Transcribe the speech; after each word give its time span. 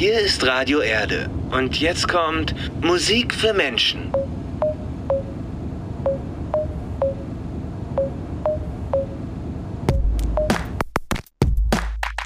Hier 0.00 0.18
ist 0.18 0.46
Radio 0.46 0.80
Erde. 0.80 1.28
Und 1.50 1.78
jetzt 1.78 2.08
kommt 2.08 2.54
Musik 2.82 3.34
für 3.34 3.52
Menschen. 3.52 4.10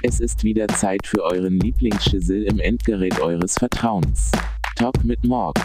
Es 0.05 0.21
ist 0.21 0.45
wieder 0.45 0.69
Zeit 0.69 1.05
für 1.05 1.25
euren 1.25 1.59
Lieblingsschissel 1.59 2.45
im 2.45 2.61
Endgerät 2.61 3.19
eures 3.19 3.55
Vertrauens. 3.55 4.31
Talk 4.77 5.03
mit 5.03 5.25
Morg. 5.25 5.59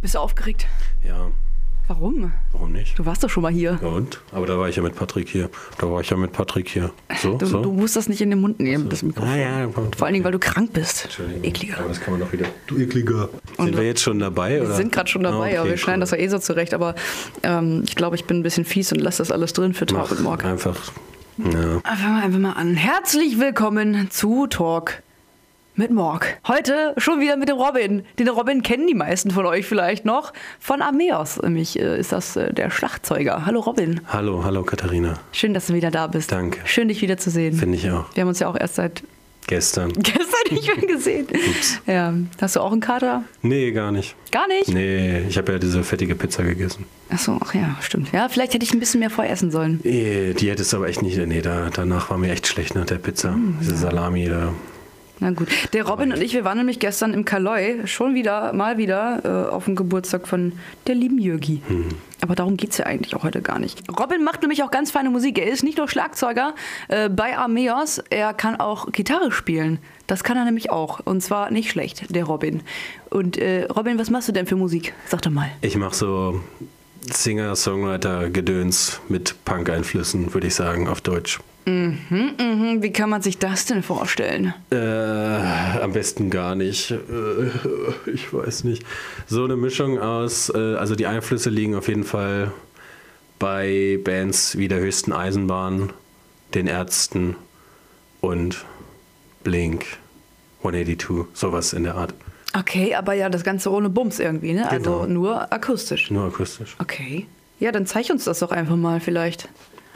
Bist 0.00 0.14
du 0.14 0.20
aufgeregt? 0.20 0.68
Ja, 1.04 1.32
Warum? 1.88 2.32
warum 2.52 2.72
nicht? 2.72 2.98
Du 2.98 3.06
warst 3.06 3.22
doch 3.22 3.30
schon 3.30 3.44
mal 3.44 3.52
hier. 3.52 3.78
Ja 3.80 3.88
und? 3.88 4.20
Aber 4.32 4.44
da 4.44 4.58
war 4.58 4.68
ich 4.68 4.74
ja 4.74 4.82
mit 4.82 4.96
Patrick 4.96 5.28
hier. 5.28 5.48
Da 5.78 5.88
war 5.88 6.00
ich 6.00 6.10
ja 6.10 6.16
mit 6.16 6.32
Patrick 6.32 6.68
hier. 6.68 6.90
So, 7.22 7.36
Du, 7.38 7.46
so. 7.46 7.62
du 7.62 7.72
musst 7.72 7.94
das 7.94 8.08
nicht 8.08 8.20
in 8.20 8.30
den 8.30 8.40
Mund 8.40 8.58
nehmen, 8.58 8.88
das 8.88 9.04
Mikrofon. 9.04 9.28
ah 9.30 9.36
ja, 9.36 9.68
Vor 9.96 10.06
allen 10.06 10.14
Dingen, 10.14 10.24
weil 10.24 10.32
du 10.32 10.40
krank 10.40 10.72
bist. 10.72 11.04
Entschuldigung. 11.04 11.44
Ekliger. 11.44 11.78
Aber 11.78 11.88
das 11.88 12.00
kann 12.00 12.14
man 12.14 12.20
doch 12.20 12.32
wieder. 12.32 12.46
Du 12.66 12.76
ekliger. 12.76 13.28
Sind 13.56 13.76
wir 13.76 13.84
jetzt 13.84 14.02
schon 14.02 14.18
dabei? 14.18 14.54
Wir 14.56 14.62
oder? 14.64 14.74
sind 14.74 14.90
gerade 14.90 15.08
schon 15.08 15.22
dabei, 15.22 15.36
Ah, 15.36 15.46
okay, 15.50 15.56
aber 15.58 15.70
wir 15.70 15.76
schneiden 15.76 15.98
cool. 16.00 16.00
das 16.00 16.10
ja 16.10 16.18
eh 16.18 16.28
so 16.28 16.38
zurecht. 16.40 16.74
Aber 16.74 16.96
ähm, 17.44 17.82
ich 17.86 17.94
glaube, 17.94 18.16
ich 18.16 18.24
bin 18.24 18.38
ein 18.38 18.42
bisschen 18.42 18.64
fies 18.64 18.90
und 18.90 18.98
lasse 19.00 19.18
das 19.18 19.30
alles 19.30 19.52
drin 19.52 19.72
für 19.72 19.86
Talk 19.86 19.98
Mach 20.02 20.10
mit 20.10 20.20
Morg. 20.22 20.44
einfach. 20.44 20.76
Ja. 21.38 21.44
Fangen 21.52 21.80
wir 21.84 22.22
einfach 22.24 22.38
mal 22.40 22.52
an. 22.54 22.74
Herzlich 22.74 23.38
willkommen 23.38 24.08
zu 24.10 24.48
Talk 24.48 25.02
mit 25.76 25.90
Morg. 25.90 26.38
Heute 26.48 26.94
schon 26.96 27.20
wieder 27.20 27.36
mit 27.36 27.48
dem 27.48 27.56
Robin. 27.56 28.02
Den 28.18 28.28
Robin 28.28 28.62
kennen 28.62 28.86
die 28.86 28.94
meisten 28.94 29.30
von 29.30 29.44
euch 29.46 29.66
vielleicht 29.66 30.04
noch 30.04 30.32
von 30.58 30.80
Armeos. 30.82 31.40
Nämlich 31.42 31.78
äh, 31.78 31.98
ist 31.98 32.12
das 32.12 32.36
äh, 32.36 32.52
der 32.52 32.70
Schlagzeuger. 32.70 33.44
Hallo 33.46 33.60
Robin. 33.60 34.00
Hallo, 34.08 34.42
hallo 34.44 34.62
Katharina. 34.62 35.14
Schön, 35.32 35.54
dass 35.54 35.66
du 35.66 35.74
wieder 35.74 35.90
da 35.90 36.06
bist. 36.06 36.32
Danke. 36.32 36.60
Schön, 36.64 36.88
dich 36.88 37.02
wieder 37.02 37.18
zu 37.18 37.30
sehen. 37.30 37.54
Finde 37.54 37.76
ich 37.76 37.90
auch. 37.90 38.06
Wir 38.14 38.22
haben 38.22 38.28
uns 38.28 38.38
ja 38.38 38.48
auch 38.48 38.58
erst 38.58 38.76
seit 38.76 39.02
Gestern. 39.48 39.92
gestern 39.96 40.24
nicht 40.50 40.66
mehr 40.76 40.86
gesehen. 40.88 41.28
Ja. 41.86 42.12
Hast 42.40 42.56
du 42.56 42.60
auch 42.60 42.72
einen 42.72 42.80
Kater? 42.80 43.22
Nee, 43.42 43.70
gar 43.70 43.92
nicht. 43.92 44.16
Gar 44.32 44.48
nicht? 44.48 44.68
Nee, 44.68 45.20
ich 45.28 45.38
habe 45.38 45.52
ja 45.52 45.58
diese 45.60 45.84
fettige 45.84 46.16
Pizza 46.16 46.42
gegessen. 46.42 46.84
Achso, 47.10 47.38
ach 47.40 47.54
ja, 47.54 47.76
stimmt. 47.80 48.10
Ja, 48.12 48.28
vielleicht 48.28 48.54
hätte 48.54 48.64
ich 48.64 48.72
ein 48.72 48.80
bisschen 48.80 48.98
mehr 48.98 49.10
voressen 49.10 49.52
sollen. 49.52 49.78
Nee, 49.84 50.34
die 50.34 50.50
hättest 50.50 50.72
du 50.72 50.78
aber 50.78 50.88
echt 50.88 51.02
nicht. 51.02 51.16
Nee, 51.16 51.42
da, 51.42 51.70
danach 51.72 52.10
war 52.10 52.18
mir 52.18 52.32
echt 52.32 52.48
schlecht 52.48 52.74
nach 52.74 52.86
der 52.86 52.96
Pizza. 52.96 53.34
Hm, 53.34 53.58
Diese 53.60 53.76
Salami 53.76 54.28
da. 54.28 54.52
Na 55.18 55.30
gut. 55.30 55.48
Der 55.72 55.86
Robin 55.86 56.12
und 56.12 56.20
ich, 56.20 56.34
wir 56.34 56.44
waren 56.44 56.58
nämlich 56.58 56.78
gestern 56.78 57.14
im 57.14 57.24
Kaloi, 57.24 57.86
schon 57.86 58.14
wieder, 58.14 58.52
mal 58.52 58.76
wieder, 58.76 59.20
äh, 59.24 59.50
auf 59.50 59.64
dem 59.64 59.74
Geburtstag 59.74 60.28
von 60.28 60.52
der 60.86 60.94
lieben 60.94 61.18
Jürgi. 61.18 61.62
Aber 62.20 62.34
darum 62.34 62.56
geht 62.56 62.70
es 62.70 62.78
ja 62.78 62.86
eigentlich 62.86 63.14
auch 63.14 63.22
heute 63.22 63.40
gar 63.40 63.58
nicht. 63.58 63.82
Robin 63.98 64.22
macht 64.22 64.42
nämlich 64.42 64.62
auch 64.62 64.70
ganz 64.70 64.90
feine 64.90 65.10
Musik. 65.10 65.38
Er 65.38 65.46
ist 65.46 65.62
nicht 65.62 65.78
nur 65.78 65.88
Schlagzeuger 65.88 66.54
äh, 66.88 67.08
bei 67.08 67.36
Armeos, 67.38 67.98
er 68.10 68.34
kann 68.34 68.56
auch 68.56 68.92
Gitarre 68.92 69.32
spielen. 69.32 69.78
Das 70.06 70.22
kann 70.22 70.36
er 70.36 70.44
nämlich 70.44 70.70
auch. 70.70 71.00
Und 71.04 71.22
zwar 71.22 71.50
nicht 71.50 71.70
schlecht, 71.70 72.14
der 72.14 72.24
Robin. 72.24 72.62
Und 73.10 73.38
äh, 73.38 73.64
Robin, 73.64 73.98
was 73.98 74.10
machst 74.10 74.28
du 74.28 74.32
denn 74.32 74.46
für 74.46 74.56
Musik? 74.56 74.92
Sag 75.06 75.22
doch 75.22 75.30
mal. 75.30 75.50
Ich 75.62 75.76
mache 75.76 75.94
so 75.94 76.40
Singer-Songwriter-Gedöns 77.02 79.00
mit 79.08 79.34
Punk-Einflüssen, 79.44 80.34
würde 80.34 80.46
ich 80.48 80.54
sagen, 80.54 80.88
auf 80.88 81.00
Deutsch. 81.00 81.40
Mhm, 81.68 82.78
wie 82.80 82.92
kann 82.92 83.10
man 83.10 83.22
sich 83.22 83.38
das 83.38 83.64
denn 83.64 83.82
vorstellen? 83.82 84.54
Äh, 84.70 84.76
am 84.76 85.92
besten 85.92 86.30
gar 86.30 86.54
nicht. 86.54 86.92
Äh, 86.92 87.00
ich 88.10 88.32
weiß 88.32 88.62
nicht. 88.64 88.84
So 89.26 89.44
eine 89.44 89.56
Mischung 89.56 89.98
aus, 89.98 90.48
äh, 90.54 90.76
also 90.76 90.94
die 90.94 91.06
Einflüsse 91.06 91.50
liegen 91.50 91.74
auf 91.74 91.88
jeden 91.88 92.04
Fall 92.04 92.52
bei 93.40 93.98
Bands 94.04 94.56
wie 94.56 94.68
der 94.68 94.78
höchsten 94.78 95.12
Eisenbahn, 95.12 95.92
den 96.54 96.68
Ärzten 96.68 97.34
und 98.20 98.64
Blink 99.42 99.84
182, 100.62 101.26
sowas 101.34 101.72
in 101.72 101.82
der 101.82 101.96
Art. 101.96 102.14
Okay, 102.56 102.94
aber 102.94 103.12
ja, 103.14 103.28
das 103.28 103.42
Ganze 103.42 103.70
ohne 103.72 103.90
Bums 103.90 104.20
irgendwie, 104.20 104.52
ne? 104.54 104.70
Also 104.70 105.00
Genau. 105.00 105.06
nur 105.06 105.52
akustisch. 105.52 106.10
Nur 106.12 106.26
akustisch. 106.26 106.76
Okay. 106.78 107.26
Ja, 107.58 107.72
dann 107.72 107.86
zeig 107.86 108.08
uns 108.10 108.24
das 108.24 108.38
doch 108.38 108.52
einfach 108.52 108.76
mal 108.76 109.00
vielleicht. 109.00 109.48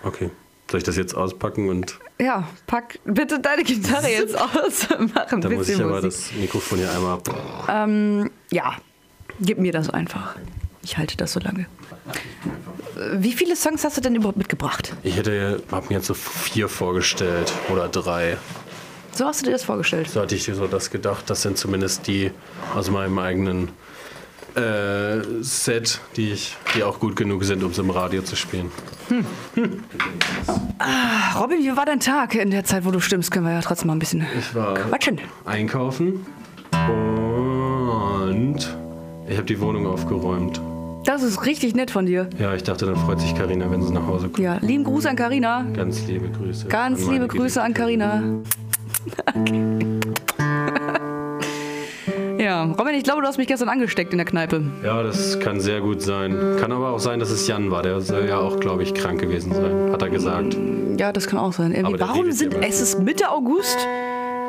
Okay. 0.02 0.30
Soll 0.70 0.78
ich 0.78 0.84
das 0.84 0.96
jetzt 0.96 1.14
auspacken 1.14 1.68
und 1.68 1.98
Ja, 2.20 2.48
pack 2.66 3.00
bitte 3.04 3.40
deine 3.40 3.64
Gitarre 3.64 4.08
jetzt 4.10 4.38
aus. 4.38 4.86
Mach 5.14 5.32
ein 5.32 5.40
dann 5.40 5.52
muss 5.54 5.68
ich 5.68 5.74
bisschen 5.76 5.82
aber 5.82 6.00
Musik. 6.02 6.10
das 6.10 6.32
Mikrofon 6.40 6.78
hier 6.78 6.90
einmal. 6.92 7.18
Ähm, 7.68 8.30
ja, 8.50 8.76
gib 9.40 9.58
mir 9.58 9.72
das 9.72 9.90
einfach. 9.90 10.36
Ich 10.82 10.96
halte 10.96 11.16
das 11.16 11.32
so 11.32 11.40
lange. 11.40 11.66
Wie 13.14 13.32
viele 13.32 13.56
Songs 13.56 13.84
hast 13.84 13.96
du 13.96 14.00
denn 14.00 14.14
überhaupt 14.14 14.38
mitgebracht? 14.38 14.94
Ich 15.02 15.16
hätte, 15.16 15.62
hab 15.72 15.90
mir 15.90 15.96
jetzt 15.96 16.06
so 16.06 16.14
vier 16.14 16.68
vorgestellt 16.68 17.52
oder 17.68 17.88
drei. 17.88 18.36
So 19.12 19.24
hast 19.26 19.40
du 19.40 19.46
dir 19.46 19.52
das 19.52 19.64
vorgestellt. 19.64 20.08
So 20.08 20.20
hatte 20.20 20.34
ich 20.36 20.44
so 20.44 20.66
das 20.66 20.90
gedacht. 20.90 21.28
Das 21.28 21.42
sind 21.42 21.58
zumindest 21.58 22.06
die 22.06 22.30
aus 22.74 22.90
meinem 22.90 23.18
eigenen 23.18 23.70
äh, 24.56 25.42
Set, 25.42 26.00
die, 26.16 26.30
ich, 26.32 26.56
die 26.74 26.82
auch 26.82 26.98
gut 27.00 27.16
genug 27.16 27.44
sind, 27.44 27.62
um 27.62 27.72
sie 27.72 27.80
im 27.80 27.90
Radio 27.90 28.22
zu 28.22 28.36
spielen. 28.36 28.70
Robin, 31.38 31.58
wie 31.58 31.76
war 31.76 31.86
dein 31.86 32.00
Tag 32.00 32.34
in 32.34 32.50
der 32.50 32.64
Zeit, 32.64 32.84
wo 32.84 32.90
du 32.90 33.00
stimmst? 33.00 33.30
Können 33.30 33.46
wir 33.46 33.52
ja 33.52 33.60
trotzdem 33.60 33.88
mal 33.88 33.94
ein 33.94 33.98
bisschen 33.98 34.26
Ich 34.38 34.54
war 34.54 34.74
quatschen. 34.74 35.20
einkaufen 35.44 36.26
und 36.88 38.76
ich 39.28 39.36
habe 39.36 39.46
die 39.46 39.60
Wohnung 39.60 39.86
aufgeräumt. 39.86 40.60
Das 41.04 41.22
ist 41.22 41.46
richtig 41.46 41.74
nett 41.74 41.90
von 41.90 42.04
dir. 42.06 42.28
Ja, 42.38 42.54
ich 42.54 42.62
dachte, 42.62 42.84
dann 42.86 42.96
freut 42.96 43.20
sich 43.20 43.34
Karina, 43.34 43.70
wenn 43.70 43.82
sie 43.82 43.92
nach 43.92 44.06
Hause 44.06 44.28
kommt. 44.28 44.38
Ja, 44.38 44.58
lieben 44.60 44.84
Gruß 44.84 45.06
an 45.06 45.16
Karina. 45.16 45.64
Ganz 45.74 46.06
liebe 46.06 46.28
Grüße. 46.28 46.66
Ganz 46.68 47.06
liebe 47.06 47.26
Grüße 47.26 47.62
an 47.62 47.72
Karina. 47.74 48.22
Ja, 52.40 52.64
Robin, 52.64 52.94
ich 52.94 53.04
glaube, 53.04 53.20
du 53.20 53.28
hast 53.28 53.36
mich 53.36 53.48
gestern 53.48 53.68
angesteckt 53.68 54.12
in 54.12 54.18
der 54.18 54.24
Kneipe. 54.24 54.62
Ja, 54.82 55.02
das 55.02 55.38
kann 55.40 55.60
sehr 55.60 55.82
gut 55.82 56.00
sein. 56.00 56.56
Kann 56.58 56.72
aber 56.72 56.88
auch 56.88 56.98
sein, 56.98 57.20
dass 57.20 57.28
es 57.28 57.46
Jan 57.46 57.70
war. 57.70 57.82
Der 57.82 58.00
soll 58.00 58.26
ja 58.26 58.38
auch, 58.38 58.58
glaube 58.58 58.82
ich, 58.82 58.94
krank 58.94 59.20
gewesen 59.20 59.52
sein, 59.52 59.92
hat 59.92 60.00
er 60.00 60.08
gesagt. 60.08 60.56
Ja, 60.96 61.12
das 61.12 61.26
kann 61.26 61.38
auch 61.38 61.52
sein. 61.52 61.74
Irgendwie, 61.74 62.00
warum 62.00 62.32
sind 62.32 62.54
ja 62.54 62.60
es 62.60 62.80
ist 62.80 62.98
Mitte 62.98 63.30
August? 63.30 63.76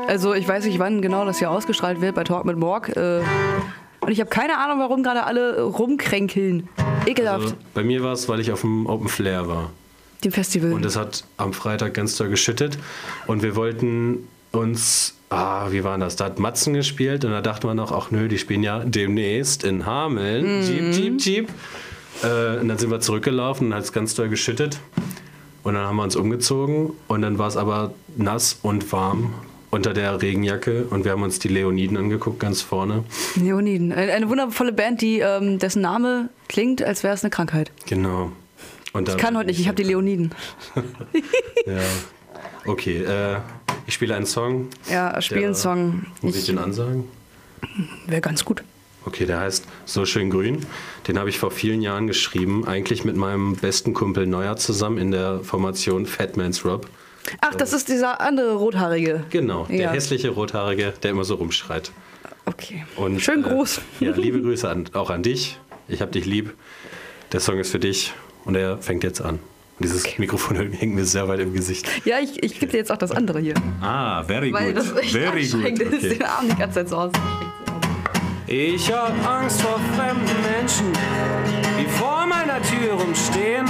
Also 0.08 0.34
ich 0.34 0.48
weiß 0.48 0.66
nicht, 0.66 0.80
wann 0.80 1.02
genau 1.02 1.26
das 1.26 1.40
hier 1.40 1.52
ausgestrahlt 1.52 2.00
wird 2.00 2.16
bei 2.16 2.24
Talk 2.24 2.46
mit 2.46 2.58
Morg. 2.58 2.96
Äh, 2.96 3.22
und 4.00 4.10
ich 4.10 4.22
habe 4.22 4.30
keine 4.30 4.58
Ahnung, 4.58 4.80
warum 4.80 5.04
gerade 5.04 5.26
alle 5.26 5.62
rumkränkeln. 5.62 6.70
Ekelhaft. 7.06 7.44
Also, 7.44 7.56
bei 7.74 7.84
mir 7.84 8.04
war 8.04 8.14
es, 8.14 8.30
weil 8.30 8.40
ich 8.40 8.54
auf 8.54 8.62
dem 8.62 8.86
Open 8.88 9.10
Flair 9.10 9.50
war. 9.50 9.70
Dem 10.24 10.32
Festival. 10.32 10.72
Und 10.72 10.86
es 10.86 10.96
hat 10.96 11.26
am 11.36 11.52
Freitag 11.52 11.94
ganz 11.94 12.16
doll 12.16 12.30
geschüttet. 12.30 12.78
Und 13.28 13.44
wir 13.44 13.58
wollten 13.58 14.30
uns, 14.54 15.16
ah, 15.32 15.72
wie 15.72 15.84
war 15.84 15.98
das? 15.98 16.16
Da 16.16 16.26
hat 16.26 16.40
Matzen 16.40 16.74
gespielt 16.74 17.26
und 17.26 17.32
da 17.32 17.42
dachte 17.42 17.66
man 17.66 17.78
noch, 17.78 17.92
ach 17.92 18.12
nö, 18.12 18.28
die 18.28 18.38
spielen 18.38 18.62
ja 18.64 18.80
demnächst 18.80 19.64
in 19.64 19.86
Hameln. 19.86 20.62
Jeep, 20.64 20.94
Jeep, 20.94 21.22
Jeep. 21.22 21.50
Äh, 22.24 22.60
und 22.60 22.68
dann 22.68 22.78
sind 22.78 22.92
wir 22.92 23.00
zurückgelaufen 23.00 23.68
und 23.68 23.74
hat 23.74 23.84
es 23.84 23.94
ganz 23.94 24.14
doll 24.14 24.30
geschüttet. 24.30 24.80
Und 25.64 25.76
dann 25.76 25.86
haben 25.86 25.96
wir 25.96 26.04
uns 26.04 26.16
umgezogen 26.16 26.92
und 27.08 27.22
dann 27.22 27.38
war 27.38 27.48
es 27.48 27.56
aber 27.58 27.94
nass 28.18 28.60
und 28.62 28.92
warm 28.92 29.34
unter 29.70 29.94
der 29.94 30.22
Regenjacke 30.22 30.86
und 30.90 31.06
wir 31.06 31.14
haben 31.14 31.24
uns 31.24 31.40
die 31.40 31.48
Leoniden 31.48 31.96
angeguckt, 31.98 32.40
ganz 32.40 32.62
vorne. 32.62 33.06
Leoniden. 33.36 33.94
Eine, 33.94 34.12
eine 34.12 34.30
wundervolle 34.30 34.74
Band, 34.74 35.02
die, 35.02 35.20
ähm, 35.20 35.60
dessen 35.60 35.82
Name 35.82 36.30
klingt, 36.50 36.84
als 36.84 37.04
wäre 37.04 37.14
es 37.14 37.24
eine 37.24 37.30
Krankheit. 37.30 37.72
Genau. 37.88 38.32
Und 38.92 39.08
Ich 39.08 39.18
kann 39.18 39.38
heute 39.38 39.48
nicht, 39.48 39.60
ich 39.60 39.68
habe 39.68 39.78
die 39.78 39.84
Leoniden. 39.84 40.32
Ja. 41.66 41.78
Okay, 42.66 43.04
äh, 43.04 43.38
ich 43.92 43.96
spiele 43.96 44.16
einen 44.16 44.26
Song. 44.26 44.70
Ja, 44.90 45.22
spiel 45.22 45.40
Der- 45.40 45.48
einen 45.48 45.56
Song. 45.56 46.06
Muss 46.22 46.36
ich 46.36 46.42
Ich- 46.42 46.46
den 46.48 46.60
ansagen? 46.60 47.04
Wäre 48.08 48.22
ganz 48.22 48.46
gut. 48.46 48.64
Okay, 49.06 49.26
der 49.26 49.42
heißt 49.42 49.66
So 49.84 50.06
schön 50.06 50.30
grün. 50.30 50.66
Den 51.10 51.20
habe 51.20 51.30
ich 51.30 51.38
vor 51.38 51.52
vielen 51.52 51.82
Jahren 51.82 52.08
geschrieben, 52.08 52.66
eigentlich 52.66 53.04
mit 53.04 53.18
meinem 53.18 53.58
besten 53.58 53.94
Kumpel 53.94 54.28
Neuer 54.28 54.56
zusammen 54.56 54.98
in 54.98 55.12
der 55.12 55.42
Formation 55.44 56.06
Fatman's 56.06 56.64
Rob. 56.64 56.88
Ach, 57.42 57.54
das 57.56 57.74
ist 57.74 57.90
dieser 57.90 58.22
andere 58.22 58.54
Rothaarige. 58.56 59.26
Genau, 59.30 59.66
der 59.66 59.76
Ja. 59.78 59.92
hässliche 59.92 60.30
Rothaarige, 60.30 60.94
der 61.04 61.12
immer 61.12 61.26
so 61.26 61.36
rumschreit. 61.36 61.92
Okay. 62.46 62.86
Und, 62.96 63.20
Schön 63.22 63.44
äh, 63.44 63.50
groß. 63.50 63.82
ja, 64.00 64.12
liebe 64.16 64.42
Grüße 64.42 64.70
an, 64.70 64.86
auch 64.94 65.10
an 65.10 65.22
dich. 65.22 65.60
Ich 65.90 66.02
habe 66.02 66.12
dich 66.12 66.26
lieb. 66.26 66.54
Der 67.34 67.42
Song 67.42 67.60
ist 67.60 67.72
für 67.72 67.80
dich 67.80 68.14
und 68.46 68.56
er 68.56 68.78
fängt 68.78 69.04
jetzt 69.04 69.22
an. 69.22 69.40
Dieses 69.82 70.18
Mikrofon 70.18 70.56
hängt 70.72 70.94
mir 70.96 71.06
sehr 71.06 71.28
weit 71.28 71.40
im 71.40 71.54
Gesicht. 71.54 71.88
Ja, 72.06 72.20
ich, 72.20 72.42
ich 72.44 72.60
gebe 72.60 72.72
dir 72.72 72.78
jetzt 72.78 72.92
auch 72.92 72.98
das 72.98 73.12
andere 73.12 73.40
hier. 73.40 73.54
Ah, 73.82 74.24
very 74.24 74.52
Weil 74.54 74.74
good. 74.74 74.78
das 74.78 74.88
Very 75.12 75.48
good. 75.48 75.62
ist, 75.82 75.96
Okay. 75.96 76.10
den 76.10 76.24
Arm 76.24 76.48
die 76.50 76.56
ganze 76.56 76.76
Zeit 76.80 76.90
so 76.90 76.98
aus. 76.98 77.12
Ich 78.48 78.92
hab 78.92 79.14
Angst 79.28 79.62
vor 79.62 79.80
fremden 79.96 80.36
Menschen, 80.60 80.88
die 81.80 81.86
vor 81.98 82.26
meiner 82.28 82.62
Tür 82.64 82.94
rumstehen. 82.94 83.66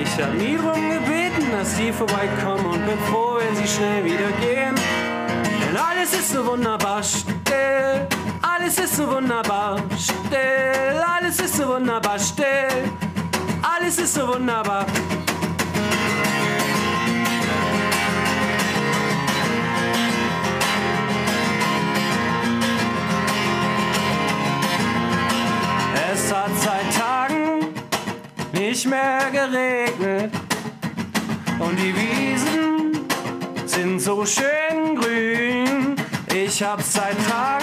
Ich 0.00 0.22
hab 0.22 0.32
nie 0.34 0.56
drum 0.56 0.90
gebeten, 0.90 1.50
dass 1.50 1.76
sie 1.76 1.92
vorbeikommen 1.92 2.64
und 2.66 2.86
bin 2.86 2.98
froh, 3.10 3.38
wenn 3.38 3.56
sie 3.56 3.66
schnell 3.68 4.04
wieder 4.04 4.30
gehen. 4.40 4.74
Denn 5.44 5.76
alles 5.76 6.12
ist 6.14 6.32
so 6.32 6.46
wunderbar 6.46 7.02
still, 7.02 8.06
alles 8.42 8.78
ist 8.78 8.96
so 8.96 9.10
wunderbar 9.10 9.76
still, 9.98 11.02
alles 11.18 11.40
ist 11.40 11.56
so 11.56 11.66
wunderbar 11.68 12.18
still, 12.18 12.46
alles 13.62 13.98
ist 13.98 14.14
so 14.14 14.28
wunderbar. 14.28 14.86
Nicht 28.82 28.90
mehr 28.90 29.30
geregnet. 29.30 30.32
Und 31.58 31.78
die 31.78 31.94
Wiesen 31.94 33.06
sind 33.66 34.00
so 34.00 34.24
schön 34.26 34.96
grün. 34.96 35.96
Ich 36.34 36.62
hab 36.62 36.82
seit 36.82 37.16
Tagen 37.28 37.61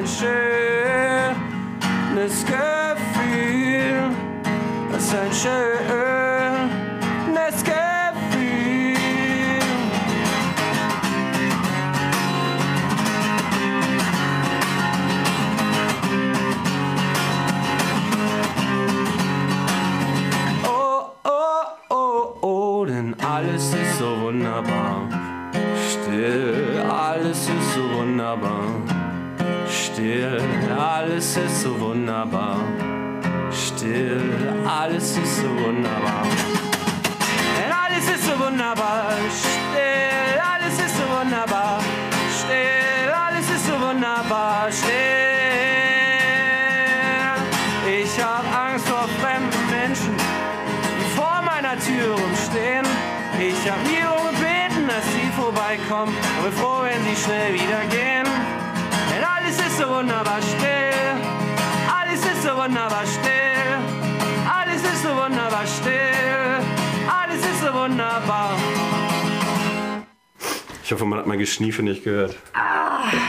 ein 0.00 0.06
schönes 2.16 2.44
Gefühl, 2.46 4.10
was 4.90 5.14
ein 5.14 5.32
schönes 5.32 6.09
alles 31.30 31.52
ist 31.52 31.62
so 31.62 31.80
wunderbar. 31.80 32.56
Still, 33.52 34.20
alles 34.66 35.16
ist 35.16 35.36
so 35.36 35.48
wunderbar. 35.48 36.26
Denn 37.56 37.70
alles 37.70 38.08
ist 38.10 38.24
so 38.24 38.36
wunderbar. 38.36 39.12
Still, 39.30 40.40
alles 40.40 40.74
ist 40.74 40.96
so 40.96 41.04
wunderbar. 41.16 41.78
Still, 42.36 43.12
alles 43.14 43.48
ist 43.48 43.64
so 43.64 43.80
wunderbar. 43.80 44.72
Still. 44.72 44.90
Ich 48.02 48.20
hab 48.20 48.44
Angst 48.66 48.88
vor 48.88 49.06
fremden 49.20 49.70
Menschen, 49.70 50.16
die 50.98 51.10
vor 51.14 51.42
meiner 51.44 51.78
Tür 51.78 52.10
rumstehen. 52.10 52.86
Ich 53.38 53.70
hab 53.70 53.78
darum 53.86 54.34
gebeten, 54.34 54.88
dass 54.88 55.04
sie 55.14 55.30
vorbeikommen. 55.40 56.12
Bin 56.42 56.52
froh, 56.54 56.82
wenn 56.82 57.00
sie 57.04 57.22
schnell 57.22 57.54
wieder 57.54 57.84
gehen. 57.88 58.26
Denn 59.14 59.22
alles 59.22 59.58
ist 59.58 59.78
so 59.78 59.88
wunderbar 59.88 60.40
still. 60.42 60.59
Alles 62.76 62.82
ist 62.92 63.02
so 63.02 63.02
wunderbar 63.02 63.04
still. 63.06 64.48
Alles 64.48 64.82
ist 64.82 65.02
so 65.02 65.08
wunderbar 65.08 65.66
still. 65.66 65.92
Alles 67.08 67.44
ist 67.44 67.60
so 67.60 67.74
wunderbar. 67.74 68.56
Ich 70.84 70.92
hoffe, 70.92 71.04
man 71.04 71.18
hat 71.18 71.26
mein 71.26 71.38
Geschniefe 71.38 71.82
nicht 71.82 72.04
gehört. 72.04 72.36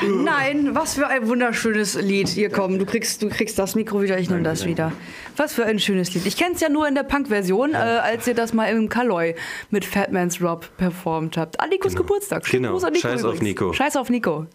Nein, 0.03 0.75
was 0.75 0.95
für 0.95 1.07
ein 1.07 1.27
wunderschönes 1.27 1.95
Lied. 1.95 2.27
Hier 2.27 2.49
komm, 2.49 2.77
du 2.77 2.85
kriegst, 2.85 3.21
du 3.21 3.29
kriegst 3.29 3.57
das 3.57 3.75
Mikro 3.75 4.01
wieder, 4.01 4.19
ich 4.19 4.29
nehme 4.29 4.43
das 4.43 4.65
wieder. 4.65 4.91
Was 5.37 5.53
für 5.53 5.65
ein 5.65 5.79
schönes 5.79 6.13
Lied. 6.13 6.25
Ich 6.25 6.37
kenne 6.37 6.55
es 6.55 6.61
ja 6.61 6.69
nur 6.69 6.87
in 6.87 6.95
der 6.95 7.03
Punk-Version, 7.03 7.73
äh, 7.73 7.77
als 7.77 8.27
ihr 8.27 8.35
das 8.35 8.53
mal 8.53 8.65
im 8.65 8.89
Kaloi 8.89 9.35
mit 9.69 9.85
Fatman's 9.85 10.41
Rob 10.41 10.69
performt 10.77 11.37
habt. 11.37 11.59
An 11.59 11.69
Nikos 11.69 11.95
Geburtstag. 11.95 12.45
Genau. 12.45 12.71
Gruß 12.73 12.83
an 12.83 12.93
Nico 12.93 13.07
Scheiß 13.07 13.23
auf 13.23 13.35
übrigens. 13.35 13.41
Nico. 13.41 13.73
Scheiß 13.73 13.95
auf 13.95 14.09
Nico. 14.09 14.47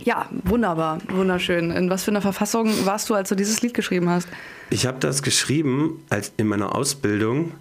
Ja, 0.00 0.28
wunderbar, 0.44 0.98
wunderschön. 1.08 1.70
In 1.70 1.90
was 1.90 2.04
für 2.04 2.10
einer 2.10 2.20
Verfassung 2.22 2.70
warst 2.86 3.10
du, 3.10 3.14
als 3.14 3.28
du 3.28 3.34
dieses 3.34 3.60
Lied 3.62 3.74
geschrieben 3.74 4.08
hast? 4.08 4.28
Ich 4.70 4.86
habe 4.86 4.98
das 5.00 5.22
geschrieben 5.22 6.04
als 6.10 6.32
in 6.36 6.46
meiner 6.46 6.74
Ausbildung 6.74 7.52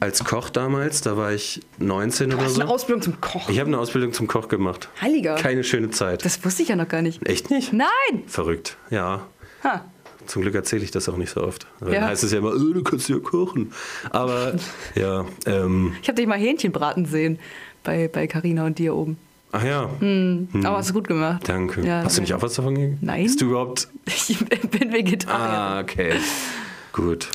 als 0.00 0.24
Koch 0.24 0.50
damals. 0.50 1.00
Da 1.00 1.16
war 1.16 1.32
ich 1.32 1.60
19 1.78 2.28
oder 2.32 2.36
Das 2.42 2.48
ist 2.52 2.56
so. 2.56 2.62
eine 2.62 2.70
Ausbildung 2.70 3.02
zum 3.02 3.20
Kochen. 3.20 3.52
Ich 3.52 3.58
habe 3.60 3.68
eine 3.68 3.78
Ausbildung 3.78 4.12
zum 4.12 4.26
Koch 4.26 4.48
gemacht. 4.48 4.88
Heiliger. 5.00 5.36
Keine 5.36 5.64
schöne 5.64 5.90
Zeit. 5.90 6.24
Das 6.24 6.44
wusste 6.44 6.62
ich 6.62 6.68
ja 6.68 6.76
noch 6.76 6.88
gar 6.88 7.02
nicht. 7.02 7.26
Echt 7.28 7.50
nicht? 7.50 7.72
Nein! 7.72 8.22
Verrückt, 8.26 8.76
ja. 8.90 9.26
Ha. 9.64 9.84
Zum 10.26 10.42
Glück 10.42 10.54
erzähle 10.56 10.82
ich 10.84 10.90
das 10.90 11.08
auch 11.08 11.16
nicht 11.16 11.30
so 11.30 11.42
oft. 11.42 11.66
Dann 11.80 11.92
Ja. 11.92 12.06
heißt 12.06 12.24
es 12.24 12.32
ja 12.32 12.38
immer, 12.38 12.50
oh, 12.52 12.72
du 12.72 12.82
kannst 12.82 13.08
ja 13.08 13.18
kochen. 13.20 13.72
Aber 14.10 14.54
ja, 14.94 15.24
ähm, 15.46 15.94
Ich 16.02 16.08
habe 16.08 16.16
dich 16.16 16.26
mal 16.26 16.38
Hähnchen 16.38 16.72
braten 16.72 17.06
sehen 17.06 17.38
bei 17.84 18.08
bei 18.08 18.26
Carina 18.26 18.66
und 18.66 18.78
dir 18.78 18.94
oben. 18.94 19.18
Ach 19.52 19.64
ja, 19.64 19.90
Aber 20.64 20.76
hast 20.78 20.90
du 20.90 20.94
gut 20.94 21.08
gemacht. 21.08 21.48
danke. 21.48 21.82
Ja, 21.82 22.02
Hast 22.04 22.16
du 22.16 22.20
nicht 22.22 22.34
auch 22.34 22.42
was 22.42 22.54
davon 22.54 22.74
gegeben? 22.74 22.98
Nein. 23.00 23.24
Bist 23.24 23.40
du 23.40 23.46
überhaupt 23.46 23.88
Ich 24.06 24.38
bin 24.70 24.92
Vegetarier. 24.92 25.38
Ah, 25.38 25.80
okay. 25.80 26.14
Gut. 26.92 27.28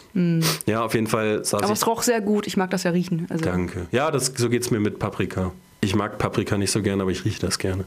Ja, 0.65 0.83
auf 0.83 0.93
jeden 0.95 1.07
Fall 1.07 1.45
saß 1.45 1.61
Aber 1.63 1.73
es 1.73 1.85
roch 1.85 2.01
sehr 2.03 2.19
gut. 2.21 2.47
Ich 2.47 2.57
mag 2.57 2.69
das 2.71 2.83
ja 2.83 2.91
riechen. 2.91 3.27
Also, 3.29 3.43
Danke. 3.45 3.85
Ja, 3.91 4.09
das, 4.09 4.33
so 4.35 4.49
geht 4.49 4.63
es 4.63 4.71
mir 4.71 4.79
mit 4.79 4.97
Paprika. 4.97 5.51
Ich 5.83 5.95
mag 5.95 6.17
Paprika 6.19 6.57
nicht 6.57 6.69
so 6.71 6.81
gerne, 6.83 7.01
aber 7.03 7.11
ich 7.11 7.25
rieche 7.25 7.39
das 7.39 7.57
gerne. 7.57 7.85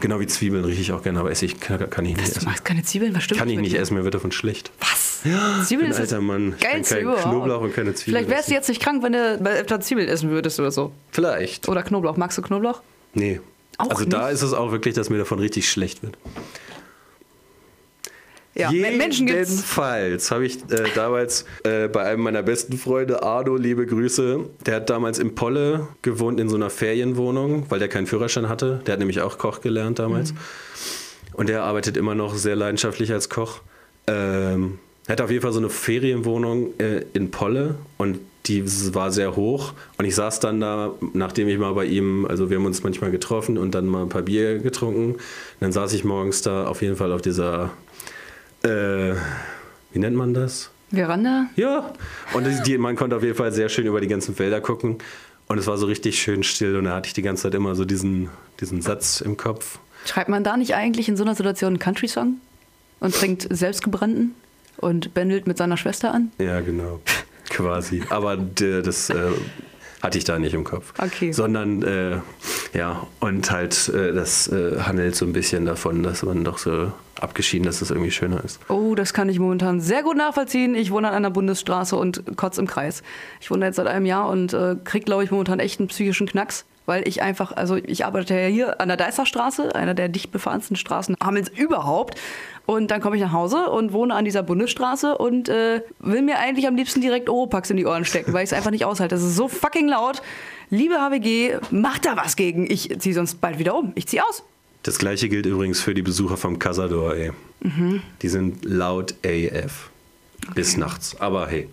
Genau 0.00 0.20
wie 0.20 0.26
Zwiebeln 0.28 0.64
rieche 0.64 0.80
ich 0.80 0.92
auch 0.92 1.02
gerne, 1.02 1.18
aber 1.20 1.30
esse 1.32 1.44
ich, 1.44 1.58
kann, 1.58 1.78
kann 1.90 2.04
ich 2.04 2.16
nicht 2.16 2.26
Du 2.28 2.36
essen. 2.38 2.44
magst 2.44 2.64
keine 2.64 2.82
Zwiebeln? 2.84 3.14
Was 3.16 3.24
stimmt 3.24 3.40
Kann 3.40 3.48
ich 3.48 3.58
nicht 3.58 3.72
dir? 3.74 3.80
essen, 3.80 3.94
mir 3.96 4.04
wird 4.04 4.14
davon 4.14 4.30
schlecht. 4.30 4.70
Was? 4.80 5.22
Ich 5.24 5.66
Zwiebeln 5.68 5.90
ist 5.90 5.98
alter 5.98 6.20
Mann. 6.20 6.54
Ich 6.56 6.62
kann 6.62 6.72
geilste 6.74 6.94
kein 6.96 7.04
überhaupt. 7.04 7.22
Knoblauch 7.24 7.60
und 7.62 7.74
keine 7.74 7.94
Zwiebeln. 7.94 8.24
Vielleicht 8.24 8.28
wärst 8.30 8.48
du 8.48 8.52
essen. 8.52 8.54
jetzt 8.54 8.68
nicht 8.68 8.80
krank, 8.82 9.02
wenn 9.02 9.12
du 9.12 9.18
öfter 9.44 9.80
Zwiebeln 9.80 10.08
essen 10.08 10.30
würdest 10.30 10.60
oder 10.60 10.70
so. 10.70 10.92
Vielleicht. 11.10 11.68
Oder 11.68 11.82
Knoblauch. 11.82 12.16
Magst 12.16 12.38
du 12.38 12.42
Knoblauch? 12.42 12.80
Nee. 13.16 13.40
Auch 13.78 13.90
also 13.90 14.04
da 14.04 14.26
nicht? 14.26 14.34
ist 14.34 14.42
es 14.42 14.52
auch 14.52 14.72
wirklich, 14.72 14.94
dass 14.94 15.10
mir 15.10 15.18
davon 15.18 15.38
richtig 15.38 15.68
schlecht 15.70 16.02
wird. 16.02 16.16
Ja, 18.54 18.70
Men- 18.70 18.96
Menschen 18.96 19.26
gibt's. 19.26 19.50
Jedenfalls 19.50 20.30
habe 20.30 20.46
ich 20.46 20.56
äh, 20.70 20.84
damals 20.94 21.44
äh, 21.64 21.88
bei 21.88 22.04
einem 22.04 22.22
meiner 22.22 22.42
besten 22.42 22.78
Freunde, 22.78 23.22
Arno, 23.22 23.56
liebe 23.56 23.84
Grüße, 23.84 24.48
der 24.64 24.76
hat 24.76 24.88
damals 24.88 25.18
in 25.18 25.34
Polle 25.34 25.88
gewohnt 26.00 26.40
in 26.40 26.48
so 26.48 26.56
einer 26.56 26.70
Ferienwohnung, 26.70 27.66
weil 27.68 27.78
der 27.78 27.88
keinen 27.88 28.06
Führerschein 28.06 28.48
hatte. 28.48 28.80
Der 28.86 28.92
hat 28.92 28.98
nämlich 28.98 29.20
auch 29.20 29.36
Koch 29.36 29.60
gelernt 29.60 29.98
damals. 29.98 30.32
Mhm. 30.32 30.38
Und 31.34 31.48
der 31.50 31.64
arbeitet 31.64 31.98
immer 31.98 32.14
noch 32.14 32.34
sehr 32.34 32.56
leidenschaftlich 32.56 33.12
als 33.12 33.28
Koch. 33.28 33.60
Ähm, 34.06 34.78
er 35.06 35.12
hatte 35.12 35.24
auf 35.24 35.30
jeden 35.30 35.42
Fall 35.42 35.52
so 35.52 35.58
eine 35.58 35.68
Ferienwohnung 35.68 36.78
äh, 36.78 37.04
in 37.12 37.30
Polle 37.30 37.74
und 37.98 38.20
die 38.48 38.64
war 38.94 39.10
sehr 39.10 39.36
hoch. 39.36 39.72
Und 39.98 40.04
ich 40.04 40.14
saß 40.14 40.40
dann 40.40 40.60
da, 40.60 40.92
nachdem 41.12 41.48
ich 41.48 41.58
mal 41.58 41.72
bei 41.74 41.84
ihm, 41.84 42.26
also 42.26 42.50
wir 42.50 42.58
haben 42.58 42.66
uns 42.66 42.82
manchmal 42.82 43.10
getroffen 43.10 43.58
und 43.58 43.74
dann 43.74 43.86
mal 43.86 44.02
ein 44.02 44.08
paar 44.08 44.22
Bier 44.22 44.58
getrunken. 44.58 45.12
Und 45.12 45.20
dann 45.60 45.72
saß 45.72 45.92
ich 45.92 46.04
morgens 46.04 46.42
da 46.42 46.66
auf 46.66 46.82
jeden 46.82 46.96
Fall 46.96 47.12
auf 47.12 47.22
dieser, 47.22 47.70
äh, 48.62 49.14
wie 49.92 49.98
nennt 49.98 50.16
man 50.16 50.34
das? 50.34 50.70
Veranda? 50.90 51.46
Ja. 51.56 51.92
Und 52.32 52.46
die, 52.66 52.78
man 52.78 52.96
konnte 52.96 53.16
auf 53.16 53.22
jeden 53.22 53.36
Fall 53.36 53.52
sehr 53.52 53.68
schön 53.68 53.86
über 53.86 54.00
die 54.00 54.08
ganzen 54.08 54.34
Felder 54.34 54.60
gucken. 54.60 54.98
Und 55.48 55.58
es 55.58 55.66
war 55.66 55.78
so 55.78 55.86
richtig 55.86 56.20
schön 56.20 56.42
still 56.42 56.76
und 56.76 56.84
da 56.84 56.96
hatte 56.96 57.08
ich 57.08 57.12
die 57.12 57.22
ganze 57.22 57.44
Zeit 57.44 57.54
immer 57.54 57.74
so 57.74 57.84
diesen, 57.84 58.30
diesen 58.60 58.82
Satz 58.82 59.20
im 59.20 59.36
Kopf. 59.36 59.78
Schreibt 60.04 60.28
man 60.28 60.44
da 60.44 60.56
nicht 60.56 60.74
eigentlich 60.74 61.08
in 61.08 61.16
so 61.16 61.24
einer 61.24 61.34
Situation 61.34 61.70
einen 61.70 61.78
Country-Song? 61.78 62.40
Und 62.98 63.14
trinkt 63.14 63.46
selbstgebrannten? 63.50 64.34
Und 64.78 65.14
bändelt 65.14 65.46
mit 65.46 65.56
seiner 65.56 65.76
Schwester 65.76 66.12
an? 66.12 66.32
Ja, 66.38 66.60
genau. 66.60 67.00
Quasi. 67.56 68.02
Aber 68.10 68.36
d- 68.36 68.82
das 68.82 69.10
äh, 69.10 69.14
hatte 70.02 70.18
ich 70.18 70.24
da 70.24 70.38
nicht 70.38 70.54
im 70.54 70.64
Kopf. 70.64 70.92
Okay. 70.98 71.32
Sondern, 71.32 71.82
äh, 71.82 72.18
Ja, 72.74 73.06
und 73.20 73.50
halt, 73.50 73.88
äh, 73.88 74.12
das 74.12 74.48
äh, 74.48 74.80
handelt 74.82 75.16
so 75.16 75.24
ein 75.24 75.32
bisschen 75.32 75.64
davon, 75.64 76.02
dass 76.02 76.22
man 76.22 76.44
doch 76.44 76.58
so 76.58 76.92
abgeschieden, 77.20 77.64
dass 77.64 77.80
es 77.80 77.90
irgendwie 77.90 78.10
schöner 78.10 78.44
ist. 78.44 78.60
Oh, 78.68 78.94
das 78.94 79.14
kann 79.14 79.30
ich 79.30 79.38
momentan 79.38 79.80
sehr 79.80 80.02
gut 80.02 80.16
nachvollziehen. 80.18 80.74
Ich 80.74 80.90
wohne 80.90 81.08
an 81.08 81.14
einer 81.14 81.30
Bundesstraße 81.30 81.96
und 81.96 82.22
kotz 82.36 82.58
im 82.58 82.66
Kreis. 82.66 83.02
Ich 83.40 83.50
wohne 83.50 83.64
jetzt 83.64 83.76
seit 83.76 83.86
einem 83.86 84.04
Jahr 84.04 84.28
und 84.28 84.52
äh, 84.52 84.76
krieg, 84.84 85.06
glaube 85.06 85.24
ich, 85.24 85.30
momentan 85.30 85.58
echt 85.60 85.80
einen 85.80 85.88
psychischen 85.88 86.26
Knacks. 86.26 86.66
Weil 86.86 87.06
ich 87.06 87.20
einfach, 87.20 87.52
also 87.56 87.76
ich 87.76 88.04
arbeite 88.04 88.34
ja 88.34 88.46
hier 88.46 88.80
an 88.80 88.88
der 88.88 88.96
Deißerstraße, 88.96 89.74
einer 89.74 89.94
der 89.94 90.08
dicht 90.08 90.30
befahrensten 90.30 90.76
Straßen 90.76 91.16
Hamelns 91.22 91.48
überhaupt. 91.48 92.18
Und 92.64 92.90
dann 92.90 93.00
komme 93.00 93.16
ich 93.16 93.22
nach 93.22 93.32
Hause 93.32 93.70
und 93.70 93.92
wohne 93.92 94.14
an 94.14 94.24
dieser 94.24 94.42
Bundesstraße 94.42 95.18
und 95.18 95.48
äh, 95.48 95.82
will 96.00 96.22
mir 96.22 96.38
eigentlich 96.38 96.66
am 96.66 96.74
liebsten 96.74 97.00
direkt 97.00 97.28
Oropax 97.28 97.70
in 97.70 97.76
die 97.76 97.86
Ohren 97.86 98.04
stecken, 98.04 98.32
weil 98.32 98.42
ich 98.42 98.50
es 98.50 98.52
einfach 98.52 98.72
nicht 98.72 98.84
aushalte. 98.84 99.14
Das 99.14 99.24
ist 99.24 99.36
so 99.36 99.46
fucking 99.48 99.88
laut. 99.88 100.22
Liebe 100.70 100.94
HWG, 100.94 101.58
macht 101.70 102.06
da 102.06 102.16
was 102.16 102.34
gegen. 102.34 102.68
Ich 102.68 102.98
ziehe 102.98 103.14
sonst 103.14 103.40
bald 103.40 103.58
wieder 103.58 103.76
um. 103.76 103.92
Ich 103.94 104.08
ziehe 104.08 104.22
aus. 104.24 104.42
Das 104.82 104.98
gleiche 104.98 105.28
gilt 105.28 105.46
übrigens 105.46 105.80
für 105.80 105.94
die 105.94 106.02
Besucher 106.02 106.36
vom 106.36 106.58
Casador, 106.58 107.14
ey. 107.14 107.32
Mhm. 107.60 108.02
Die 108.22 108.28
sind 108.28 108.64
laut 108.64 109.14
AF. 109.24 109.90
Bis 110.54 110.76
nachts. 110.76 111.20
Aber 111.20 111.48
hey. 111.48 111.68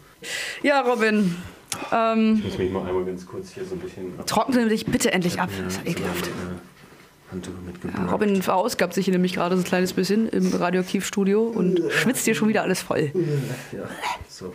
Ja, 0.62 0.82
Robin, 0.82 1.36
ähm, 1.92 2.36
Ich 2.38 2.44
muss 2.46 2.58
mich 2.58 2.72
mal 2.72 2.88
einmal 2.88 3.06
ganz 3.06 3.26
kurz 3.26 3.52
hier 3.54 3.66
so 3.66 3.76
ein 3.76 3.80
bisschen 3.80 4.20
ab. 4.20 4.28
trockne 4.28 4.68
dich 4.68 4.86
bitte 4.86 5.12
endlich 5.12 5.40
ab. 5.40 5.50
Das 5.64 5.76
ist 5.76 5.82
ja 5.86 5.92
ekelhaft. 5.92 6.30
Handtuch 7.32 7.54
Ja. 7.98 8.12
Robin 8.12 8.42
verausgabt 8.42 8.94
sich 8.94 9.06
hier 9.06 9.14
nämlich 9.14 9.34
gerade 9.34 9.56
so 9.56 9.62
ein 9.62 9.66
kleines 9.66 9.94
bisschen 9.94 10.30
im 10.30 10.54
Radioarchivstudio 10.54 11.42
und 11.42 11.82
schwitzt 11.90 12.28
dir 12.28 12.36
schon 12.36 12.48
wieder 12.48 12.62
alles 12.62 12.82
voll. 12.82 13.12
Ja, 13.72 13.90
so. 14.30 14.54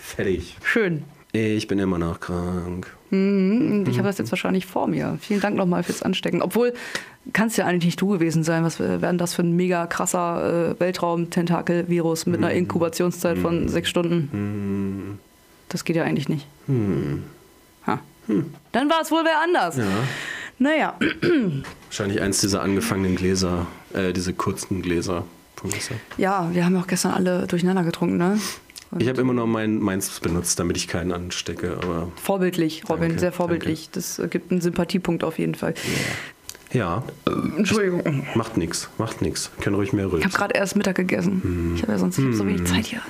Fertig. 0.00 0.56
Schön. 0.64 1.04
Ich 1.32 1.68
bin 1.68 1.78
immer 1.78 1.98
noch 1.98 2.20
krank. 2.20 2.94
Und 3.10 3.86
ich 3.88 3.98
habe 3.98 4.08
das 4.08 4.18
jetzt 4.18 4.32
wahrscheinlich 4.32 4.66
vor 4.66 4.86
mir. 4.86 5.18
Vielen 5.20 5.40
Dank 5.40 5.56
nochmal 5.56 5.82
fürs 5.82 6.02
Anstecken. 6.02 6.42
Obwohl, 6.42 6.72
kann 7.32 7.48
es 7.48 7.56
ja 7.56 7.66
eigentlich 7.66 7.84
nicht 7.84 8.00
du 8.00 8.08
gewesen 8.08 8.42
sein. 8.42 8.64
Was 8.64 8.80
wäre 8.80 8.98
denn 8.98 9.18
das 9.18 9.34
für 9.34 9.42
ein 9.42 9.52
mega 9.52 9.86
krasser 9.86 10.72
äh, 10.72 10.80
Weltraum-Tentakel-Virus 10.80 12.26
mit 12.26 12.38
einer 12.38 12.52
Inkubationszeit 12.52 13.38
von 13.38 13.68
sechs 13.68 13.88
Stunden? 13.88 15.18
Das 15.68 15.84
geht 15.84 15.96
ja 15.96 16.04
eigentlich 16.04 16.28
nicht. 16.28 16.46
Ha. 17.86 18.00
Dann 18.72 18.90
war 18.90 19.00
es 19.02 19.10
wohl 19.10 19.22
wer 19.24 19.40
anders. 19.42 19.76
Ja. 19.76 19.84
Naja, 20.60 20.98
Wahrscheinlich 21.86 22.20
eins 22.20 22.40
dieser 22.40 22.62
angefangenen 22.62 23.14
Gläser, 23.16 23.66
äh, 23.94 24.12
diese 24.12 24.32
kurzen 24.32 24.82
Gläser. 24.82 25.24
ja, 26.16 26.48
wir 26.52 26.64
haben 26.64 26.74
ja 26.74 26.80
auch 26.80 26.86
gestern 26.86 27.12
alle 27.12 27.46
durcheinander 27.46 27.84
getrunken, 27.84 28.16
ne? 28.16 28.38
Ich 28.98 29.08
habe 29.08 29.20
immer 29.20 29.34
noch 29.34 29.46
mein, 29.46 29.78
meins 29.78 30.18
benutzt, 30.20 30.58
damit 30.58 30.76
ich 30.78 30.88
keinen 30.88 31.12
anstecke, 31.12 31.78
aber 31.82 32.10
Vorbildlich, 32.22 32.84
Robin, 32.88 33.08
Danke, 33.08 33.18
sehr 33.20 33.32
vorbildlich. 33.32 33.90
Das 33.92 34.18
äh, 34.18 34.28
gibt 34.28 34.50
einen 34.50 34.60
Sympathiepunkt 34.62 35.22
auf 35.24 35.38
jeden 35.38 35.54
Fall. 35.54 35.74
ja, 36.72 37.02
Entschuldigung. 37.56 38.26
macht 38.34 38.56
nichts, 38.56 38.88
macht 38.98 39.20
nichts. 39.22 39.50
Können 39.60 39.76
ruhig 39.76 39.92
mehr 39.92 40.06
Ich 40.06 40.10
habe 40.12 40.22
rülpsen. 40.22 40.38
gerade 40.38 40.54
erst 40.54 40.74
Mittag 40.74 40.96
gegessen. 40.96 41.74
Ich 41.76 41.82
habe 41.82 41.92
ja 41.92 41.98
sonst 41.98 42.18
hab 42.18 42.32
so 42.32 42.46
wenig 42.46 42.64
Zeit 42.64 42.86
hier. 42.86 43.02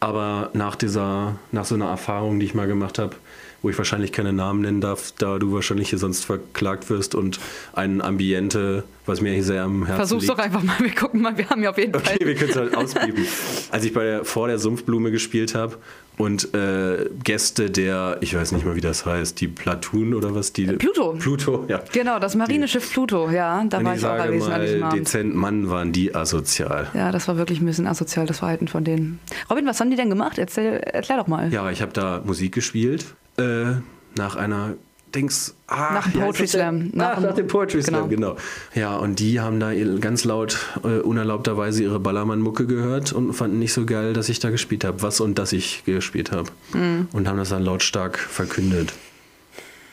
Aber 0.00 0.50
nach 0.52 0.76
dieser, 0.76 1.36
nach 1.50 1.64
so 1.64 1.74
einer 1.74 1.88
Erfahrung, 1.88 2.38
die 2.38 2.46
ich 2.46 2.54
mal 2.54 2.66
gemacht 2.66 2.98
habe, 2.98 3.16
wo 3.62 3.70
ich 3.70 3.78
wahrscheinlich 3.78 4.12
keine 4.12 4.32
Namen 4.32 4.60
nennen 4.62 4.80
darf, 4.80 5.12
da 5.18 5.38
du 5.38 5.52
wahrscheinlich 5.52 5.90
hier 5.90 5.98
sonst 5.98 6.24
verklagt 6.24 6.90
wirst 6.90 7.14
und 7.14 7.38
ein 7.72 8.00
Ambiente, 8.02 8.84
was 9.06 9.20
mir 9.20 9.32
hier 9.32 9.44
sehr 9.44 9.62
am 9.62 9.86
Herzen 9.86 9.96
Versuch's 9.96 10.22
liegt. 10.22 10.32
doch 10.32 10.38
einfach 10.42 10.62
mal. 10.62 10.76
Wir 10.78 10.94
gucken 10.94 11.22
mal. 11.22 11.36
Wir 11.36 11.48
haben 11.48 11.62
ja 11.62 11.70
auf 11.70 11.78
jeden 11.78 11.92
Fall. 11.92 12.02
Okay, 12.14 12.26
wir 12.26 12.34
können 12.34 12.50
es 12.50 12.56
halt 12.56 12.76
ausbieben. 12.76 13.26
Als 13.70 13.84
ich 13.84 13.92
bei 13.92 14.04
der, 14.04 14.24
vor 14.24 14.48
der 14.48 14.58
Sumpfblume 14.58 15.10
gespielt 15.10 15.54
habe 15.54 15.76
und 16.18 16.52
äh, 16.54 17.08
Gäste 17.24 17.70
der, 17.70 18.18
ich 18.20 18.34
weiß 18.34 18.52
nicht 18.52 18.66
mal, 18.66 18.76
wie 18.76 18.80
das 18.80 19.06
heißt, 19.06 19.40
die 19.40 19.48
Platoon 19.48 20.14
oder 20.14 20.34
was? 20.34 20.52
Die, 20.52 20.66
Pluto. 20.66 21.14
Pluto, 21.18 21.64
ja. 21.68 21.80
Genau, 21.92 22.18
das 22.18 22.34
Marineschiff 22.34 22.92
Pluto, 22.92 23.30
ja, 23.30 23.64
da 23.64 23.82
war 23.82 23.94
ich 23.94 24.00
ich 24.00 24.06
auch 24.06 24.22
gewesen 24.24 24.52
an 24.52 24.60
diesem 24.60 24.80
mal, 24.80 24.86
Abend. 24.88 25.00
dezent 25.00 25.34
Mann 25.34 25.70
waren 25.70 25.92
die 25.92 26.14
asozial. 26.14 26.88
Ja, 26.94 27.12
das 27.12 27.28
war 27.28 27.38
wirklich 27.38 27.60
ein 27.60 27.66
bisschen 27.66 27.86
asozial, 27.86 28.26
das 28.26 28.38
Verhalten 28.40 28.68
von 28.68 28.84
denen. 28.84 29.20
Robin, 29.48 29.66
was 29.66 29.80
haben 29.80 29.90
die 29.90 29.96
denn 29.96 30.10
gemacht? 30.10 30.38
Erzähl, 30.38 30.74
erklär 30.80 31.18
doch 31.18 31.28
mal. 31.28 31.52
Ja, 31.52 31.70
ich 31.70 31.80
habe 31.80 31.92
da 31.92 32.22
Musik 32.24 32.52
gespielt, 32.52 33.06
äh, 33.42 34.18
nach 34.18 34.36
einer 34.36 34.74
Dings. 35.14 35.54
Ah, 35.66 35.92
Nach 35.94 36.10
Poetry? 36.12 36.46
Slam. 36.46 36.90
Nach, 36.94 37.16
Nach 37.16 37.20
nach 37.20 37.34
dem 37.34 37.46
Poetry 37.46 37.82
Slam, 37.82 38.08
genau. 38.08 38.34
genau. 38.34 38.40
Ja, 38.74 38.96
und 38.96 39.18
die 39.18 39.40
haben 39.40 39.60
da 39.60 39.72
ganz 40.00 40.24
laut, 40.24 40.58
äh, 40.84 41.00
unerlaubterweise 41.00 41.82
ihre 41.82 42.00
Ballermann-Mucke 42.00 42.66
gehört 42.66 43.12
und 43.12 43.32
fanden 43.34 43.58
nicht 43.58 43.74
so 43.74 43.84
geil, 43.84 44.14
dass 44.14 44.28
ich 44.30 44.38
da 44.40 44.48
gespielt 44.50 44.84
habe. 44.84 45.02
Was 45.02 45.20
und 45.20 45.38
dass 45.38 45.52
ich 45.52 45.84
gespielt 45.84 46.32
habe. 46.32 46.48
Mhm. 46.72 47.08
Und 47.12 47.28
haben 47.28 47.36
das 47.36 47.50
dann 47.50 47.62
lautstark 47.62 48.18
verkündet. 48.18 48.92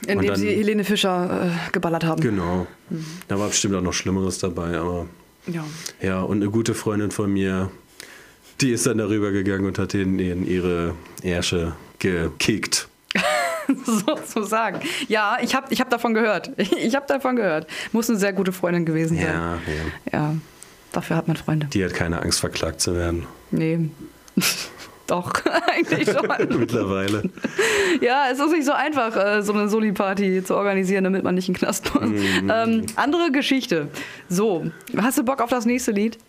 Indem 0.07 0.27
dann- 0.27 0.39
sie 0.39 0.47
Helene 0.49 0.85
Fischer 0.85 1.47
äh, 1.47 1.71
geballert 1.73 2.05
haben. 2.05 2.21
Genau. 2.21 2.67
Mhm. 2.89 3.05
Da 3.27 3.37
war 3.39 3.49
bestimmt 3.49 3.75
auch 3.75 3.81
noch 3.81 3.93
Schlimmeres 3.93 4.37
dabei, 4.37 4.77
aber 4.77 5.05
Ja. 5.47 5.65
ja, 6.01 6.21
und 6.21 6.41
eine 6.41 6.49
gute 6.49 6.73
Freundin 6.73 7.11
von 7.11 7.31
mir, 7.33 7.69
die 8.61 8.71
ist 8.71 8.85
dann 8.85 8.97
darüber 8.97 9.31
gegangen 9.31 9.65
und 9.65 9.77
hat 9.79 9.91
denen 9.93 10.19
in 10.19 10.45
ihre 10.47 10.93
Ärsche 11.23 11.73
gekickt. 11.99 12.87
Sozusagen. 13.85 14.79
Ja, 15.07 15.37
ich 15.41 15.55
habe 15.55 15.67
ich 15.71 15.79
hab 15.81 15.89
davon 15.89 16.13
gehört. 16.13 16.51
Ich 16.79 16.95
habe 16.95 17.05
davon 17.07 17.35
gehört. 17.35 17.67
Muss 17.91 18.09
eine 18.09 18.17
sehr 18.17 18.33
gute 18.33 18.51
Freundin 18.51 18.85
gewesen 18.85 19.17
sein. 19.17 19.25
Ja, 19.25 19.57
ja. 20.11 20.11
Ja, 20.11 20.35
dafür 20.91 21.17
hat 21.17 21.27
man 21.27 21.37
Freunde. 21.37 21.67
Die 21.67 21.83
hat 21.83 21.93
keine 21.93 22.21
Angst, 22.21 22.39
verklagt 22.39 22.81
zu 22.81 22.95
werden. 22.95 23.25
Nee. 23.51 23.89
Doch, 25.07 25.33
eigentlich 25.67 26.07
schon. 26.07 26.59
Mittlerweile. 26.59 27.23
Ja, 27.99 28.25
es 28.31 28.39
ist 28.39 28.51
nicht 28.51 28.65
so 28.65 28.73
einfach, 28.73 29.15
äh, 29.15 29.41
so 29.41 29.53
eine 29.53 29.67
Soli-Party 29.67 30.43
zu 30.43 30.55
organisieren, 30.55 31.03
damit 31.03 31.23
man 31.23 31.33
nicht 31.33 31.47
in 31.47 31.55
den 31.55 31.59
Knast 31.59 31.93
muss. 31.95 32.09
Mhm. 32.09 32.51
Ähm, 32.53 32.85
andere 32.95 33.31
Geschichte. 33.31 33.87
So, 34.29 34.69
hast 34.97 35.17
du 35.17 35.23
Bock 35.23 35.41
auf 35.41 35.49
das 35.49 35.65
nächste 35.65 35.91
Lied? 35.91 36.19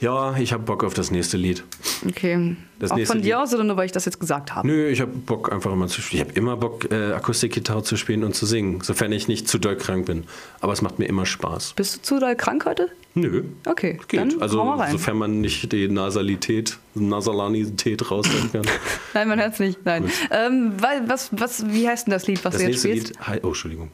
Ja, 0.00 0.36
ich 0.38 0.52
habe 0.52 0.62
Bock 0.62 0.82
auf 0.82 0.94
das 0.94 1.10
nächste 1.10 1.36
Lied. 1.36 1.62
Okay. 2.08 2.56
Das 2.78 2.90
Auch 2.90 2.96
nächste 2.96 3.14
von 3.14 3.22
dir 3.22 3.36
Lied. 3.36 3.44
aus 3.44 3.54
oder 3.54 3.64
nur, 3.64 3.76
weil 3.76 3.84
ich 3.84 3.92
das 3.92 4.06
jetzt 4.06 4.18
gesagt 4.18 4.54
habe? 4.54 4.66
Nö, 4.66 4.88
ich 4.88 5.02
habe 5.02 5.12
Bock 5.12 5.52
einfach 5.52 5.72
immer 5.72 5.88
zu 5.88 6.00
spielen. 6.00 6.22
Ich 6.22 6.28
habe 6.28 6.38
immer 6.38 6.56
Bock, 6.56 6.90
äh, 6.90 7.12
Akustikgitarre 7.12 7.82
zu 7.82 7.96
spielen 7.96 8.24
und 8.24 8.34
zu 8.34 8.46
singen, 8.46 8.80
sofern 8.80 9.12
ich 9.12 9.28
nicht 9.28 9.46
zu 9.48 9.58
doll 9.58 9.76
krank 9.76 10.06
bin. 10.06 10.24
Aber 10.60 10.72
es 10.72 10.80
macht 10.80 10.98
mir 10.98 11.04
immer 11.04 11.26
Spaß. 11.26 11.74
Bist 11.74 11.96
du 11.96 12.02
zu 12.02 12.18
doll 12.18 12.34
krank 12.36 12.64
heute? 12.64 12.88
Nö. 13.14 13.44
Okay, 13.66 13.98
Geht. 14.08 14.20
dann 14.20 14.40
also, 14.40 14.64
mal 14.64 14.78
rein. 14.78 14.92
sofern 14.92 15.18
man 15.18 15.40
nicht 15.40 15.70
die 15.72 15.88
Nasalität, 15.88 16.78
Nasalanität 16.94 18.10
raushören 18.10 18.52
kann. 18.52 18.62
Nein, 19.14 19.28
man 19.28 19.40
hört 19.40 19.54
es 19.54 19.58
nicht. 19.60 19.84
Nein. 19.84 20.10
Ähm, 20.30 20.72
was, 20.78 21.28
was, 21.32 21.66
wie 21.70 21.88
heißt 21.88 22.06
denn 22.06 22.12
das 22.12 22.26
Lied, 22.26 22.44
was 22.44 22.54
Das 22.54 22.62
du 22.62 22.68
jetzt 22.68 22.84
nächste 22.84 23.08
spielst? 23.14 23.28
Lied. 23.28 23.44
Oh, 23.44 23.48
Entschuldigung. 23.48 23.90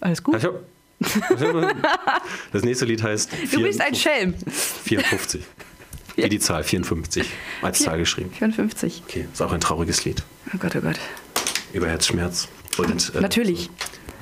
Alles 0.00 0.22
gut. 0.22 0.34
Also, 0.34 0.60
das 2.52 2.62
nächste 2.62 2.84
Lied 2.86 3.02
heißt 3.02 3.30
Du 3.52 3.62
bist 3.62 3.80
ein 3.80 3.94
54. 3.94 4.02
Schelm. 4.02 4.34
54. 4.84 5.42
Wie 6.16 6.28
die 6.30 6.38
Zahl 6.38 6.64
54 6.64 7.28
als 7.60 7.80
Zahl 7.80 7.98
geschrieben. 7.98 8.30
54. 8.30 9.02
Okay, 9.06 9.26
ist 9.30 9.42
auch 9.42 9.52
ein 9.52 9.60
trauriges 9.60 10.04
Lied. 10.04 10.22
Oh 10.54 10.58
Gott, 10.58 10.74
oh 10.76 10.80
Gott. 10.80 10.98
Über 11.74 11.88
Herzschmerz. 11.88 12.48
Und, 12.78 13.12
äh, 13.14 13.20
Natürlich. 13.20 13.68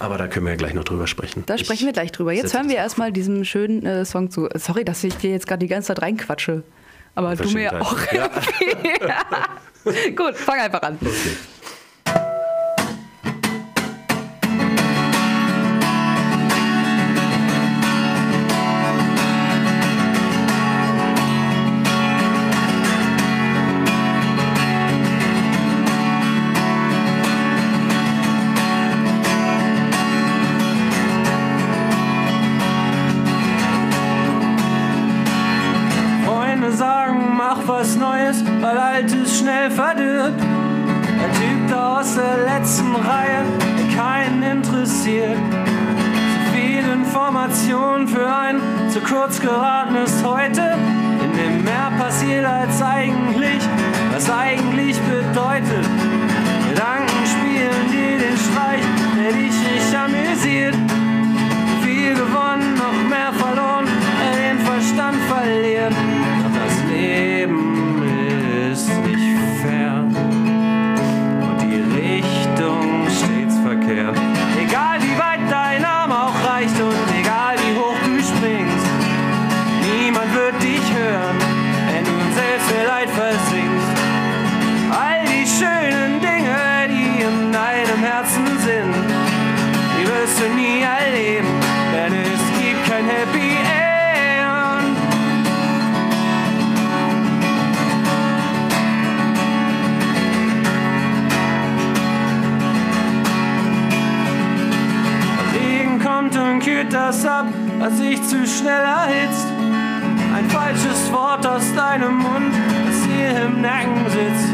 Aber 0.01 0.19
da 0.19 0.27
können 0.27 0.47
wir 0.47 0.53
ja 0.53 0.57
gleich 0.57 0.75
noch 0.75 0.83
drüber 0.83 1.07
sprechen. 1.07 1.45
Da 1.47 1.57
sprechen 1.57 1.87
wir 1.87 1.93
gleich 1.93 2.11
drüber. 2.11 2.33
Jetzt 2.33 2.53
hören 2.53 2.69
wir 2.69 2.77
erstmal 2.77 3.13
diesen 3.13 3.45
schönen 3.45 3.87
äh, 3.87 4.05
Song 4.05 4.31
zu. 4.31 4.49
Sorry, 4.55 4.85
dass 4.85 5.05
ich 5.05 5.17
dir 5.17 5.31
jetzt 5.31 5.47
gerade 5.47 5.61
die 5.61 5.69
ganze 5.69 5.89
Zeit 5.89 6.03
reinquatsche. 6.03 6.65
Aber 7.15 7.37
du 7.37 7.49
mir 7.51 7.63
ja 7.63 7.81
auch. 7.81 7.97
Verschämtheit. 7.97 8.45
Ja. 9.07 10.11
Gut, 10.17 10.35
fang 10.35 10.59
einfach 10.59 10.83
an. 10.83 10.99
Okay. 11.01 11.37
Zu 108.35 108.47
schnell 108.47 108.83
erhitzt. 108.83 109.47
Ein 110.35 110.51
falsches 110.51 111.13
Wort 111.13 111.47
aus 111.47 111.73
deinem 111.75 112.17
Mund, 112.19 112.53
das 112.87 113.05
hier 113.07 113.45
im 113.45 113.61
Nacken 113.61 114.05
sitzt. 114.09 114.49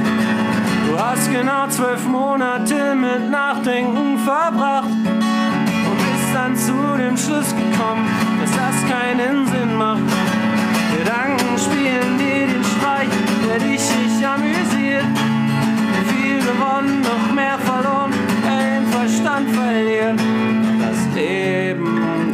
Du 0.87 0.99
hast 0.99 1.31
genau 1.31 1.67
zwölf 1.69 2.05
Monate 2.07 2.95
mit 2.95 3.31
Nachdenken 3.31 4.19
verbracht 4.19 4.89
und 4.89 5.99
bist 5.99 6.31
dann 6.35 6.55
zu 6.57 6.75
dem 6.99 7.17
Schluss 7.17 7.51
gekommen, 7.57 8.07
dass 8.41 8.53
das 8.53 8.77
keinen 8.91 9.47
Sinn 9.47 9.75
macht. 9.77 10.03
Gedanken 10.99 11.57
spielen 11.57 12.19
dir 12.19 12.47
den 12.49 12.65
Streich, 12.65 13.09
der 13.49 13.59
dich 13.61 13.81
nicht 13.81 14.27
amüsiert. 14.27 15.07
Viel 16.13 16.39
gewonnen, 16.39 17.01
noch 17.01 17.35
mehr 17.35 17.59
verloren, 17.59 18.13
den 18.45 18.87
Verstand 18.93 19.49
verlieren. 19.51 20.19
Das 20.81 21.15
Leben 21.15 22.30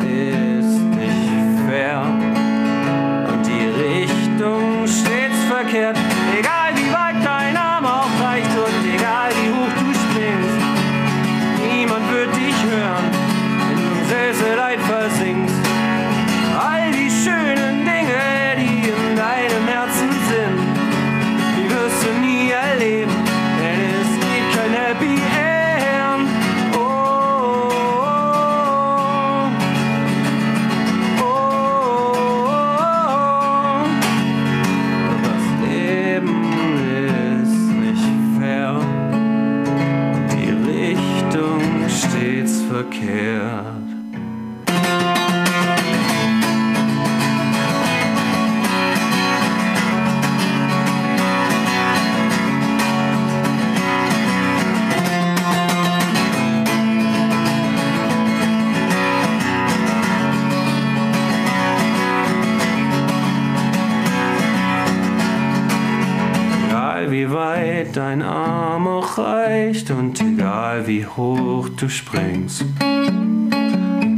reicht 69.77 69.91
und 69.91 70.21
egal 70.21 70.87
wie 70.87 71.05
hoch 71.05 71.69
du 71.69 71.89
springst, 71.89 72.65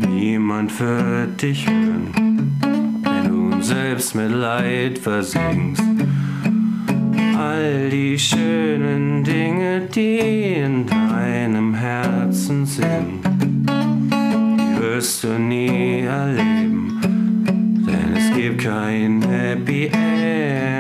niemand 0.08 0.78
wird 0.78 1.42
dich 1.42 1.66
hören, 1.66 2.52
wenn 3.02 3.28
du 3.28 3.56
in 3.56 3.62
Selbstmitleid 3.62 4.98
versinkst. 4.98 5.82
All 7.36 7.88
die 7.90 8.18
schönen 8.18 9.24
Dinge, 9.24 9.82
die 9.94 10.54
in 10.54 10.86
deinem 10.86 11.74
Herzen 11.74 12.66
sind, 12.66 13.20
die 13.24 14.80
wirst 14.80 15.24
du 15.24 15.38
nie 15.38 16.02
erleben, 16.02 17.00
denn 17.86 18.16
es 18.16 18.36
gibt 18.36 18.62
kein 18.62 19.22
Happy 19.22 19.86
End. 19.86 20.77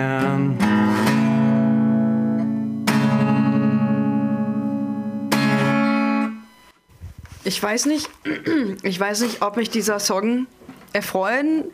Ich 7.48 7.62
weiß 7.62 7.86
nicht, 7.86 8.10
ich 8.82 9.00
weiß 9.00 9.22
nicht, 9.22 9.40
ob 9.40 9.56
mich 9.56 9.70
dieser 9.70 9.98
Song 10.00 10.46
erfreuen 10.92 11.64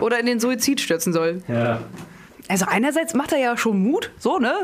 oder 0.00 0.18
in 0.18 0.26
den 0.26 0.40
Suizid 0.40 0.80
stürzen 0.80 1.12
soll. 1.12 1.40
Ja. 1.46 1.80
Also 2.48 2.64
einerseits 2.68 3.14
macht 3.14 3.30
er 3.32 3.38
ja 3.38 3.56
schon 3.56 3.80
Mut, 3.80 4.10
so, 4.18 4.38
ne? 4.38 4.54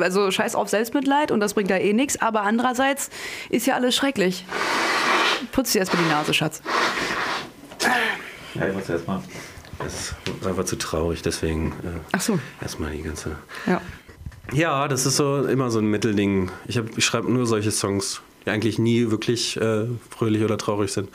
Also 0.00 0.28
scheiß 0.32 0.56
auf 0.56 0.68
Selbstmitleid 0.70 1.30
und 1.30 1.38
das 1.38 1.54
bringt 1.54 1.70
da 1.70 1.76
eh 1.76 1.92
nichts, 1.92 2.20
aber 2.20 2.42
andererseits 2.42 3.10
ist 3.48 3.64
ja 3.66 3.74
alles 3.74 3.94
schrecklich. 3.94 4.44
Putz 5.52 5.70
dir 5.72 5.78
erstmal 5.80 6.02
die 6.02 6.08
Nase, 6.10 6.34
Schatz. 6.34 6.62
Ja, 8.54 8.66
ich 8.66 8.74
muss 8.74 8.88
erstmal. 8.88 9.22
Das 9.78 9.92
ist 10.40 10.46
einfach 10.46 10.64
zu 10.64 10.76
traurig, 10.76 11.22
deswegen 11.22 11.68
äh, 11.84 12.00
Ach 12.12 12.20
so, 12.20 12.38
erstmal 12.60 12.90
die 12.92 13.02
ganze. 13.02 13.36
ja. 13.66 13.80
Ja, 14.52 14.86
das 14.88 15.06
ist 15.06 15.16
so 15.16 15.44
immer 15.46 15.70
so 15.70 15.80
ein 15.80 15.86
Mittelding. 15.86 16.50
Ich, 16.68 16.78
hab- 16.78 16.96
ich 16.96 17.04
schreibe 17.04 17.30
nur 17.32 17.46
solche 17.46 17.72
Songs, 17.72 18.22
die 18.46 18.50
eigentlich 18.50 18.78
nie 18.78 19.10
wirklich 19.10 19.56
äh, 19.56 19.86
fröhlich 20.10 20.42
oder 20.42 20.56
traurig 20.56 20.92
sind. 20.92 21.10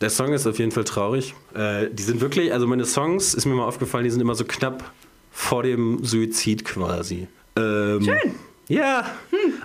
Der 0.00 0.10
Song 0.10 0.32
ist 0.32 0.46
auf 0.46 0.58
jeden 0.58 0.72
Fall 0.72 0.84
traurig. 0.84 1.34
Äh, 1.54 1.88
die 1.90 2.02
sind 2.02 2.20
wirklich, 2.20 2.52
also 2.52 2.66
meine 2.66 2.84
Songs, 2.84 3.34
ist 3.34 3.44
mir 3.44 3.54
mal 3.54 3.66
aufgefallen, 3.66 4.04
die 4.04 4.10
sind 4.10 4.20
immer 4.20 4.34
so 4.34 4.44
knapp 4.44 4.92
vor 5.32 5.62
dem 5.62 6.04
Suizid 6.04 6.64
quasi. 6.64 7.28
Ähm, 7.56 8.02
Schön. 8.02 8.34
Ja, 8.68 9.06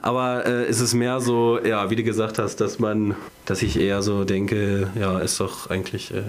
aber 0.02 0.46
äh, 0.46 0.66
es 0.66 0.80
ist 0.80 0.94
mehr 0.94 1.22
so, 1.22 1.60
ja, 1.64 1.90
wie 1.90 1.96
du 1.96 2.04
gesagt 2.04 2.38
hast, 2.38 2.58
dass 2.58 2.78
man, 2.78 3.16
dass 3.46 3.64
ich 3.64 3.80
eher 3.80 4.04
so 4.04 4.26
denke, 4.26 4.92
ja, 4.96 5.18
ist 5.20 5.40
doch 5.40 5.70
eigentlich 5.72 6.14
äh, 6.14 6.24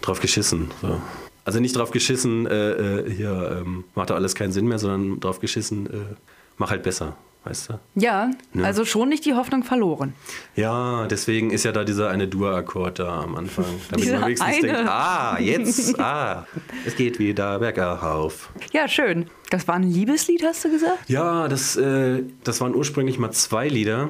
drauf 0.00 0.20
geschissen. 0.20 0.70
So. 0.80 1.00
Also 1.44 1.60
nicht 1.60 1.76
drauf 1.76 1.90
geschissen, 1.90 2.46
äh, 2.46 2.70
äh, 2.72 3.10
hier 3.10 3.60
ähm, 3.60 3.84
macht 3.94 4.10
doch 4.10 4.16
alles 4.16 4.34
keinen 4.34 4.52
Sinn 4.52 4.66
mehr, 4.66 4.78
sondern 4.78 5.20
drauf 5.20 5.40
geschissen, 5.40 5.86
äh, 5.86 6.14
mach 6.56 6.70
halt 6.70 6.82
besser, 6.82 7.16
weißt 7.46 7.70
du? 7.70 7.80
Ja, 7.94 8.30
Ja. 8.52 8.64
also 8.64 8.84
schon 8.84 9.08
nicht 9.08 9.24
die 9.24 9.34
Hoffnung 9.34 9.62
verloren. 9.62 10.12
Ja, 10.56 11.06
deswegen 11.06 11.50
ist 11.50 11.64
ja 11.64 11.72
da 11.72 11.84
dieser 11.84 12.10
eine 12.10 12.28
Dur-Akkord 12.28 12.98
da 12.98 13.22
am 13.22 13.36
Anfang. 13.36 13.64
Damit 13.90 14.04
Dieser 14.04 14.18
man 14.18 14.24
wenigstens 14.26 14.48
eine. 14.48 14.60
denkt, 14.72 14.90
ah, 14.90 15.38
jetzt, 15.40 15.98
ah, 16.00 16.46
es 16.84 16.96
geht 16.96 17.18
wieder 17.18 17.58
bergauf. 17.60 18.50
Ja, 18.72 18.88
schön. 18.88 19.26
Das 19.50 19.66
war 19.68 19.76
ein 19.76 19.84
Liebeslied, 19.84 20.42
hast 20.44 20.64
du 20.64 20.70
gesagt? 20.70 21.08
Ja, 21.08 21.48
das, 21.48 21.76
äh, 21.76 22.24
das 22.44 22.60
waren 22.60 22.74
ursprünglich 22.74 23.18
mal 23.18 23.30
zwei 23.30 23.68
Lieder, 23.68 24.08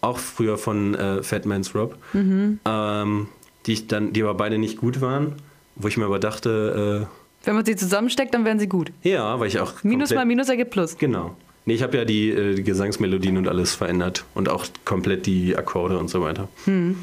auch 0.00 0.18
früher 0.18 0.56
von 0.58 0.94
äh, 0.94 1.22
Fat 1.22 1.44
Man's 1.46 1.74
Rob, 1.74 1.96
ähm, 2.14 3.28
die, 3.66 3.72
ich 3.72 3.86
dann, 3.86 4.12
die 4.12 4.22
aber 4.22 4.34
beide 4.34 4.58
nicht 4.58 4.78
gut 4.78 5.00
waren, 5.00 5.34
wo 5.76 5.88
ich 5.88 5.96
mir 5.96 6.06
aber 6.06 6.18
dachte, 6.18 7.06
Wenn 7.44 7.54
man 7.54 7.64
sie 7.64 7.76
zusammensteckt, 7.76 8.32
dann 8.34 8.44
werden 8.44 8.58
sie 8.58 8.68
gut. 8.68 8.90
äh, 9.04 9.12
ja, 9.12 9.38
weil 9.38 9.48
ich 9.48 9.60
auch. 9.60 9.82
Minus 9.84 10.12
mal 10.14 10.24
Minus 10.24 10.48
ergibt 10.48 10.70
Plus. 10.70 10.96
Genau. 10.98 11.36
Nee, 11.68 11.74
ich 11.74 11.82
habe 11.82 11.98
ja 11.98 12.06
die, 12.06 12.30
äh, 12.30 12.54
die 12.54 12.62
Gesangsmelodien 12.62 13.36
und 13.36 13.46
alles 13.46 13.74
verändert 13.74 14.24
und 14.34 14.48
auch 14.48 14.64
komplett 14.86 15.26
die 15.26 15.54
Akkorde 15.54 15.98
und 15.98 16.08
so 16.08 16.22
weiter. 16.22 16.48
Hm. 16.64 16.96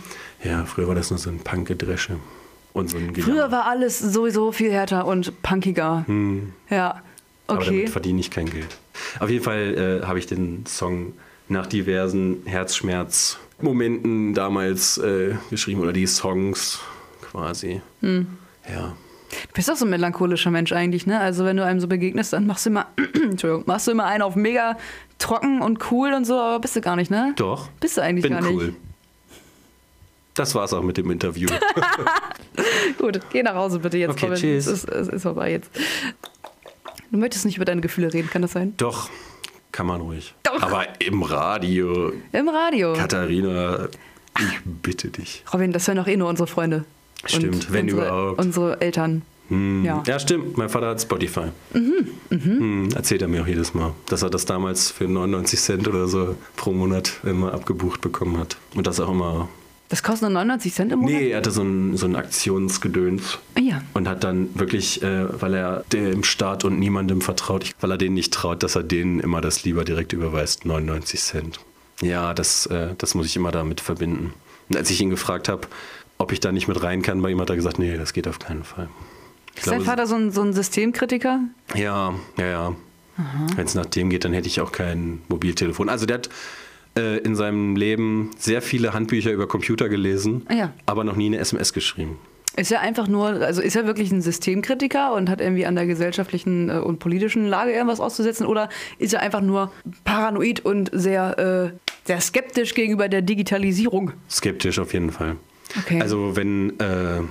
Ja, 0.43 0.65
früher 0.65 0.87
war 0.87 0.95
das 0.95 1.11
nur 1.11 1.19
so 1.19 1.29
ein 1.29 1.37
Punkgedresche 1.37 2.15
und 2.73 2.89
so 2.89 2.97
ein 2.97 3.13
Gejammer. 3.13 3.31
Früher 3.31 3.51
war 3.51 3.67
alles 3.67 3.99
sowieso 3.99 4.51
viel 4.51 4.71
härter 4.71 5.05
und 5.05 5.39
punkiger. 5.43 6.03
Ja, 6.71 7.03
Aber 7.45 7.59
okay. 7.59 7.65
damit 7.65 7.89
verdiene 7.91 8.19
ich 8.19 8.31
kein 8.31 8.49
Geld. 8.49 8.79
Auf 9.19 9.29
jeden 9.29 9.43
Fall 9.43 10.01
äh, 10.01 10.07
habe 10.07 10.17
ich 10.17 10.25
den 10.25 10.65
Song 10.65 11.13
nach 11.47 11.67
diversen 11.67 12.37
Herzschmerz-Momenten 12.45 14.33
damals 14.33 14.97
äh, 14.97 15.35
geschrieben 15.51 15.81
oder 15.81 15.93
die 15.93 16.07
Songs 16.07 16.79
quasi. 17.21 17.81
Hm. 18.01 18.25
Ja. 18.67 18.95
Du 19.29 19.53
bist 19.53 19.69
doch 19.69 19.75
so 19.75 19.85
ein 19.85 19.89
melancholischer 19.89 20.51
Mensch 20.51 20.71
eigentlich, 20.71 21.05
ne? 21.07 21.19
Also 21.19 21.45
wenn 21.45 21.57
du 21.57 21.65
einem 21.65 21.79
so 21.79 21.87
begegnest, 21.87 22.33
dann 22.33 22.45
machst 22.47 22.65
du 22.65 22.69
immer, 22.69 22.87
Entschuldigung, 23.13 23.63
machst 23.65 23.87
du 23.87 23.91
immer 23.91 24.05
einen 24.05 24.21
auf 24.21 24.35
mega 24.35 24.77
trocken 25.17 25.61
und 25.61 25.91
cool 25.91 26.13
und 26.13 26.25
so, 26.25 26.39
aber 26.39 26.59
bist 26.59 26.75
du 26.75 26.81
gar 26.81 26.95
nicht, 26.95 27.09
ne? 27.11 27.33
Doch. 27.35 27.69
Bist 27.79 27.97
du 27.97 28.01
eigentlich 28.01 28.23
Bin 28.23 28.33
gar 28.33 28.41
nicht. 28.41 28.53
cool. 28.53 28.75
Das 30.33 30.53
war's 30.53 30.73
auch 30.73 30.83
mit 30.83 30.97
dem 30.97 31.09
Interview. 31.11 31.47
Gut, 32.97 33.19
geh 33.31 33.41
nach 33.41 33.55
Hause 33.55 33.79
bitte 33.79 33.97
jetzt. 33.97 34.11
Okay, 34.11 34.25
Robin. 34.25 34.37
tschüss. 34.39 34.67
Es 34.67 34.83
ist, 34.83 34.89
es 34.89 35.07
ist 35.07 35.21
vorbei 35.23 35.51
jetzt. 35.51 35.69
Du 37.11 37.17
möchtest 37.17 37.45
nicht 37.45 37.55
über 37.55 37.63
deine 37.65 37.79
Gefühle 37.81 38.13
reden, 38.13 38.29
kann 38.29 38.41
das 38.41 38.51
sein? 38.51 38.73
Doch, 38.77 39.09
kann 39.71 39.85
man 39.85 40.01
ruhig. 40.01 40.33
Doch. 40.43 40.61
Aber 40.61 40.85
im 40.99 41.23
Radio, 41.23 42.11
Im 42.33 42.49
Radio. 42.49 42.93
Katharina, 42.93 43.87
ich 44.37 44.59
bitte 44.65 45.09
dich. 45.09 45.43
Robin, 45.53 45.71
das 45.71 45.87
hören 45.87 45.97
doch 45.97 46.07
eh 46.07 46.17
nur 46.17 46.27
unsere 46.27 46.47
Freunde. 46.47 46.83
Stimmt, 47.25 47.71
wenn 47.71 47.85
unsere, 47.85 48.07
überhaupt. 48.07 48.39
Unsere 48.39 48.81
Eltern. 48.81 49.21
Hm. 49.49 49.85
Ja. 49.85 50.03
Ja. 50.07 50.19
stimmt. 50.19 50.57
Mein 50.57 50.69
Vater 50.69 50.87
hat 50.87 51.01
Spotify. 51.01 51.45
Hm, 52.29 52.89
erzählt 52.95 53.21
er 53.21 53.27
mir 53.27 53.43
auch 53.43 53.47
jedes 53.47 53.73
Mal, 53.73 53.93
dass 54.07 54.21
er 54.23 54.29
das 54.29 54.45
damals 54.45 54.89
für 54.91 55.05
99 55.05 55.59
Cent 55.59 55.87
oder 55.87 56.07
so 56.07 56.35
pro 56.55 56.71
Monat 56.71 57.13
immer 57.23 57.53
abgebucht 57.53 58.01
bekommen 58.01 58.37
hat. 58.37 58.57
Und 58.75 58.87
das 58.87 58.99
auch 58.99 59.09
immer. 59.09 59.47
Das 59.89 60.01
kostet 60.01 60.23
nur 60.23 60.31
99 60.31 60.73
Cent 60.73 60.91
im 60.91 60.99
Monat? 60.99 61.13
Nee, 61.13 61.29
er 61.29 61.37
hatte 61.37 61.51
so 61.51 61.61
ein, 61.61 61.95
so 61.95 62.07
ein 62.07 62.15
Aktionsgedöns. 62.15 63.37
Ah, 63.55 63.59
Ja. 63.61 63.81
Und 63.93 64.07
hat 64.07 64.23
dann 64.23 64.49
wirklich, 64.55 65.03
äh, 65.03 65.27
weil 65.41 65.53
er 65.53 65.83
dem 65.93 66.23
Staat 66.23 66.65
und 66.65 66.79
niemandem 66.79 67.21
vertraut, 67.21 67.69
weil 67.81 67.91
er 67.91 67.97
denen 67.97 68.15
nicht 68.15 68.33
traut, 68.33 68.63
dass 68.63 68.75
er 68.75 68.81
denen 68.83 69.19
immer 69.19 69.41
das 69.41 69.63
lieber 69.63 69.85
direkt 69.85 70.11
überweist, 70.11 70.65
99 70.65 71.19
Cent. 71.21 71.59
Ja, 72.01 72.33
das, 72.33 72.65
äh, 72.65 72.89
das 72.97 73.13
muss 73.13 73.27
ich 73.27 73.35
immer 73.35 73.51
damit 73.51 73.79
verbinden. 73.79 74.33
Und 74.69 74.75
als 74.77 74.89
ich 74.89 74.99
ihn 75.01 75.11
gefragt 75.11 75.47
habe, 75.49 75.67
ob 76.17 76.31
ich 76.31 76.39
da 76.39 76.51
nicht 76.51 76.67
mit 76.67 76.81
rein 76.81 77.01
kann. 77.01 77.21
Bei 77.21 77.29
ihm 77.29 77.39
hat 77.41 77.49
er 77.49 77.55
gesagt, 77.55 77.79
nee, 77.79 77.97
das 77.97 78.13
geht 78.13 78.27
auf 78.27 78.39
keinen 78.39 78.63
Fall. 78.63 78.89
Ich 79.53 79.59
Ist 79.59 79.67
dein 79.67 79.75
glaube, 79.75 79.85
Vater 79.85 80.07
so 80.07 80.15
ein, 80.15 80.31
so 80.31 80.41
ein 80.41 80.53
Systemkritiker? 80.53 81.41
ja, 81.75 82.13
ja, 82.37 82.45
ja. 82.45 82.75
Wenn 83.55 83.65
es 83.65 83.75
nach 83.75 83.85
dem 83.85 84.09
geht, 84.09 84.25
dann 84.25 84.33
hätte 84.33 84.47
ich 84.47 84.59
auch 84.59 84.73
kein 84.73 85.21
Mobiltelefon. 85.29 85.87
Also 85.87 86.05
der 86.05 86.15
hat 86.15 86.29
äh, 86.97 87.19
in 87.19 87.35
seinem 87.35 87.77
Leben 87.77 88.31
sehr 88.37 88.61
viele 88.61 88.93
Handbücher 88.93 89.31
über 89.31 89.47
Computer 89.47 89.87
gelesen, 89.87 90.45
ja. 90.51 90.73
aber 90.85 91.05
noch 91.05 91.15
nie 91.15 91.27
eine 91.27 91.37
SMS 91.37 91.71
geschrieben. 91.71 92.19
Ist 92.57 92.71
er 92.71 92.79
einfach 92.79 93.07
nur, 93.07 93.27
also 93.27 93.61
ist 93.61 93.75
er 93.75 93.85
wirklich 93.85 94.11
ein 94.11 94.21
Systemkritiker 94.21 95.13
und 95.13 95.29
hat 95.29 95.41
irgendwie 95.41 95.65
an 95.65 95.75
der 95.75 95.85
gesellschaftlichen 95.85 96.69
äh, 96.69 96.73
und 96.73 96.99
politischen 96.99 97.47
Lage 97.47 97.71
irgendwas 97.71 97.99
auszusetzen? 97.99 98.45
Oder 98.45 98.69
ist 98.97 99.13
er 99.13 99.21
einfach 99.21 99.41
nur 99.41 99.71
paranoid 100.05 100.61
und 100.61 100.89
sehr, 100.93 101.73
äh, 101.73 101.77
sehr 102.05 102.21
skeptisch 102.21 102.73
gegenüber 102.73 103.09
der 103.09 103.21
Digitalisierung? 103.21 104.11
Skeptisch 104.29 104.79
auf 104.79 104.93
jeden 104.93 105.11
Fall. 105.11 105.35
Okay. 105.77 106.01
Also 106.01 106.35
wenn 106.35 106.79
äh, 106.79 107.21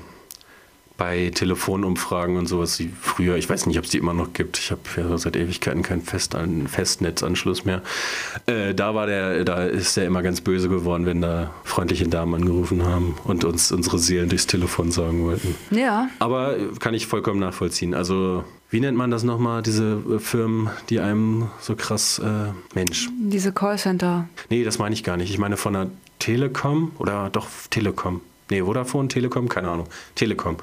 bei 0.96 1.30
Telefonumfragen 1.34 2.36
und 2.36 2.46
sowas 2.46 2.78
wie 2.78 2.90
früher, 3.00 3.36
ich 3.36 3.48
weiß 3.48 3.66
nicht, 3.66 3.78
ob 3.78 3.84
es 3.84 3.90
die 3.90 3.98
immer 3.98 4.14
noch 4.14 4.32
gibt, 4.32 4.58
ich 4.58 4.70
habe 4.70 4.80
ja 4.96 5.18
seit 5.18 5.34
Ewigkeiten 5.34 5.82
keinen 5.82 6.02
Fest 6.02 6.36
Festnetzanschluss 6.66 7.64
mehr. 7.64 7.82
Äh, 8.46 8.74
da 8.74 8.94
war 8.94 9.06
der, 9.06 9.44
da 9.44 9.64
ist 9.64 9.96
der 9.96 10.06
immer 10.06 10.22
ganz 10.22 10.40
böse 10.40 10.68
geworden, 10.68 11.04
wenn 11.04 11.20
da 11.20 11.50
freundliche 11.64 12.06
Damen 12.06 12.34
angerufen 12.34 12.84
haben 12.84 13.16
und 13.24 13.44
uns 13.44 13.72
unsere 13.72 13.98
Seelen 13.98 14.28
durchs 14.28 14.46
Telefon 14.46 14.92
sagen 14.92 15.24
wollten. 15.24 15.56
Ja. 15.70 16.08
Aber 16.20 16.54
kann 16.78 16.94
ich 16.94 17.06
vollkommen 17.06 17.40
nachvollziehen. 17.40 17.94
Also 17.94 18.44
wie 18.70 18.80
nennt 18.80 18.96
man 18.96 19.10
das 19.10 19.24
nochmal, 19.24 19.62
diese 19.62 20.00
äh, 20.08 20.18
Firmen, 20.20 20.70
die 20.90 21.00
einem 21.00 21.48
so 21.60 21.74
krass, 21.74 22.20
äh, 22.20 22.52
Mensch, 22.74 23.08
Diese 23.18 23.52
Callcenter. 23.52 24.28
Nee, 24.48 24.64
das 24.64 24.78
meine 24.78 24.94
ich 24.94 25.02
gar 25.02 25.16
nicht. 25.16 25.30
Ich 25.30 25.38
meine 25.38 25.56
von 25.56 25.72
der 25.72 25.90
Telekom 26.24 26.92
oder 26.98 27.28
doch 27.28 27.48
Telekom. 27.68 28.22
Nee, 28.48 28.62
Vodafone, 28.62 29.08
Telekom, 29.08 29.46
keine 29.50 29.68
Ahnung. 29.68 29.86
Telekom. 30.14 30.56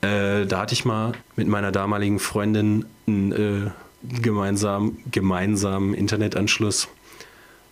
Äh, 0.00 0.44
da 0.44 0.58
hatte 0.58 0.74
ich 0.74 0.84
mal 0.84 1.12
mit 1.36 1.46
meiner 1.46 1.70
damaligen 1.70 2.18
Freundin 2.18 2.84
einen 3.06 3.30
äh, 3.32 3.70
gemeinsam, 4.02 4.98
gemeinsamen 5.12 5.94
Internetanschluss. 5.94 6.88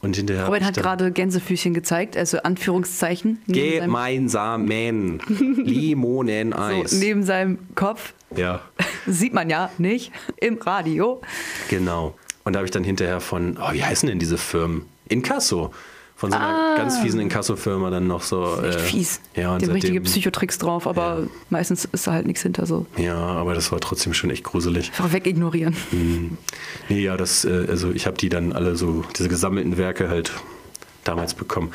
Und 0.02 0.14
hinterher. 0.14 0.46
Robin 0.46 0.64
hat 0.64 0.76
gerade 0.76 1.10
Gänsefüßchen 1.10 1.74
gezeigt, 1.74 2.16
also 2.16 2.38
Anführungszeichen. 2.38 3.38
Gemeinsamen 3.48 5.20
so, 5.28 5.34
Limoneneis. 5.34 6.92
neben 6.92 7.24
seinem 7.24 7.58
Kopf. 7.74 8.12
ja, 8.36 8.60
Sieht 9.08 9.34
man 9.34 9.50
ja 9.50 9.70
nicht 9.78 10.12
im 10.36 10.58
Radio. 10.58 11.20
genau. 11.68 12.16
Und 12.44 12.52
da 12.52 12.58
habe 12.58 12.66
ich 12.66 12.72
dann 12.72 12.84
hinterher 12.84 13.20
von, 13.20 13.58
oh, 13.60 13.72
wie 13.72 13.82
heißen 13.82 14.08
denn 14.08 14.20
diese 14.20 14.38
Firmen? 14.38 14.86
Inkasso. 15.08 15.72
Von 16.22 16.30
so 16.30 16.38
einer 16.38 16.76
ganz 16.76 17.00
fiesen 17.00 17.18
Inkasso-Firma 17.18 17.90
dann 17.90 18.06
noch 18.06 18.22
so. 18.22 18.44
Ah. 18.44 18.62
Echt 18.62 18.78
äh, 18.78 18.78
fies. 18.78 19.20
Ja, 19.34 19.54
und 19.54 19.60
Die 19.60 19.66
haben 19.66 19.72
richtige 19.72 20.00
Psychotricks 20.02 20.56
drauf, 20.56 20.86
aber 20.86 21.24
meistens 21.50 21.84
ist 21.84 22.06
da 22.06 22.12
halt 22.12 22.28
nichts 22.28 22.42
hinter 22.42 22.64
so. 22.64 22.86
Ja, 22.96 23.16
aber 23.16 23.54
das 23.54 23.72
war 23.72 23.80
trotzdem 23.80 24.14
schon 24.14 24.30
echt 24.30 24.44
gruselig. 24.44 24.90
Einfach 24.90 25.12
wegignorieren. 25.12 25.76
Nee, 26.88 27.00
ja, 27.00 27.16
das, 27.16 27.44
äh, 27.44 27.66
also 27.68 27.90
ich 27.90 28.06
habe 28.06 28.16
die 28.18 28.28
dann 28.28 28.52
alle 28.52 28.76
so, 28.76 29.04
diese 29.18 29.28
gesammelten 29.28 29.78
Werke 29.78 30.08
halt 30.08 30.32
damals 31.02 31.34
bekommen. 31.34 31.72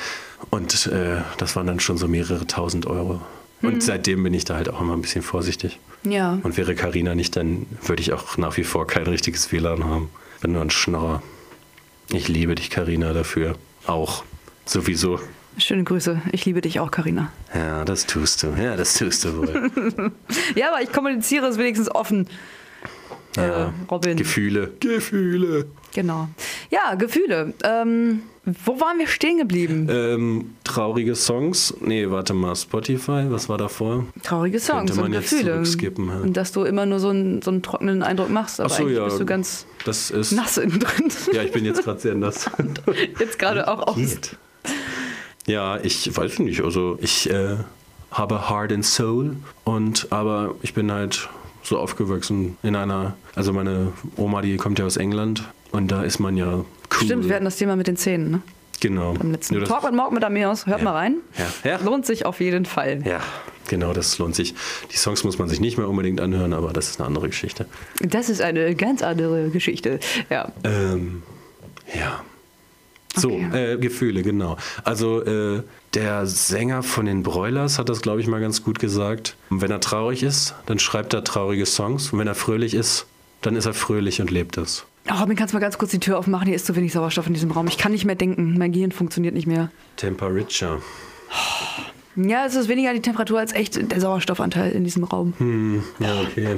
Und 0.49 0.87
äh, 0.87 1.17
das 1.37 1.57
waren 1.57 1.67
dann 1.67 1.81
schon 1.81 1.97
so 1.97 2.07
mehrere 2.07 2.47
tausend 2.47 2.85
Euro. 2.87 3.19
Und 3.61 3.83
seitdem 3.83 4.23
bin 4.23 4.33
ich 4.33 4.45
da 4.45 4.55
halt 4.55 4.69
auch 4.69 4.79
immer 4.79 4.93
ein 4.93 5.01
bisschen 5.01 5.23
vorsichtig. 5.23 5.77
Ja. 6.05 6.39
Und 6.41 6.55
wäre 6.55 6.73
Karina 6.73 7.15
nicht, 7.15 7.35
dann 7.35 7.65
würde 7.85 8.01
ich 8.01 8.13
auch 8.13 8.37
nach 8.37 8.55
wie 8.55 8.63
vor 8.63 8.87
kein 8.87 9.07
richtiges 9.07 9.51
WLAN 9.51 9.83
haben. 9.83 10.09
Bin 10.39 10.53
nur 10.53 10.61
ein 10.61 10.69
Schnorrer. 10.69 11.21
Ich 12.13 12.29
liebe 12.29 12.55
dich, 12.55 12.69
Karina, 12.69 13.11
dafür. 13.11 13.55
Auch. 13.85 14.23
Sowieso. 14.67 15.19
Schöne 15.57 15.83
Grüße. 15.83 16.21
Ich 16.33 16.45
liebe 16.45 16.61
dich 16.61 16.79
auch, 16.79 16.91
Karina. 16.91 17.31
Ja, 17.55 17.83
das 17.83 18.05
tust 18.05 18.43
du. 18.43 18.47
Ja, 18.61 18.75
das 18.75 18.93
tust 18.95 19.25
du 19.25 19.37
wohl. 19.37 19.71
Ja, 20.55 20.69
aber 20.71 20.83
ich 20.83 20.91
kommuniziere 20.91 21.47
es 21.47 21.57
wenigstens 21.57 21.89
offen. 21.93 22.27
ja. 23.35 23.67
Äh, 23.67 23.69
Robin. 23.89 24.17
Gefühle. 24.17 24.73
Gefühle. 24.79 25.65
Genau. 25.95 26.27
Ja, 26.69 26.93
Gefühle. 26.95 27.53
Ähm, 27.63 28.21
wo 28.65 28.79
waren 28.79 28.99
wir 28.99 29.07
stehen 29.07 29.39
geblieben? 29.39 29.87
Ähm, 29.89 30.53
traurige 30.63 31.15
Songs. 31.15 31.73
Nee, 31.81 32.09
warte 32.11 32.33
mal, 32.35 32.55
Spotify, 32.55 33.25
was 33.29 33.49
war 33.49 33.57
davor? 33.57 34.05
Traurige 34.23 34.59
Songs 34.59 34.91
könnte 34.91 34.95
man 34.95 35.05
und 35.05 35.13
jetzt 35.13 35.31
Gefühle. 35.31 35.53
zurückskippen, 35.53 36.07
ja. 36.09 36.17
Und 36.19 36.37
dass 36.37 36.51
du 36.51 36.63
immer 36.65 36.85
nur 36.85 36.99
so 36.99 37.09
einen, 37.09 37.41
so 37.41 37.49
einen 37.51 37.63
trockenen 37.63 38.03
Eindruck 38.03 38.29
machst, 38.29 38.59
aber 38.61 38.69
Ach 38.71 38.77
so, 38.77 38.83
eigentlich 38.83 38.97
ja. 38.99 39.05
bist 39.05 39.19
du 39.19 39.25
ganz 39.25 39.65
Das 39.85 40.11
ist. 40.11 40.31
nass 40.33 40.57
innen 40.57 40.79
drin. 40.79 41.09
Ja, 41.33 41.41
ich 41.41 41.51
bin 41.51 41.65
jetzt 41.65 41.83
gerade 41.83 41.99
sehr 41.99 42.13
nass. 42.15 42.49
Jetzt 43.19 43.39
gerade 43.39 43.67
auch 43.67 43.87
aus. 43.87 43.97
Ja, 45.47 45.79
ich 45.81 46.15
weiß 46.15 46.39
nicht. 46.39 46.61
Also 46.63 46.97
ich 47.01 47.29
äh, 47.29 47.57
habe 48.11 48.49
Heart 48.49 48.71
and 48.73 48.85
Soul 48.85 49.37
und 49.63 50.07
aber 50.11 50.55
ich 50.61 50.73
bin 50.73 50.91
halt 50.91 51.29
so 51.63 51.79
aufgewachsen 51.79 52.57
in 52.63 52.75
einer. 52.75 53.15
Also 53.35 53.53
meine 53.53 53.93
Oma, 54.15 54.41
die 54.41 54.57
kommt 54.57 54.79
ja 54.79 54.85
aus 54.85 54.97
England 54.97 55.43
und 55.71 55.89
da 55.89 56.03
ist 56.03 56.19
man 56.19 56.37
ja 56.37 56.53
cool. 56.55 56.65
Stimmt, 57.05 57.27
wir 57.27 57.35
hatten 57.35 57.45
das 57.45 57.55
Thema 57.57 57.75
mit 57.75 57.87
den 57.87 57.97
Zähnen, 57.97 58.31
ne? 58.31 58.41
genau. 58.79 59.13
Beim 59.13 59.31
letzten 59.31 59.55
Nur 59.55 59.65
Talk 59.65 59.83
mit 59.83 59.93
Morg 59.95 60.11
mit 60.11 60.23
Ameos. 60.23 60.65
Hört 60.67 60.79
Ja. 60.79 60.83
mal 60.83 60.91
rein. 60.93 61.15
Ja. 61.63 61.71
Ja. 61.71 61.79
Lohnt 61.83 62.05
sich 62.05 62.25
auf 62.25 62.39
jeden 62.41 62.65
Fall. 62.65 63.01
Ja, 63.05 63.19
genau, 63.67 63.93
das 63.93 64.17
lohnt 64.17 64.35
sich. 64.35 64.53
Die 64.91 64.97
Songs 64.97 65.23
muss 65.23 65.39
man 65.39 65.47
sich 65.49 65.59
nicht 65.59 65.77
mehr 65.77 65.87
unbedingt 65.89 66.21
anhören, 66.21 66.53
aber 66.53 66.73
das 66.73 66.89
ist 66.89 66.99
eine 66.99 67.07
andere 67.07 67.27
Geschichte. 67.27 67.65
Das 68.01 68.29
ist 68.29 68.41
eine 68.41 68.75
ganz 68.75 69.01
andere 69.01 69.49
Geschichte. 69.49 69.99
Ja. 70.29 70.51
Ähm, 70.63 71.23
ja. 71.93 72.21
So, 73.17 73.31
Okay. 73.31 73.73
äh, 73.73 73.77
Gefühle, 73.77 74.21
genau. 74.23 74.57
Also 74.83 75.23
äh, 75.23 75.63
der 75.93 76.25
Sänger 76.27 76.83
von 76.83 77.05
den 77.05 77.23
Broilers 77.23 77.79
hat 77.79 77.89
das, 77.89 78.01
glaube 78.01 78.21
ich, 78.21 78.27
mal 78.27 78.39
ganz 78.41 78.63
gut 78.63 78.79
gesagt. 78.79 79.35
Wenn 79.49 79.71
er 79.71 79.79
traurig 79.79 80.23
ist, 80.23 80.53
dann 80.65 80.79
schreibt 80.79 81.13
er 81.13 81.23
traurige 81.23 81.65
Songs. 81.65 82.13
Und 82.13 82.19
wenn 82.19 82.27
er 82.27 82.35
fröhlich 82.35 82.73
ist, 82.73 83.05
dann 83.41 83.55
ist 83.55 83.65
er 83.65 83.73
fröhlich 83.73 84.21
und 84.21 84.31
lebt 84.31 84.57
es. 84.57 84.85
Oh, 85.09 85.13
Robin, 85.21 85.35
kannst 85.37 85.53
du 85.53 85.57
mal 85.57 85.61
ganz 85.61 85.77
kurz 85.77 85.91
die 85.91 85.99
Tür 85.99 86.17
aufmachen? 86.19 86.47
Hier 86.47 86.55
ist 86.55 86.65
zu 86.65 86.75
wenig 86.75 86.91
Sauerstoff 86.91 87.27
in 87.27 87.33
diesem 87.33 87.51
Raum. 87.51 87.67
Ich 87.67 87.77
kann 87.77 87.91
nicht 87.93 88.03
mehr 88.05 88.15
denken. 88.15 88.57
Mein 88.57 88.71
Gehirn 88.73 88.91
funktioniert 88.91 89.33
nicht 89.33 89.47
mehr. 89.47 89.71
Temperature. 89.95 90.81
Ja, 92.15 92.45
es 92.45 92.55
ist 92.55 92.67
weniger 92.67 92.93
die 92.93 93.01
Temperatur 93.01 93.39
als 93.39 93.53
echt 93.53 93.91
der 93.91 94.01
Sauerstoffanteil 94.01 94.71
in 94.71 94.83
diesem 94.83 95.03
Raum. 95.03 95.33
Hm, 95.37 95.83
ja, 95.99 96.19
okay. 96.21 96.57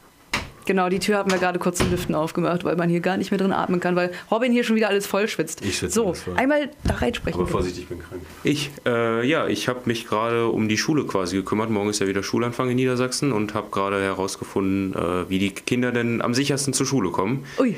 Genau, 0.65 0.89
die 0.89 0.99
Tür 0.99 1.17
haben 1.17 1.31
wir 1.31 1.37
gerade 1.39 1.59
kurz 1.59 1.79
zum 1.79 1.89
Lüften 1.91 2.13
aufgemacht, 2.15 2.63
weil 2.63 2.75
man 2.75 2.89
hier 2.89 2.99
gar 2.99 3.17
nicht 3.17 3.31
mehr 3.31 3.37
drin 3.37 3.51
atmen 3.51 3.79
kann, 3.79 3.95
weil 3.95 4.11
Robin 4.29 4.51
hier 4.51 4.63
schon 4.63 4.75
wieder 4.75 4.89
alles 4.89 5.07
voll 5.07 5.27
schwitzt. 5.27 5.63
Ich 5.65 5.77
schwitze 5.77 5.95
So, 5.95 6.13
voll. 6.13 6.35
einmal 6.37 6.69
da 6.83 6.95
reinsprechen. 6.95 7.39
Aber 7.39 7.45
bitte. 7.45 7.51
Vorsicht, 7.57 7.77
ich 7.79 7.87
bin 7.87 7.99
krank. 7.99 8.21
Ich, 8.43 8.69
äh, 8.85 9.25
ja, 9.27 9.47
ich 9.47 9.67
habe 9.67 9.81
mich 9.85 10.07
gerade 10.07 10.47
um 10.47 10.67
die 10.69 10.77
Schule 10.77 11.03
quasi 11.05 11.35
gekümmert. 11.37 11.69
Morgen 11.69 11.89
ist 11.89 11.99
ja 11.99 12.07
wieder 12.07 12.23
Schulanfang 12.23 12.69
in 12.69 12.75
Niedersachsen 12.75 13.31
und 13.31 13.53
habe 13.53 13.67
gerade 13.71 14.01
herausgefunden, 14.01 14.93
äh, 14.95 15.29
wie 15.29 15.39
die 15.39 15.51
Kinder 15.51 15.91
denn 15.91 16.21
am 16.21 16.33
sichersten 16.33 16.73
zur 16.73 16.85
Schule 16.85 17.09
kommen. 17.09 17.43
Ui, 17.59 17.75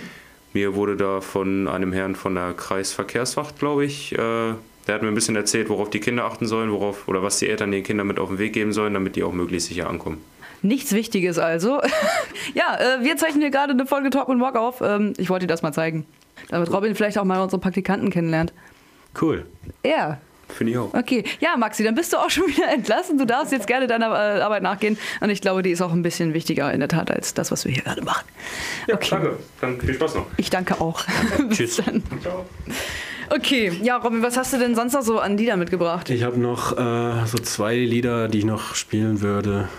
Mir 0.53 0.75
wurde 0.75 0.95
da 0.97 1.21
von 1.21 1.67
einem 1.67 1.93
Herrn 1.93 2.15
von 2.15 2.35
der 2.35 2.53
Kreisverkehrswacht, 2.53 3.57
glaube 3.59 3.85
ich, 3.85 4.11
äh, 4.13 4.17
der 4.17 4.95
hat 4.95 5.01
mir 5.01 5.07
ein 5.07 5.15
bisschen 5.15 5.35
erzählt, 5.37 5.69
worauf 5.69 5.89
die 5.89 5.99
Kinder 6.01 6.25
achten 6.25 6.45
sollen, 6.45 6.69
worauf 6.71 7.07
oder 7.07 7.23
was 7.23 7.39
die 7.39 7.47
Eltern 7.47 7.71
den 7.71 7.83
Kindern 7.83 8.05
mit 8.05 8.19
auf 8.19 8.27
den 8.29 8.37
Weg 8.37 8.51
geben 8.53 8.73
sollen, 8.73 8.93
damit 8.93 9.15
die 9.15 9.23
auch 9.23 9.31
möglichst 9.31 9.69
sicher 9.69 9.89
ankommen. 9.89 10.17
Nichts 10.63 10.93
Wichtiges 10.93 11.37
also. 11.37 11.81
ja, 12.53 12.77
äh, 12.79 13.03
wir 13.03 13.17
zeichnen 13.17 13.41
hier 13.41 13.51
gerade 13.51 13.73
eine 13.73 13.85
Folge 13.85 14.09
Talk 14.09 14.29
und 14.29 14.41
Walk 14.41 14.55
auf. 14.55 14.81
Ähm, 14.81 15.13
ich 15.17 15.29
wollte 15.29 15.45
dir 15.45 15.51
das 15.53 15.61
mal 15.61 15.73
zeigen. 15.73 16.05
Damit 16.49 16.71
Robin 16.71 16.95
vielleicht 16.95 17.17
auch 17.17 17.23
mal 17.23 17.41
unsere 17.41 17.59
Praktikanten 17.61 18.09
kennenlernt. 18.09 18.53
Cool. 19.19 19.45
Er 19.83 20.19
Finde 20.49 20.73
ich 20.73 20.77
auch. 20.77 20.93
Okay, 20.93 21.23
ja, 21.39 21.57
Maxi, 21.57 21.83
dann 21.83 21.95
bist 21.95 22.13
du 22.13 22.17
auch 22.17 22.29
schon 22.29 22.45
wieder 22.47 22.71
entlassen. 22.71 23.17
Du 23.17 23.25
darfst 23.25 23.51
jetzt 23.51 23.65
gerne 23.65 23.87
deiner 23.87 24.07
äh, 24.07 24.41
Arbeit 24.41 24.61
nachgehen. 24.61 24.97
Und 25.19 25.29
ich 25.29 25.41
glaube, 25.41 25.63
die 25.63 25.71
ist 25.71 25.81
auch 25.81 25.91
ein 25.91 26.03
bisschen 26.03 26.33
wichtiger 26.33 26.71
in 26.71 26.79
der 26.79 26.89
Tat 26.89 27.09
als 27.09 27.33
das, 27.33 27.51
was 27.51 27.65
wir 27.65 27.71
hier 27.71 27.83
gerade 27.83 28.01
machen. 28.03 28.25
Ja, 28.87 28.95
Okay. 28.95 29.07
danke. 29.11 29.37
Dann 29.61 29.79
viel 29.81 29.93
Spaß 29.95 30.15
noch. 30.15 30.25
Ich 30.37 30.49
danke 30.49 30.79
auch. 30.79 31.05
Tschüss. 31.49 31.77
dann. 31.83 32.03
Ciao. 32.21 32.45
Okay, 33.29 33.71
ja, 33.81 33.97
Robin, 33.97 34.21
was 34.21 34.37
hast 34.37 34.53
du 34.53 34.57
denn 34.59 34.75
sonst 34.75 34.93
noch 34.93 35.01
so 35.01 35.19
an 35.19 35.37
Lieder 35.37 35.57
mitgebracht? 35.57 36.09
Ich 36.11 36.23
habe 36.23 36.39
noch 36.39 36.77
äh, 36.77 37.25
so 37.25 37.37
zwei 37.39 37.75
Lieder, 37.75 38.27
die 38.27 38.39
ich 38.39 38.45
noch 38.45 38.75
spielen 38.75 39.21
würde. 39.21 39.69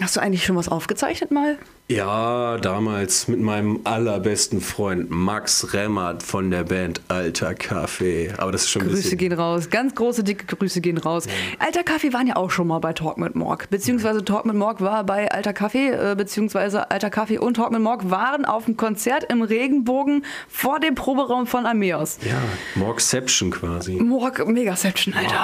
Hast 0.00 0.16
du 0.16 0.20
eigentlich 0.20 0.44
schon 0.44 0.56
was 0.56 0.68
aufgezeichnet 0.68 1.30
mal? 1.30 1.56
Ja, 1.88 2.56
damals 2.58 3.28
mit 3.28 3.40
meinem 3.40 3.80
allerbesten 3.84 4.60
Freund 4.60 5.08
Max 5.08 5.72
Remmert 5.72 6.24
von 6.24 6.50
der 6.50 6.64
Band 6.64 7.00
Alter 7.06 7.54
Kaffee. 7.54 8.32
Aber 8.38 8.50
das 8.50 8.62
ist 8.62 8.70
schon 8.70 8.82
ein 8.82 8.88
Grüße 8.88 9.02
bisschen... 9.02 9.18
gehen 9.18 9.32
raus. 9.32 9.70
Ganz 9.70 9.94
große, 9.94 10.24
dicke 10.24 10.46
Grüße 10.56 10.80
gehen 10.80 10.98
raus. 10.98 11.28
Alter 11.60 11.84
Kaffee 11.84 12.12
waren 12.12 12.26
ja 12.26 12.34
auch 12.34 12.50
schon 12.50 12.66
mal 12.66 12.80
bei 12.80 12.92
Talk 12.92 13.18
mit 13.18 13.36
Morg. 13.36 13.70
Beziehungsweise 13.70 14.24
Talk 14.24 14.46
mit 14.46 14.56
Morg 14.56 14.80
war 14.80 15.04
bei 15.04 15.30
Alter 15.30 15.52
Kaffee, 15.52 15.90
äh, 15.90 16.16
beziehungsweise 16.16 16.90
Alter 16.90 17.10
Kaffee 17.10 17.38
und 17.38 17.54
Talk 17.54 17.70
mit 17.70 17.80
Morg 17.80 18.10
waren 18.10 18.44
auf 18.44 18.64
dem 18.64 18.76
Konzert 18.76 19.30
im 19.30 19.42
Regenbogen 19.42 20.24
vor 20.48 20.80
dem 20.80 20.96
Proberaum 20.96 21.46
von 21.46 21.66
Ameos. 21.66 22.18
Ja, 22.28 22.40
Morgception 22.74 23.52
quasi. 23.52 23.92
Morg 23.92 24.44
Megaception, 24.44 25.14
Alter. 25.14 25.36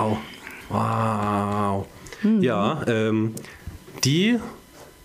Wow. 0.00 0.18
Wow. 0.70 1.86
Ja, 2.40 2.82
ähm, 2.88 3.34
die 4.06 4.38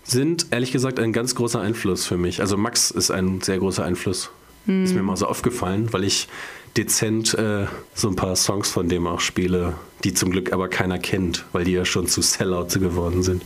sind 0.04 0.46
ehrlich 0.50 0.72
gesagt 0.72 0.98
ein 0.98 1.12
ganz 1.12 1.34
großer 1.34 1.60
Einfluss 1.60 2.06
für 2.06 2.16
mich. 2.16 2.40
Also 2.40 2.56
Max 2.56 2.90
ist 2.90 3.10
ein 3.10 3.40
sehr 3.40 3.58
großer 3.58 3.84
Einfluss. 3.84 4.30
Ist 4.66 4.94
mir 4.94 5.02
mal 5.02 5.16
so 5.16 5.26
aufgefallen, 5.26 5.92
weil 5.92 6.04
ich 6.04 6.28
dezent 6.76 7.34
äh, 7.34 7.66
so 7.94 8.08
ein 8.08 8.14
paar 8.14 8.36
Songs 8.36 8.70
von 8.70 8.88
dem 8.88 9.08
auch 9.08 9.18
spiele, 9.18 9.74
die 10.04 10.14
zum 10.14 10.30
Glück 10.30 10.52
aber 10.52 10.68
keiner 10.68 11.00
kennt, 11.00 11.44
weil 11.50 11.64
die 11.64 11.72
ja 11.72 11.84
schon 11.84 12.06
zu 12.06 12.22
Sellout 12.22 12.78
geworden 12.78 13.24
sind. 13.24 13.42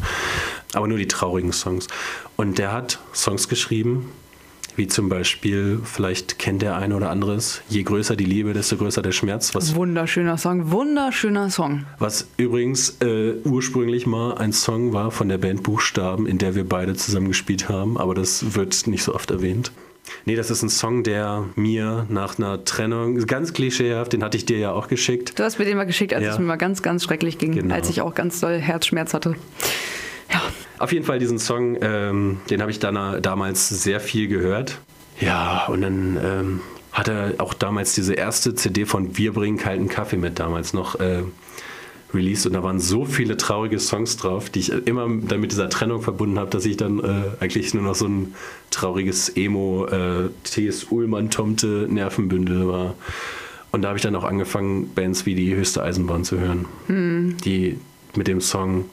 Aber 0.74 0.86
nur 0.86 0.98
die 0.98 1.08
traurigen 1.08 1.52
Songs. 1.52 1.88
Und 2.36 2.58
der 2.58 2.72
hat 2.72 2.98
Songs 3.14 3.48
geschrieben, 3.48 4.10
wie 4.76 4.86
zum 4.86 5.08
Beispiel, 5.08 5.80
vielleicht 5.84 6.38
kennt 6.38 6.62
der 6.62 6.76
eine 6.76 6.94
oder 6.96 7.10
anderes, 7.10 7.62
je 7.68 7.82
größer 7.82 8.16
die 8.16 8.24
Liebe, 8.24 8.52
desto 8.52 8.76
größer 8.76 9.02
der 9.02 9.12
Schmerz, 9.12 9.54
was 9.54 9.74
Wunderschöner 9.74 10.36
Song, 10.38 10.70
wunderschöner 10.70 11.50
Song. 11.50 11.84
was 11.98 12.28
übrigens 12.36 12.98
äh, 13.00 13.34
ursprünglich 13.44 14.06
mal 14.06 14.34
ein 14.38 14.52
Song 14.52 14.92
war 14.92 15.10
von 15.10 15.28
der 15.28 15.38
Band 15.38 15.62
Buchstaben, 15.62 16.26
in 16.26 16.38
der 16.38 16.54
wir 16.54 16.68
beide 16.68 16.94
zusammen 16.94 17.28
gespielt 17.28 17.68
haben, 17.68 17.96
aber 17.98 18.14
das 18.14 18.54
wird 18.54 18.86
nicht 18.86 19.02
so 19.02 19.14
oft 19.14 19.30
erwähnt. 19.30 19.72
Nee, 20.24 20.36
das 20.36 20.50
ist 20.52 20.62
ein 20.62 20.68
Song, 20.68 21.02
der 21.02 21.46
mir 21.56 22.06
nach 22.08 22.38
einer 22.38 22.64
Trennung, 22.64 23.16
ganz 23.26 23.52
klischeehaft, 23.52 24.12
den 24.12 24.22
hatte 24.22 24.36
ich 24.36 24.46
dir 24.46 24.56
ja 24.58 24.70
auch 24.70 24.86
geschickt. 24.86 25.36
Du 25.36 25.42
hast 25.42 25.58
mir 25.58 25.64
den 25.64 25.76
mal 25.76 25.84
geschickt, 25.84 26.14
als 26.14 26.22
Ja. 26.24 26.32
es 26.32 26.38
mir 26.38 26.44
mal 26.44 26.54
ganz, 26.56 26.82
ganz 26.82 27.02
schrecklich 27.02 27.38
ging, 27.38 27.52
Genau. 27.52 27.74
als 27.74 27.90
ich 27.90 28.02
auch 28.02 28.14
ganz 28.14 28.38
doll 28.40 28.56
Herzschmerz 28.58 29.14
hatte. 29.14 29.34
Auf 30.78 30.92
jeden 30.92 31.04
Fall 31.04 31.18
diesen 31.18 31.38
Song, 31.38 31.78
ähm, 31.80 32.40
den 32.50 32.60
habe 32.60 32.70
ich 32.70 32.78
dann, 32.78 33.22
damals 33.22 33.68
sehr 33.68 34.00
viel 34.00 34.28
gehört. 34.28 34.78
Ja, 35.20 35.66
und 35.66 35.80
dann 35.80 36.18
ähm, 36.22 36.60
hat 36.92 37.08
er 37.08 37.34
auch 37.38 37.54
damals 37.54 37.94
diese 37.94 38.14
erste 38.14 38.54
CD 38.54 38.84
von 38.84 39.16
Wir 39.16 39.32
bringen 39.32 39.56
kalten 39.56 39.88
Kaffee 39.88 40.16
mit 40.16 40.38
damals 40.38 40.74
noch 40.74 41.00
äh, 41.00 41.22
released 42.12 42.46
und 42.46 42.52
da 42.52 42.62
waren 42.62 42.80
so 42.80 43.04
viele 43.04 43.36
traurige 43.36 43.78
Songs 43.78 44.16
drauf, 44.16 44.50
die 44.50 44.60
ich 44.60 44.72
immer 44.72 45.08
dann 45.08 45.40
mit 45.40 45.52
dieser 45.52 45.68
Trennung 45.68 46.02
verbunden 46.02 46.38
habe, 46.38 46.50
dass 46.50 46.64
ich 46.64 46.76
dann 46.76 47.00
äh, 47.00 47.42
eigentlich 47.42 47.74
nur 47.74 47.82
noch 47.82 47.94
so 47.94 48.06
ein 48.06 48.34
trauriges 48.70 49.30
Emo 49.30 49.86
äh, 49.86 50.28
T.S. 50.44 50.84
Ullmann 50.90 51.30
Tomte 51.30 51.86
Nervenbündel 51.88 52.68
war. 52.68 52.94
Und 53.72 53.82
da 53.82 53.88
habe 53.88 53.98
ich 53.98 54.02
dann 54.02 54.16
auch 54.16 54.24
angefangen, 54.24 54.90
Bands 54.94 55.26
wie 55.26 55.34
die 55.34 55.54
Höchste 55.54 55.82
Eisenbahn 55.82 56.24
zu 56.24 56.38
hören, 56.38 56.64
die 57.44 57.78
mit 58.14 58.26
dem 58.26 58.40
Song 58.40 58.86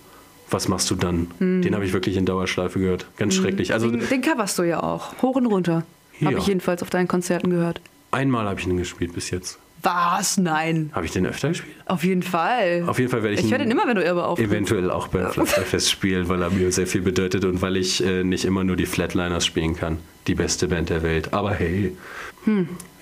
Was 0.53 0.67
machst 0.67 0.89
du 0.91 0.95
dann? 0.95 1.27
Den 1.39 1.73
habe 1.75 1.83
ich 1.85 1.93
wirklich 1.93 2.15
in 2.15 2.25
Dauerschleife 2.25 2.79
gehört. 2.79 3.07
Ganz 3.17 3.35
schrecklich. 3.35 3.73
Also 3.73 3.89
den, 3.89 4.07
den 4.07 4.21
coverst 4.21 4.57
du 4.59 4.63
ja 4.63 4.81
auch. 4.83 5.13
Hoch 5.21 5.35
und 5.35 5.45
runter. 5.47 5.83
Habe 6.23 6.33
Ja. 6.33 6.37
ich 6.39 6.47
jedenfalls 6.47 6.81
auf 6.83 6.89
deinen 6.89 7.07
Konzerten 7.07 7.49
gehört. 7.49 7.81
einmal 8.11 8.45
habe 8.47 8.59
ich 8.59 8.67
ihn 8.67 8.77
gespielt 8.77 9.13
bis 9.13 9.31
jetzt. 9.31 9.57
Was? 9.81 10.37
Nein. 10.37 10.91
Habe 10.93 11.05
ich 11.07 11.11
den 11.11 11.25
öfter 11.25 11.49
gespielt? 11.49 11.75
Auf 11.87 12.03
jeden 12.05 12.23
Fall. 12.23 12.83
Auf 12.87 12.99
jeden 12.99 13.09
Fall 13.11 13.21
werde 13.23 13.33
ich 13.33 13.43
Ich 13.43 13.51
ihn 13.51 13.57
den 13.57 13.69
immer, 13.71 13.85
wenn 13.87 13.95
du 13.95 14.03
Irre 14.03 14.25
auftrittst. 14.27 14.53
eventuell 14.53 14.89
auch 14.91 15.07
beim 15.09 15.29
Pflasterfest 15.31 15.91
spielen, 15.91 16.29
weil 16.29 16.41
er 16.41 16.51
mir 16.51 16.71
sehr 16.71 16.87
viel 16.87 17.01
bedeutet 17.01 17.43
und 17.43 17.61
weil 17.61 17.75
ich 17.75 18.01
äh, 18.05 18.23
nicht 18.23 18.45
immer 18.45 18.63
nur 18.63 18.77
die 18.77 18.85
Flatliners 18.85 19.45
spielen 19.45 19.75
kann. 19.75 19.97
Die 20.27 20.35
beste 20.35 20.67
Band 20.69 20.89
der 20.89 21.03
Welt. 21.03 21.33
Aber 21.33 21.53
hey. 21.53 21.97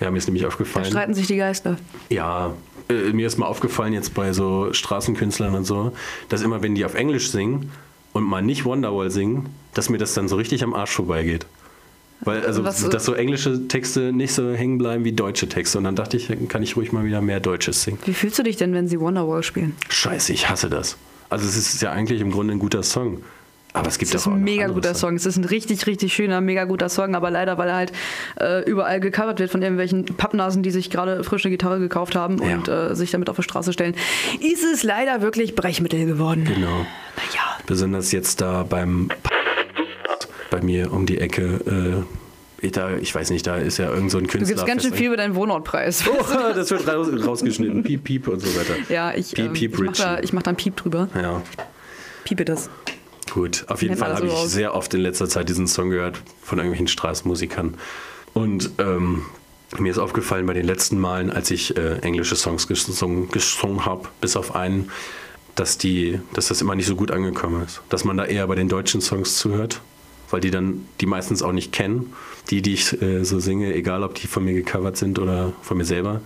Ja, 0.00 0.10
mir 0.10 0.18
ist 0.18 0.26
nämlich 0.26 0.42
Da 0.42 0.48
aufgefallen. 0.48 0.86
streiten 0.86 1.14
sich 1.14 1.26
die 1.26 1.36
Geister. 1.36 1.76
Ja, 2.08 2.54
äh, 2.88 3.12
mir 3.12 3.26
ist 3.26 3.38
mal 3.38 3.46
aufgefallen 3.46 3.92
jetzt 3.92 4.14
bei 4.14 4.32
so 4.32 4.72
Straßenkünstlern 4.72 5.54
und 5.54 5.64
so, 5.64 5.92
dass 6.28 6.42
immer 6.42 6.62
wenn 6.62 6.74
die 6.74 6.84
auf 6.84 6.94
Englisch 6.94 7.30
singen 7.30 7.70
und 8.12 8.24
mal 8.24 8.42
nicht 8.42 8.64
Wonderwall 8.64 9.10
singen, 9.10 9.46
dass 9.74 9.88
mir 9.88 9.98
das 9.98 10.14
dann 10.14 10.28
so 10.28 10.36
richtig 10.36 10.62
am 10.62 10.74
Arsch 10.74 10.90
vorbeigeht. 10.92 11.46
Weil 12.24 12.46
also 12.46 12.62
Was- 12.62 12.88
dass 12.88 13.04
so 13.04 13.14
englische 13.14 13.66
Texte 13.66 14.12
nicht 14.12 14.32
so 14.32 14.52
hängen 14.52 14.78
bleiben 14.78 15.04
wie 15.04 15.12
deutsche 15.12 15.48
Texte 15.48 15.78
und 15.78 15.84
dann 15.84 15.96
dachte 15.96 16.16
ich, 16.16 16.30
kann 16.48 16.62
ich 16.62 16.76
ruhig 16.76 16.92
mal 16.92 17.04
wieder 17.04 17.20
mehr 17.20 17.40
Deutsches 17.40 17.82
singen. 17.82 17.98
Wie 18.04 18.14
fühlst 18.14 18.38
du 18.38 18.44
dich 18.44 18.56
denn, 18.56 18.72
wenn 18.74 18.86
sie 18.86 19.00
Wonderwall 19.00 19.42
spielen? 19.42 19.74
Scheiße, 19.88 20.32
ich 20.32 20.48
hasse 20.48 20.70
das. 20.70 20.96
Also 21.30 21.48
es 21.48 21.56
ist 21.56 21.82
ja 21.82 21.90
eigentlich 21.90 22.20
im 22.20 22.30
Grunde 22.30 22.52
ein 22.54 22.60
guter 22.60 22.84
Song, 22.84 23.22
aber 23.74 23.88
es 23.88 23.98
gibt 23.98 24.10
Es 24.14 24.20
ist 24.22 24.26
auch 24.28 24.32
ein 24.32 24.42
mega 24.44 24.66
guter. 24.66 24.94
Song. 24.94 25.14
Es 25.16 25.24
ist 25.26 25.36
ein 25.36 25.44
richtig, 25.44 25.86
richtig 25.86 26.12
schöner, 26.12 26.40
mega 26.40 26.64
guter 26.64 26.88
Song, 26.88 27.14
aber 27.14 27.30
leider, 27.30 27.56
weil 27.58 27.68
er 27.68 27.74
halt 27.76 27.92
äh, 28.40 28.62
überall 28.68 29.00
gecovert 29.00 29.38
wird 29.40 29.50
von 29.50 29.62
irgendwelchen 29.62 30.04
Pappnasen, 30.04 30.62
die 30.62 30.70
sich 30.70 30.90
gerade 30.90 31.24
frische 31.24 31.48
Gitarre 31.50 31.78
gekauft 31.78 32.14
haben 32.14 32.38
Ja. 32.42 32.54
und 32.56 32.68
äh, 32.68 32.94
sich 32.94 33.10
damit 33.12 33.30
auf 33.30 33.36
die 33.36 33.42
Straße 33.42 33.72
stellen, 33.72 33.94
ist 34.40 34.62
es 34.64 34.82
leider 34.82 35.22
wirklich 35.22 35.54
Brechmittel 35.54 36.04
geworden. 36.06 36.44
Genau. 36.44 36.68
Naja. 37.16 37.58
Besonders 37.66 38.12
jetzt 38.12 38.40
da 38.40 38.62
beim 38.64 39.08
bei 40.50 40.60
mir 40.60 40.92
um 40.92 41.06
die 41.06 41.18
Ecke. 41.18 42.04
Äh, 42.62 42.64
ich, 42.66 42.72
da, 42.72 42.90
ich 42.96 43.12
weiß 43.14 43.30
nicht, 43.30 43.46
da 43.46 43.56
ist 43.56 43.78
ja 43.78 43.88
irgend 43.90 44.10
so 44.10 44.18
ein 44.18 44.24
Du 44.24 44.30
Künstler. 44.30 44.54
gibst 44.54 44.66
ganz 44.66 44.82
schön 44.82 44.92
viel 44.94 45.06
über 45.08 45.16
deinen 45.16 45.34
Wohnortpreis. 45.34 46.04
Oh, 46.08 46.22
das 46.54 46.70
wird 46.70 46.86
raus, 46.86 47.08
rausgeschnitten. 47.26 47.82
Piep, 47.82 48.04
piep 48.04 48.28
und 48.28 48.40
so 48.40 48.48
weiter. 48.58 48.74
Ja, 48.88 49.12
ich, 49.14 49.32
Piep, 49.34 49.46
ähm, 49.46 49.52
piep, 49.54 49.72
ich, 49.74 49.80
mach 49.80 49.88
Richie. 49.92 50.02
da, 50.02 50.18
ich 50.20 50.32
mach 50.32 50.42
da 50.42 50.50
einen 50.50 50.56
Piep 50.58 50.76
drüber. 50.76 51.08
Ja, 51.14 51.42
Piepe 52.24 52.44
das. 52.44 52.70
Gut. 53.32 53.64
Auf 53.68 53.82
jeden 53.82 53.96
Fall 53.96 54.14
habe 54.14 54.26
ich 54.26 54.32
sehr 54.32 54.74
oft 54.74 54.92
in 54.94 55.00
letzter 55.00 55.28
Zeit 55.28 55.48
diesen 55.48 55.66
Song 55.66 55.90
gehört 55.90 56.22
von 56.42 56.58
irgendwelchen 56.58 56.88
Straßenmusikern. 56.88 57.74
Und 58.34 58.70
ähm, 58.78 59.24
mir 59.78 59.90
ist 59.90 59.98
aufgefallen 59.98 60.46
bei 60.46 60.54
den 60.54 60.66
letzten 60.66 60.98
Malen, 60.98 61.30
als 61.30 61.50
ich 61.50 61.76
äh, 61.76 61.98
englische 61.98 62.36
Songs 62.36 62.68
gesungen, 62.68 63.30
gesungen 63.30 63.86
habe, 63.86 64.08
bis 64.20 64.36
auf 64.36 64.54
einen, 64.54 64.90
dass, 65.54 65.78
die, 65.78 66.20
dass 66.32 66.48
das 66.48 66.60
immer 66.60 66.74
nicht 66.74 66.86
so 66.86 66.96
gut 66.96 67.10
angekommen 67.10 67.62
ist. 67.64 67.80
Dass 67.88 68.04
man 68.04 68.16
da 68.16 68.24
eher 68.24 68.46
bei 68.46 68.54
den 68.54 68.68
deutschen 68.68 69.00
Songs 69.00 69.36
zuhört, 69.38 69.80
weil 70.30 70.40
die 70.40 70.50
dann 70.50 70.86
die 71.00 71.06
meistens 71.06 71.42
auch 71.42 71.52
nicht 71.52 71.72
kennen. 71.72 72.12
Die, 72.50 72.60
die 72.60 72.74
ich 72.74 73.00
äh, 73.00 73.24
so 73.24 73.38
singe, 73.40 73.74
egal 73.74 74.02
ob 74.02 74.14
die 74.14 74.26
von 74.26 74.44
mir 74.44 74.52
gecovert 74.52 74.96
sind 74.96 75.18
oder 75.18 75.52
von 75.62 75.76
mir 75.76 75.84
selber. 75.84 76.20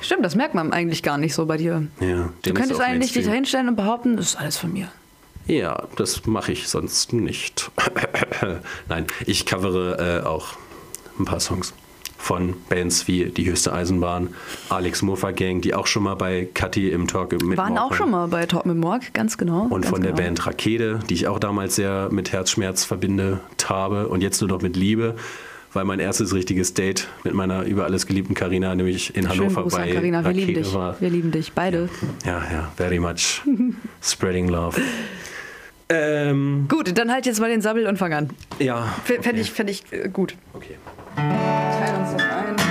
Stimmt, 0.00 0.24
das 0.24 0.34
merkt 0.34 0.54
man 0.54 0.72
eigentlich 0.72 1.02
gar 1.02 1.18
nicht 1.18 1.34
so 1.34 1.46
bei 1.46 1.56
dir. 1.56 1.86
Ja, 2.00 2.30
Du 2.42 2.54
könntest 2.54 2.80
eigentlich 2.80 3.12
dich 3.12 3.24
da 3.24 3.32
hinstellen 3.32 3.68
und 3.68 3.76
behaupten, 3.76 4.16
das 4.16 4.30
ist 4.30 4.36
alles 4.36 4.56
von 4.56 4.72
mir. 4.72 4.88
Ja, 5.46 5.84
das 5.96 6.24
mache 6.26 6.52
ich 6.52 6.68
sonst 6.68 7.12
nicht. 7.12 7.70
Nein, 8.88 9.06
ich 9.26 9.44
covere 9.46 10.20
äh, 10.22 10.26
auch 10.26 10.54
ein 11.18 11.24
paar 11.24 11.40
Songs 11.40 11.74
von 12.16 12.54
Bands 12.68 13.08
wie 13.08 13.24
Die 13.26 13.50
Höchste 13.50 13.72
Eisenbahn, 13.72 14.28
Alex 14.68 15.02
Muffa 15.02 15.32
Gang, 15.32 15.60
die 15.60 15.74
auch 15.74 15.88
schon 15.88 16.04
mal 16.04 16.14
bei 16.14 16.48
Kathi 16.54 16.90
im 16.90 17.08
Talk 17.08 17.32
mit 17.42 17.58
Waren 17.58 17.76
auch 17.76 17.82
Morgan- 17.90 17.96
schon 17.96 18.10
mal 18.12 18.28
bei 18.28 18.46
Talk 18.46 18.64
mit 18.64 18.76
Morg, 18.76 19.12
ganz 19.12 19.36
genau. 19.36 19.62
Und 19.64 19.82
ganz 19.82 19.88
von 19.88 20.00
der 20.02 20.12
genau. 20.12 20.22
Band 20.22 20.46
Rakete, 20.46 21.00
die 21.10 21.14
ich 21.14 21.26
auch 21.26 21.40
damals 21.40 21.74
sehr 21.74 22.08
mit 22.12 22.30
Herzschmerz 22.32 22.84
verbindet 22.84 23.40
habe 23.68 24.06
und 24.06 24.20
jetzt 24.22 24.40
nur 24.40 24.48
noch 24.48 24.62
mit 24.62 24.76
Liebe, 24.76 25.16
weil 25.72 25.84
mein 25.84 25.98
erstes 25.98 26.32
richtiges 26.32 26.74
Date 26.74 27.08
mit 27.24 27.34
meiner 27.34 27.64
über 27.64 27.84
alles 27.84 28.06
geliebten 28.06 28.34
Karina 28.34 28.74
nämlich 28.76 29.16
in 29.16 29.24
Schönen 29.24 29.40
Hannover 29.40 29.62
Gruß 29.64 29.74
an 29.74 29.80
bei 29.80 29.92
Carina, 29.92 30.20
wir 30.22 30.26
Rakete 30.30 30.46
lieben 30.46 30.62
dich. 30.62 30.74
war. 30.74 31.00
Wir 31.00 31.10
lieben 31.10 31.30
dich, 31.32 31.52
beide. 31.54 31.88
Ja, 32.24 32.42
ja, 32.52 32.72
very 32.76 33.00
much. 33.00 33.42
Spreading 34.00 34.48
love. 34.48 34.80
Ähm, 35.88 36.66
Gut, 36.68 36.96
dann 36.96 37.10
halt 37.12 37.26
jetzt 37.26 37.40
mal 37.40 37.48
den 37.50 37.60
Sabbel 37.62 37.86
und 37.86 37.98
fang 37.98 38.12
an. 38.12 38.30
ja. 38.58 38.94
Okay. 39.04 39.18
Fände 39.22 39.40
ich, 39.40 39.50
fänd 39.52 39.70
ich 39.70 39.84
äh, 39.92 40.08
gut. 40.08 40.34
Okay. 40.54 40.76
Teilen 41.16 42.00
uns 42.00 42.12
das 42.12 42.22
ein. 42.22 42.61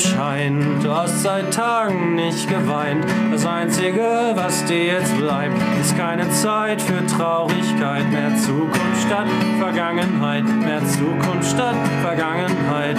Scheint. 0.00 0.82
Du 0.82 0.90
hast 0.90 1.22
seit 1.22 1.52
Tagen 1.52 2.14
nicht 2.14 2.48
geweint. 2.48 3.04
Das 3.30 3.46
Einzige, 3.46 4.32
was 4.34 4.64
dir 4.64 4.84
jetzt 4.84 5.16
bleibt, 5.16 5.56
ist 5.80 5.96
keine 5.96 6.30
Zeit 6.30 6.80
für 6.80 7.04
Traurigkeit. 7.06 8.10
Mehr 8.10 8.36
Zukunft 8.36 9.06
statt 9.06 9.28
Vergangenheit. 9.58 10.44
Mehr 10.44 10.84
Zukunft 10.86 11.50
statt 11.50 11.76
Vergangenheit. 12.02 12.96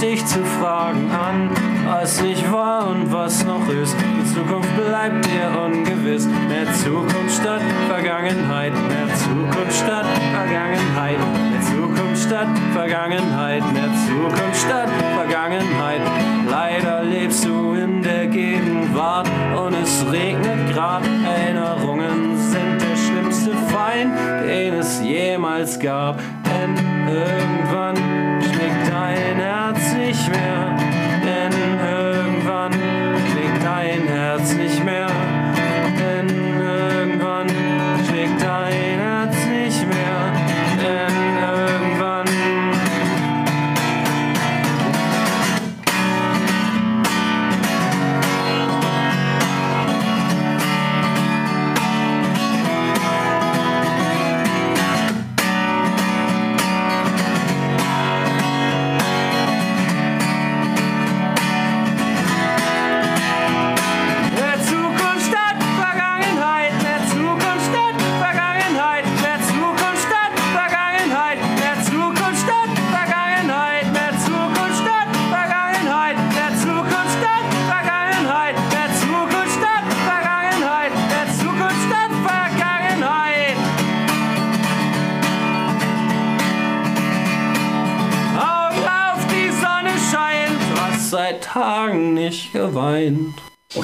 Zu 0.00 0.42
fragen 0.58 1.10
an, 1.10 1.50
was 1.86 2.22
nicht 2.22 2.50
war 2.50 2.88
und 2.88 3.12
was 3.12 3.44
noch 3.44 3.68
ist. 3.68 3.94
Die 4.00 4.34
Zukunft 4.34 4.74
bleibt 4.74 5.26
dir 5.26 5.60
ungewiss. 5.62 6.26
Mehr 6.48 6.72
Zukunft 6.72 7.38
statt 7.38 7.60
Vergangenheit, 7.86 8.72
mehr 8.72 9.14
Zukunft 9.14 9.74
statt 9.74 10.06
Vergangenheit, 10.32 11.18
mehr 11.18 11.60
Zukunft 11.60 12.22
statt 12.22 12.48
Vergangenheit, 12.72 13.62
mehr 13.74 13.90
Zukunft 14.06 14.56
statt 14.56 14.88
Vergangenheit. 15.16 16.00
Leider 16.48 17.02
lebst 17.02 17.44
du 17.44 17.74
in 17.74 18.02
der 18.02 18.26
Gegenwart 18.26 19.28
und 19.54 19.74
es 19.82 20.10
regnet 20.10 20.72
grad. 20.72 21.02
Erinnerungen 21.26 22.38
sind 22.38 22.80
der 22.80 22.96
schlimmste 22.96 23.50
Feind, 23.68 24.14
den 24.48 24.74
es 24.74 25.02
jemals 25.02 25.78
gab. 25.78 26.18
Denn 26.44 26.74
irgendwann 27.06 28.39
dein 29.10 29.36
Herz 29.36 29.92
nicht 29.94 30.28
mehr. 30.30 30.76
Denn 31.24 31.52
irgendwann 31.80 32.72
schlägt 32.72 33.62
dein 33.64 34.06
Herz 34.06 34.54
nicht 34.54 34.84
mehr. 34.84 35.29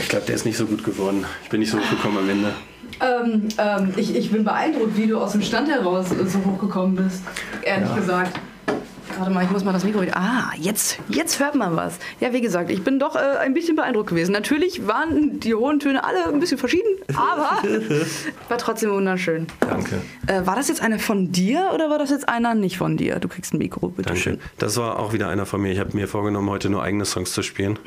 Ich 0.06 0.10
glaube, 0.10 0.24
der 0.24 0.36
ist 0.36 0.44
nicht 0.44 0.56
so 0.56 0.66
gut 0.66 0.84
geworden. 0.84 1.24
Ich 1.42 1.48
bin 1.48 1.58
nicht 1.58 1.72
so 1.72 1.80
hochgekommen 1.80 2.18
am 2.18 2.28
Ende. 2.30 2.52
Ähm, 3.00 3.48
ähm, 3.58 3.92
ich, 3.96 4.14
ich 4.14 4.30
bin 4.30 4.44
beeindruckt, 4.44 4.96
wie 4.96 5.08
du 5.08 5.18
aus 5.18 5.32
dem 5.32 5.42
Stand 5.42 5.68
heraus 5.68 6.10
so 6.10 6.44
hochgekommen 6.44 6.94
bist. 6.94 7.22
Ehrlich 7.62 7.92
gesagt. 7.92 8.38
Warte 9.18 9.30
mal, 9.32 9.44
ich 9.44 9.50
muss 9.50 9.64
mal 9.64 9.72
das 9.72 9.84
Mikro. 9.84 10.02
Ah, 10.12 10.50
jetzt, 10.58 10.98
jetzt 11.08 11.40
hört 11.40 11.54
man 11.54 11.74
was. 11.74 11.98
Ja, 12.20 12.32
wie 12.32 12.40
gesagt, 12.40 12.70
ich 12.70 12.82
bin 12.84 12.98
doch 12.98 13.16
äh, 13.16 13.18
ein 13.40 13.54
bisschen 13.54 13.74
beeindruckt 13.76 14.10
gewesen. 14.10 14.32
Natürlich 14.32 14.86
waren 14.86 15.40
die 15.40 15.54
hohen 15.54 15.78
Töne 15.80 16.04
alle 16.04 16.26
ein 16.26 16.38
bisschen 16.38 16.58
verschieden, 16.58 16.88
aber 17.14 17.62
war 18.48 18.58
trotzdem 18.58 18.90
wunderschön. 18.90 19.46
Danke. 19.60 20.02
Äh, 20.26 20.44
war 20.46 20.54
das 20.56 20.68
jetzt 20.68 20.82
einer 20.82 20.98
von 20.98 21.32
dir 21.32 21.70
oder 21.74 21.88
war 21.88 21.98
das 21.98 22.10
jetzt 22.10 22.28
einer 22.28 22.54
nicht 22.54 22.76
von 22.76 22.96
dir? 22.96 23.18
Du 23.18 23.28
kriegst 23.28 23.54
ein 23.54 23.58
Mikro, 23.58 23.88
bitte 23.88 24.08
Danke. 24.08 24.20
schön. 24.20 24.38
Das 24.58 24.76
war 24.76 24.98
auch 24.98 25.12
wieder 25.12 25.28
einer 25.28 25.46
von 25.46 25.62
mir. 25.62 25.72
Ich 25.72 25.78
habe 25.78 25.96
mir 25.96 26.08
vorgenommen, 26.08 26.50
heute 26.50 26.68
nur 26.68 26.82
eigene 26.82 27.04
Songs 27.06 27.32
zu 27.32 27.42
spielen. 27.42 27.78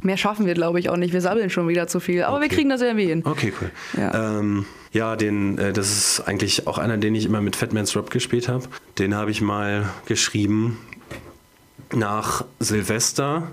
Mehr 0.00 0.16
schaffen 0.16 0.46
wir, 0.46 0.54
glaube 0.54 0.78
ich, 0.78 0.90
auch 0.90 0.96
nicht. 0.96 1.12
Wir 1.12 1.20
sabbeln 1.20 1.50
schon 1.50 1.66
wieder 1.68 1.86
zu 1.88 1.98
viel. 2.00 2.22
Aber 2.22 2.38
wir 2.40 2.46
Okay. 2.46 2.56
kriegen 2.56 2.68
das 2.70 2.82
irgendwie 2.82 3.06
hin. 3.06 3.22
Okay, 3.24 3.52
cool. 3.60 3.70
Ja. 4.00 4.38
Ähm, 4.38 4.66
ja, 4.92 5.16
den, 5.16 5.58
äh, 5.58 5.72
das 5.72 5.90
ist 5.90 6.20
eigentlich 6.20 6.66
auch 6.66 6.78
einer, 6.78 6.98
den 6.98 7.14
ich 7.14 7.24
immer 7.24 7.40
mit 7.40 7.56
Fatman's 7.56 7.96
Rap 7.96 8.10
gespielt 8.10 8.48
habe. 8.48 8.64
Den 8.98 9.14
habe 9.14 9.30
ich 9.30 9.40
mal 9.40 9.88
geschrieben 10.06 10.78
nach 11.92 12.44
Silvester. 12.58 13.50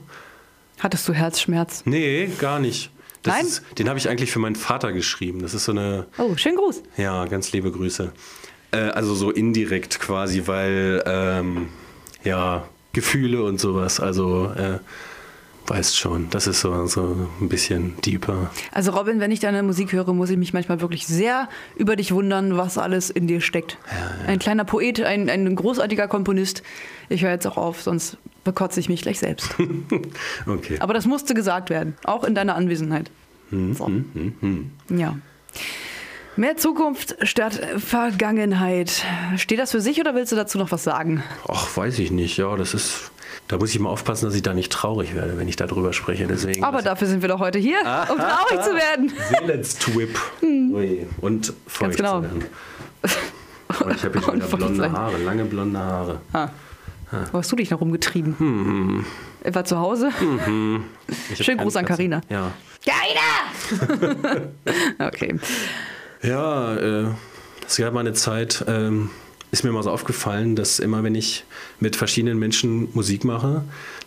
Hattest 0.80 1.08
du 1.08 1.14
Herzschmerz? 1.14 1.84
Nee, 1.86 2.30
gar 2.40 2.60
nicht. 2.60 2.92
Das 3.24 3.36
Nein? 3.36 3.46
Ist, 3.46 3.64
den 3.78 3.90
habe 3.90 4.00
ich 4.00 4.08
eigentlich 4.08 4.32
für 4.32 4.40
meinen 4.40 4.56
Vater 4.56 4.94
geschrieben. 4.94 5.42
Das 5.42 5.54
ist 5.54 5.66
so 5.66 5.74
eine, 5.74 6.06
Oh, 6.18 6.38
schönen 6.38 6.56
Gruß. 6.56 6.82
ja, 6.98 7.26
ganz 7.26 7.52
liebe 7.52 7.70
Grüße. 7.72 8.12
Äh, 8.72 8.78
also 8.78 9.14
so 9.14 9.30
indirekt 9.32 10.00
quasi, 10.00 10.44
weil, 10.46 11.04
ähm, 11.06 11.68
ja, 12.24 12.66
Gefühle 12.94 13.44
und 13.44 13.60
sowas. 13.60 14.00
Also, 14.00 14.52
äh, 14.56 14.80
weißt 15.68 15.98
schon, 15.98 16.30
das 16.30 16.48
ist 16.48 16.62
so, 16.62 16.88
so 16.88 17.30
ein 17.40 17.50
bisschen 17.50 17.96
deeper. 18.02 18.50
Also 18.72 18.92
Robin, 18.92 19.20
wenn 19.20 19.32
ich 19.32 19.40
deine 19.40 19.62
Musik 19.64 19.92
höre, 19.92 20.14
muss 20.14 20.30
ich 20.30 20.38
mich 20.38 20.54
manchmal 20.54 20.82
wirklich 20.82 21.06
sehr 21.06 21.48
über 21.76 21.96
dich 21.96 22.12
wundern, 22.12 22.58
was 22.58 22.78
alles 22.78 23.10
in 23.10 23.28
dir 23.28 23.42
steckt. 23.42 23.78
Ein 24.26 24.40
kleiner 24.40 24.66
Poet, 24.66 25.02
ein, 25.02 25.30
ein 25.30 25.56
großartiger 25.56 26.08
Komponist. 26.08 26.64
Ich 27.10 27.24
höre 27.24 27.32
jetzt 27.32 27.46
auch 27.46 27.58
auf, 27.58 27.82
sonst 27.82 28.18
bekotze 28.44 28.80
ich 28.80 28.90
mich 28.90 29.02
gleich 29.02 29.20
selbst. 29.20 29.56
Okay. 30.48 30.78
Aber 30.80 30.94
das 30.94 31.06
musste 31.06 31.34
gesagt 31.34 31.70
werden, 31.70 31.96
auch 32.04 32.24
in 32.24 32.34
deiner 32.34 32.56
Anwesenheit. 32.56 33.12
So. 33.52 33.92
Ja. 34.90 35.18
Mehr 36.36 36.58
Zukunft 36.58 37.16
statt 37.24 37.60
Vergangenheit. 37.78 39.04
Steht 39.38 39.60
das 39.60 39.72
für 39.72 39.82
sich 39.82 40.00
oder 40.00 40.16
willst 40.16 40.32
du 40.32 40.36
dazu 40.36 40.58
noch 40.58 40.72
was 40.72 40.84
sagen? 40.84 41.24
Ach, 41.48 41.76
weiß 41.76 42.00
ich 42.00 42.12
nicht. 42.12 42.38
Ja, 42.38 42.56
das 42.56 42.74
ist. 42.74 43.12
Da 43.48 43.58
muss 43.58 43.72
ich 43.74 43.80
mal 43.80 43.90
aufpassen, 43.90 44.26
dass 44.26 44.36
ich 44.36 44.44
da 44.44 44.54
nicht 44.54 44.72
traurig 44.72 45.16
werde, 45.16 45.38
wenn 45.38 45.48
ich 45.48 45.56
darüber 45.56 45.92
spreche. 45.94 46.28
Deswegen. 46.28 46.64
Aber 46.64 46.82
dafür 46.84 47.08
sind 47.08 47.22
wir 47.24 47.30
doch 47.30 47.40
heute 47.40 47.58
hier, 47.58 47.80
um 48.12 48.18
traurig 48.18 48.62
zu 48.64 48.76
werden. 48.76 49.12
Seelenstwip. 49.30 50.20
Ui. 50.44 51.08
Und 51.22 51.54
feucht 51.66 51.82
Ganz 51.82 51.98
genau. 51.98 52.18
zu 52.18 52.24
werden. 52.24 52.46
Aber 53.70 53.92
ich 53.92 54.04
habe 54.04 54.20
Und 54.32 54.36
wieder 54.36 54.58
blonde. 54.58 54.92
Haare, 54.92 55.18
lange 55.18 55.46
blonde 55.46 55.80
Haare. 55.80 56.22
Wo 57.32 57.40
hast 57.40 57.52
du 57.52 57.56
dich 57.56 57.72
noch 57.72 57.82
rumgetrieben? 57.82 58.38
Hm, 58.38 59.06
Etwa 59.44 59.66
zu 59.66 59.80
Hause? 59.80 60.12
Hab 60.12 61.38
Schönen 61.44 61.58
Gruß 61.60 61.76
an 61.78 61.86
Katze. 61.86 61.98
Carina. 61.98 62.22
Ja. 62.30 62.52
Carina! 62.86 64.50
okay. 65.08 65.40
Ja, 66.22 66.76
äh, 66.76 67.06
es 67.68 67.78
gab 67.78 67.94
mal 67.94 68.02
eine 68.02 68.14
Zeit, 68.14 68.64
ähm, 68.68 69.10
ist 69.52 69.64
mir 69.64 69.72
mal 69.72 69.84
so 69.84 69.92
aufgefallen, 69.92 70.56
dass 70.56 70.80
immer, 70.80 71.04
wenn 71.04 71.16
ich 71.16 71.44
mit 71.80 71.96
verschiedenen 71.96 72.38
Menschen 72.40 72.90
Musik 72.94 73.24
mache, 73.26 73.64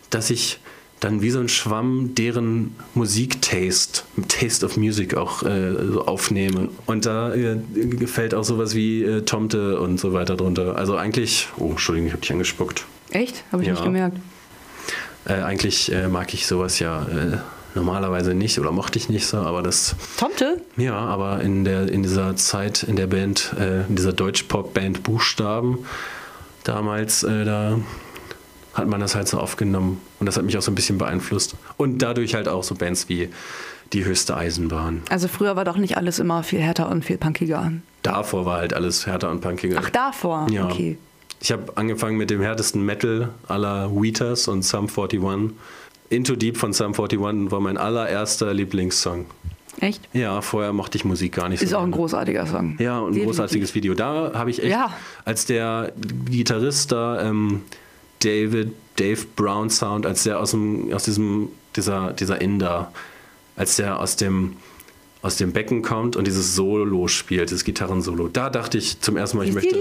dass 0.09 0.29
ich 0.29 0.59
dann 0.99 1.21
wie 1.21 1.31
so 1.31 1.39
ein 1.39 1.49
Schwamm 1.49 2.15
deren 2.15 2.75
Musiktaste, 2.93 4.03
Taste 4.29 4.65
of 4.65 4.77
Music 4.77 5.15
auch 5.15 5.43
äh, 5.43 5.73
so 5.91 6.05
aufnehme. 6.05 6.69
Und 6.85 7.05
da 7.05 7.33
äh, 7.33 7.57
gefällt 7.75 8.33
auch 8.33 8.43
sowas 8.45 8.73
wie 8.73 9.03
äh, 9.03 9.21
Tomte 9.23 9.79
und 9.81 9.99
so 9.99 10.13
weiter 10.13 10.37
drunter. 10.37 10.77
Also 10.77 10.95
eigentlich, 10.95 11.49
oh, 11.57 11.71
Entschuldigung, 11.71 12.07
ich 12.07 12.13
habe 12.13 12.21
dich 12.21 12.31
angespuckt. 12.31 12.85
Echt? 13.11 13.43
Habe 13.51 13.63
ich 13.63 13.67
Ja. 13.67 13.73
nicht 13.73 13.83
gemerkt. 13.83 14.17
Äh, 15.25 15.33
eigentlich 15.33 15.91
äh, 15.91 16.07
mag 16.07 16.33
ich 16.33 16.47
sowas 16.47 16.79
ja 16.79 17.03
äh, 17.03 17.37
normalerweise 17.75 18.33
nicht 18.33 18.59
oder 18.59 18.71
mochte 18.71 18.99
ich 18.99 19.09
nicht 19.09 19.25
so, 19.25 19.37
aber 19.37 19.63
das 19.63 19.95
Tomte? 20.17 20.61
ja, 20.77 20.95
aber 20.95 21.41
in, 21.41 21.63
der, 21.65 21.89
in 21.89 22.03
dieser 22.03 22.35
Zeit, 22.35 22.83
in 22.83 22.95
der 22.95 23.07
Band, 23.07 23.53
äh, 23.59 23.81
in 23.87 23.95
dieser 23.95 24.13
Deutsch-Pop-Band 24.13 25.03
Buchstaben, 25.03 25.79
damals, 26.63 27.23
äh, 27.23 27.45
da 27.45 27.79
hat 28.73 28.87
man 28.87 28.99
das 28.99 29.15
halt 29.15 29.27
so 29.27 29.39
aufgenommen. 29.39 30.01
Und 30.19 30.25
das 30.25 30.37
hat 30.37 30.45
mich 30.45 30.57
auch 30.57 30.61
so 30.61 30.71
ein 30.71 30.75
bisschen 30.75 30.97
beeinflusst. 30.97 31.55
Und 31.77 31.99
dadurch 31.99 32.33
halt 32.33 32.47
auch 32.47 32.63
so 32.63 32.75
Bands 32.75 33.09
wie 33.09 33.29
Die 33.91 34.05
höchste 34.05 34.35
Eisenbahn. 34.35 35.03
Also 35.09 35.27
früher 35.27 35.55
war 35.55 35.65
doch 35.65 35.77
nicht 35.77 35.97
alles 35.97 36.17
immer 36.17 36.41
viel 36.41 36.59
härter 36.59 36.89
und 36.89 37.05
viel 37.05 37.17
punkiger. 37.17 37.71
Davor 38.01 38.43
war 38.45 38.57
halt 38.57 38.73
alles 38.73 39.05
härter 39.05 39.29
und 39.29 39.41
punkiger. 39.41 39.79
Ach, 39.83 39.89
davor? 39.91 40.47
Ja. 40.49 40.65
Okay. 40.65 40.97
Ich 41.39 41.51
habe 41.51 41.73
angefangen 41.75 42.17
mit 42.17 42.31
dem 42.31 42.41
härtesten 42.41 42.83
Metal 42.83 43.29
aller 43.47 43.91
Weeters 43.93 44.47
und 44.47 44.63
Sum 44.63 44.87
41. 44.87 45.51
Into 46.13 46.35
Deep 46.35 46.57
von 46.57 46.73
Sum 46.73 46.93
41 46.93 47.19
war 47.19 47.59
mein 47.59 47.77
allererster 47.77 48.53
Lieblingssong. 48.53 49.25
Echt? 49.79 50.07
Ja, 50.13 50.41
vorher 50.41 50.71
mochte 50.71 50.97
ich 50.97 51.03
Musik 51.05 51.33
gar 51.33 51.49
nicht 51.49 51.59
so. 51.59 51.65
Ist 51.65 51.73
auch 51.73 51.83
ein 51.83 51.91
großartiger 51.91 52.45
Song. 52.45 52.75
Ja, 52.79 52.99
und 52.99 53.15
ein 53.17 53.23
großartiges 53.23 53.73
Video. 53.75 53.93
Da 53.95 54.31
habe 54.33 54.49
ich 54.49 54.61
echt, 54.61 54.71
Ja. 54.71 54.93
als 55.25 55.45
der 55.45 55.91
Gitarrist 56.29 56.91
da, 56.91 57.21
ähm, 57.27 57.61
David, 58.19 58.73
Dave 58.95 59.25
Brown 59.35 59.69
Sound, 59.69 60.05
als 60.05 60.23
der 60.23 60.39
aus, 60.39 60.51
dem, 60.51 60.93
aus 60.93 61.03
diesem, 61.03 61.49
dieser, 61.75 62.13
dieser 62.13 62.39
Inder, 62.39 62.93
als 63.55 63.75
der 63.75 63.99
aus 63.99 64.15
dem, 64.15 64.53
aus 65.23 65.37
dem 65.37 65.51
Becken 65.51 65.81
kommt 65.81 66.15
und 66.15 66.27
dieses 66.27 66.53
Solo 66.55 67.07
spielt, 67.07 67.51
das 67.51 67.63
Gitarrensolo, 67.63 68.27
da 68.27 68.49
dachte 68.49 68.77
ich 68.77 69.01
zum 69.01 69.17
ersten 69.17 69.37
Mal, 69.37 69.47
ich 69.47 69.53
möchte. 69.53 69.75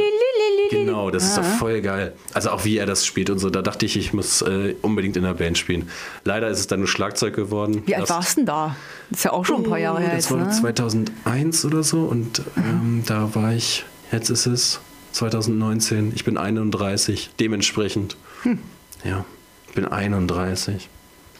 Genau, 0.72 1.10
das 1.10 1.24
ist 1.24 1.36
doch 1.38 1.44
voll 1.44 1.80
geil. 1.80 2.12
Also 2.34 2.50
auch 2.50 2.64
wie 2.64 2.78
er 2.78 2.86
das 2.86 3.06
spielt 3.06 3.30
und 3.30 3.38
so, 3.38 3.50
da 3.50 3.62
dachte 3.62 3.86
ich, 3.86 3.96
ich 3.96 4.12
muss 4.12 4.42
äh, 4.42 4.74
unbedingt 4.82 5.16
in 5.16 5.22
der 5.22 5.34
Band 5.34 5.56
spielen. 5.58 5.88
Leider 6.24 6.48
ist 6.48 6.58
es 6.58 6.66
dann 6.66 6.80
nur 6.80 6.88
Schlagzeug 6.88 7.34
geworden. 7.36 7.82
Wie 7.86 7.94
alt 7.94 8.02
Das- 8.04 8.10
warst 8.10 8.32
du 8.36 8.40
denn 8.40 8.46
da? 8.46 8.76
Das 9.10 9.18
ist 9.20 9.24
ja 9.24 9.32
auch 9.32 9.44
schon 9.44 9.64
ein 9.64 9.68
paar 9.68 9.78
Jahre 9.78 10.00
her 10.00 10.14
das 10.16 10.28
jetzt, 10.28 10.30
war 10.30 10.38
ne? 10.46 10.50
2001 10.50 11.64
oder 11.64 11.82
so 11.82 12.00
und 12.04 12.42
ähm, 12.56 13.02
da 13.06 13.34
war 13.34 13.52
ich, 13.54 13.84
jetzt 14.10 14.30
ist 14.30 14.46
es 14.46 14.80
2019, 15.12 16.12
ich 16.14 16.24
bin 16.24 16.36
31, 16.38 17.30
dementsprechend. 17.38 18.16
Hm. 18.42 18.58
Ja, 19.04 19.24
Ich 19.68 19.74
bin 19.74 19.86
31. 19.86 20.88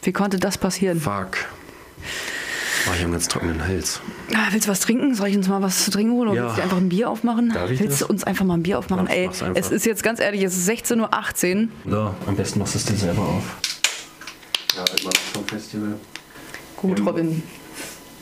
Wie 0.03 0.11
konnte 0.11 0.37
das 0.37 0.57
passieren? 0.57 0.99
Fuck. 0.99 1.37
Oh, 2.85 2.89
ich 2.91 2.95
habe 2.95 3.03
einen 3.03 3.11
ganz 3.13 3.27
trockenen 3.27 3.65
Hals. 3.65 4.01
Ah, 4.35 4.47
willst 4.51 4.67
du 4.67 4.71
was 4.71 4.79
trinken? 4.81 5.15
Soll 5.15 5.29
ich 5.29 5.37
uns 5.37 5.47
mal 5.47 5.61
was 5.61 5.85
zu 5.85 5.91
trinken 5.91 6.13
holen 6.13 6.29
oder 6.29 6.37
Ja. 6.37 6.45
willst 6.47 6.57
du 6.57 6.61
einfach 6.63 6.77
ein 6.77 6.89
Bier 6.89 7.09
aufmachen? 7.09 7.49
Darf 7.53 7.69
ich 7.71 7.79
willst 7.79 8.01
du 8.01 8.07
uns 8.07 8.23
einfach 8.23 8.43
mal 8.45 8.55
ein 8.55 8.63
Bier 8.63 8.79
aufmachen? 8.79 9.07
Ja, 9.07 9.13
Ey, 9.13 9.27
mach's 9.27 9.41
einfach. 9.41 9.59
es 9.61 9.71
ist 9.71 9.85
jetzt 9.85 10.03
ganz 10.03 10.19
ehrlich, 10.19 10.43
es 10.43 10.57
ist 10.57 10.67
16.18 10.69 11.69
Uhr. 11.85 11.91
So, 11.91 12.15
am 12.27 12.35
besten 12.35 12.59
machst 12.59 12.73
du 12.75 12.79
es 12.79 12.85
dir 12.85 12.95
selber 12.95 13.21
auf. 13.21 13.43
Ja, 14.75 14.79
halt 14.79 15.03
mal 15.05 15.13
vom 15.33 15.45
Festival. 15.45 15.95
Gut, 16.77 16.99
Ja. 16.99 17.05
Robin. 17.05 17.43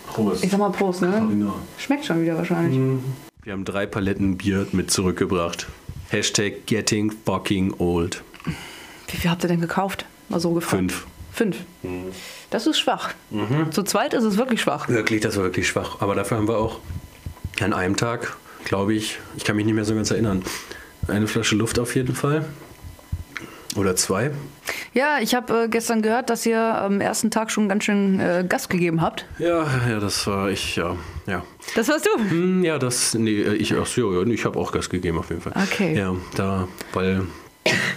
Prost. 0.08 0.44
Ich 0.44 0.52
sag 0.52 0.60
mal 0.60 0.70
Prost, 0.72 1.02
ne? 1.02 1.10
Carina. 1.12 1.54
Schmeckt 1.78 2.06
schon 2.06 2.22
wieder 2.22 2.38
wahrscheinlich. 2.38 2.78
Wir 3.44 3.54
haben 3.54 3.66
drei 3.66 3.86
Paletten 3.88 4.38
Bier 4.38 4.68
mit 4.74 4.92
zurückgebracht. 4.92 5.68
Hashtag 6.10 6.66
getting 6.68 7.12
fucking 7.26 7.74
old. 7.80 8.22
Wie 9.08 9.18
viel 9.18 9.32
habt 9.32 9.44
ihr 9.44 9.48
denn 9.48 9.62
gekauft? 9.62 10.06
Mal 10.30 10.40
so 10.40 10.52
gefragt. 10.54 10.76
Fünf. 10.78 11.08
Fünf. 11.34 11.58
Das 12.50 12.68
ist 12.68 12.80
schwach. 12.80 13.12
Zu 13.72 13.84
zweit 13.84 14.14
ist 14.14 14.24
es 14.24 14.38
wirklich 14.38 14.62
schwach. 14.62 14.90
Wirklich, 14.90 15.22
das 15.22 15.38
war 15.38 15.44
wirklich 15.44 15.68
schwach. 15.68 16.02
Aber 16.02 16.16
dafür 16.16 16.38
haben 16.38 16.48
wir 16.48 16.58
auch 16.58 16.80
an 17.62 17.74
einem 17.74 17.96
Tag, 17.96 18.36
glaube 18.66 18.94
ich, 18.94 19.20
ich 19.38 19.46
kann 19.46 19.56
mich 19.56 19.66
nicht 19.66 19.76
mehr 19.76 19.86
so 19.86 19.96
ganz 19.96 20.12
erinnern, 20.12 20.44
eine 21.08 21.28
Flasche 21.28 21.56
Luft 21.56 21.80
auf 21.80 21.96
jeden 21.96 22.16
Fall. 22.16 22.46
Oder 23.78 23.96
zwei. 23.96 24.32
Ja, 24.94 25.20
ich 25.22 25.34
habe 25.34 25.64
äh, 25.64 25.68
gestern 25.70 26.02
gehört, 26.02 26.30
dass 26.30 26.46
ihr 26.46 26.60
am 26.60 27.00
ersten 27.00 27.32
Tag 27.32 27.52
schon 27.52 27.70
ganz 27.70 27.86
schön 27.86 28.20
äh, 28.20 28.46
Gas 28.48 28.68
gegeben 28.68 29.02
habt. 29.02 29.26
Ja, 29.40 29.66
ja, 29.88 30.00
das 30.02 30.28
war 30.28 30.50
ich, 30.50 30.76
ja. 30.76 30.98
Ja, 31.26 31.44
Das 31.76 31.88
warst 31.88 32.06
du. 32.06 32.20
Hm, 32.30 32.64
ja 32.66 32.78
das, 32.78 33.14
nee, 33.14 33.42
ich, 33.42 33.74
ach 33.74 33.88
ja, 33.96 34.22
ich 34.24 34.44
habe 34.44 34.60
auch 34.60 34.74
Gas 34.74 34.90
gegeben 34.90 35.20
auf 35.20 35.30
jeden 35.30 35.42
Fall. 35.42 35.54
Okay. 35.56 35.98
Ja, 35.98 36.14
da, 36.36 36.68
weil 36.92 37.22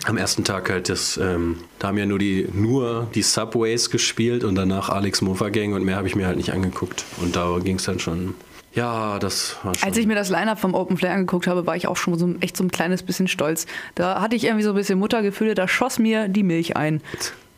am 0.07 0.17
ersten 0.17 0.45
Tag 0.45 0.71
halt 0.71 0.89
das, 0.89 1.17
ähm, 1.17 1.59
da 1.79 1.89
haben 1.89 1.99
ja 1.99 2.07
nur 2.07 2.19
die, 2.19 2.49
nur 2.53 3.09
die 3.15 3.23
Subways 3.23 3.91
gespielt 3.91 4.45
und 4.45 4.55
danach 4.55 4.91
Alex 4.91 5.23
Mofa 5.23 5.49
Gang 5.49 5.75
und 5.75 5.85
mehr 5.85 5.97
habe 5.97 6.07
ich 6.07 6.17
mir 6.17 6.27
halt 6.27 6.37
nicht 6.37 6.53
angeguckt. 6.53 7.05
Und 7.21 7.37
da 7.37 7.59
ging 7.63 7.77
es 7.77 7.85
dann 7.85 7.99
schon, 7.99 8.35
ja, 8.75 9.19
das 9.19 9.57
war 9.63 9.75
schon. 9.75 9.89
Als 9.89 9.97
ich 9.97 10.07
mir 10.07 10.15
das 10.15 10.31
Line-Up 10.31 10.59
vom 10.59 10.75
Open 10.75 10.97
Flare 10.97 11.15
angeguckt 11.15 11.47
habe, 11.47 11.67
war 11.67 11.77
ich 11.77 11.87
auch 11.87 11.97
schon 11.97 12.19
so, 12.19 12.35
echt 12.41 12.57
so 12.57 12.65
ein 12.65 12.71
kleines 12.71 13.03
bisschen 13.03 13.29
stolz. 13.29 13.67
Da 13.95 14.21
hatte 14.21 14.37
ich 14.37 14.45
irgendwie 14.45 14.65
so 14.65 14.71
ein 14.71 14.77
bisschen 14.77 14.99
Muttergefühle, 14.99 15.55
da 15.55 15.69
schoss 15.69 15.99
mir 15.99 16.29
die 16.29 16.43
Milch 16.43 16.77
ein. 16.77 17.01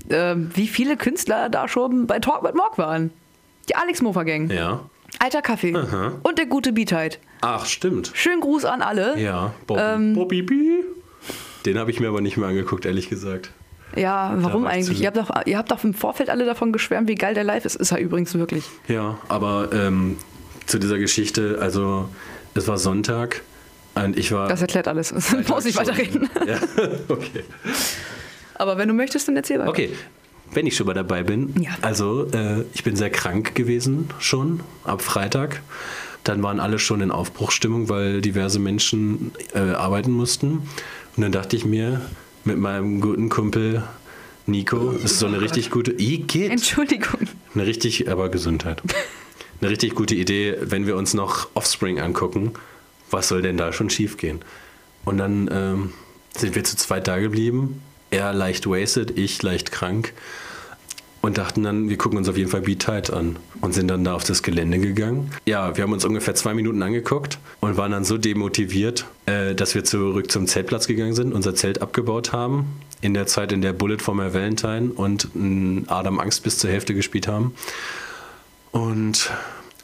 Ähm, 0.09 0.51
wie 0.55 0.69
viele 0.69 0.97
Künstler 0.97 1.49
da 1.49 1.67
schon 1.67 2.07
bei 2.07 2.21
Talk 2.21 2.43
mit 2.43 2.55
Morg 2.55 2.79
waren. 2.79 3.11
Die 3.69 3.75
Alex 3.75 4.01
Mofa 4.03 4.23
Gang, 4.23 4.49
ja. 4.51 4.81
Alter 5.19 5.43
Kaffee 5.43 5.75
und 6.23 6.39
der 6.39 6.47
gute 6.47 6.73
Beatheit. 6.73 7.19
Ach, 7.41 7.65
stimmt. 7.65 8.13
Schönen 8.15 8.41
Gruß 8.41 8.65
an 8.65 8.83
alle. 8.83 9.19
Ja, 9.19 9.55
Bobby. 9.67 9.81
Ähm, 9.83 10.15
Bobby 10.15 10.43
B. 10.43 10.55
Den 11.67 11.79
habe 11.79 11.91
ich 11.91 12.01
mir 12.01 12.09
aber 12.09 12.21
nicht 12.21 12.37
mehr 12.37 12.49
angeguckt, 12.49 12.87
ehrlich 12.87 13.09
gesagt. 13.09 13.51
Ja, 13.95 14.35
warum 14.39 14.65
war 14.65 14.77
ich 14.77 14.85
eigentlich? 14.87 15.01
Ihr 15.01 15.07
habt, 15.09 15.17
doch, 15.17 15.31
ihr 15.47 15.59
habt 15.59 15.71
doch 15.71 15.83
im 15.85 15.95
Vorfeld 15.95 16.29
alle 16.31 16.45
davon 16.45 16.73
geschwärmt, 16.73 17.09
wie 17.09 17.15
geil 17.15 17.35
der 17.35 17.45
live 17.45 17.65
ist. 17.65 17.77
Ist 17.77 17.93
er 17.93 17.99
übrigens 17.99 18.35
wirklich. 18.35 18.65
Ja, 18.89 19.19
aber 19.29 19.71
ähm, 19.73 20.17
zu 20.67 20.79
dieser 20.79 20.99
Geschichte, 20.99 21.59
also 21.61 22.09
es 22.55 22.67
war 22.69 22.79
Sonntag 22.79 23.43
und 23.95 24.19
ich 24.19 24.33
war. 24.33 24.49
Das 24.49 24.61
erklärt 24.61 24.89
alles. 24.89 25.13
Muss 25.15 25.27
Freitag 25.27 25.65
nicht 25.65 25.77
schon- 25.77 25.87
weiterreden. 25.87 26.31
Ja, 26.47 26.59
okay. 27.09 27.45
Aber 28.55 28.77
wenn 28.79 28.89
du 28.89 28.95
möchtest, 28.95 29.29
dann 29.29 29.37
erzähl 29.37 29.59
weiter. 29.59 29.69
Okay, 29.71 29.91
wenn 30.53 30.67
ich 30.67 30.77
schon 30.77 30.87
mal 30.87 30.95
dabei 30.95 31.23
bin. 31.23 31.55
Ja. 31.61 31.71
Also, 31.83 32.27
äh, 32.33 32.65
ich 32.75 32.83
bin 32.85 32.97
sehr 32.97 33.11
krank 33.11 33.55
gewesen 33.55 34.11
schon 34.19 34.61
ab 34.85 35.03
Freitag. 35.03 35.63
Dann 36.25 36.43
waren 36.43 36.59
alle 36.59 36.79
schon 36.81 37.03
in 37.03 37.11
Aufbruchsstimmung, 37.13 37.89
weil 37.89 38.21
diverse 38.21 38.59
Menschen 38.59 39.33
äh, 39.55 39.59
arbeiten 39.61 40.11
mussten. 40.11 40.63
Und 41.17 41.23
dann 41.23 41.33
dachte 41.33 41.57
ich 41.57 41.65
mir, 41.65 42.01
mit 42.45 42.59
meinem 42.59 43.01
guten 43.01 43.29
Kumpel 43.29 43.83
Nico, 44.47 44.93
das 44.93 45.13
ist 45.13 45.19
so 45.19 45.27
eine 45.27 45.41
richtig 45.41 45.71
gute. 45.71 45.93
I 45.99 46.19
geht. 46.19 46.53
Entschuldigung. 46.53 47.21
Eine 47.55 47.67
richtig, 47.67 48.09
aber 48.09 48.29
Gesundheit. 48.29 48.83
Eine 49.61 49.71
richtig 49.71 49.95
gute 49.95 50.15
Idee, 50.15 50.57
wenn 50.61 50.87
wir 50.87 50.97
uns 50.97 51.15
noch 51.15 51.49
Offspring 51.55 51.99
angucken. 51.99 52.53
Was 53.11 53.29
soll 53.29 53.41
denn 53.41 53.57
da 53.57 53.73
schon 53.73 53.89
schiefgehen? 53.89 54.41
Und 55.07 55.19
dann 55.19 55.49
ähm, 55.51 55.93
sind 56.37 56.55
wir 56.55 56.63
zu 56.63 56.77
zweit 56.77 57.09
da 57.09 57.19
geblieben. 57.19 57.81
Er 58.11 58.35
leicht 58.35 58.67
wasted, 58.67 59.17
ich 59.17 59.43
leicht 59.43 59.73
krank. 59.73 60.13
Und 61.23 61.39
dachten 61.39 61.63
dann, 61.63 61.89
wir 61.89 61.97
gucken 61.97 62.19
uns 62.19 62.29
auf 62.29 62.37
jeden 62.37 62.51
Fall 62.51 62.61
Beat 62.61 62.83
Tight 62.83 63.11
an. 63.11 63.37
Und 63.67 63.73
sind 63.73 63.89
dann 63.89 64.05
da 64.05 64.15
auf 64.15 64.23
das 64.23 64.45
Gelände 64.45 64.79
gegangen. 64.79 65.33
Ja, 65.45 65.77
wir 65.77 65.83
haben 65.83 65.93
uns 65.93 66.05
ungefähr 66.05 66.37
zwei 66.37 66.55
Minuten 66.55 66.85
angeguckt 66.85 67.41
und 67.59 67.77
waren 67.77 67.91
dann 67.91 68.05
so 68.05 68.17
demotiviert, 68.17 69.07
äh, 69.27 69.57
dass 69.57 69.75
wir 69.75 69.83
zurück 69.83 70.31
zum 70.31 70.47
Zeltplatz 70.47 70.87
gegangen 70.87 71.17
sind, 71.17 71.35
unser 71.35 71.57
Zelt 71.57 71.83
abgebaut 71.83 72.33
haben. 72.33 72.81
In 73.01 73.13
der 73.13 73.27
Zeit, 73.27 73.51
in 73.51 73.63
der 73.63 73.73
Bullet 73.73 73.99
for 73.99 74.15
My 74.15 74.33
Valentine 74.33 74.93
und 74.95 75.31
Adam 75.89 76.21
Angst 76.21 76.45
bis 76.45 76.59
zur 76.59 76.71
Hälfte 76.71 76.95
gespielt 76.95 77.27
haben. 77.27 77.55
Und 78.71 79.33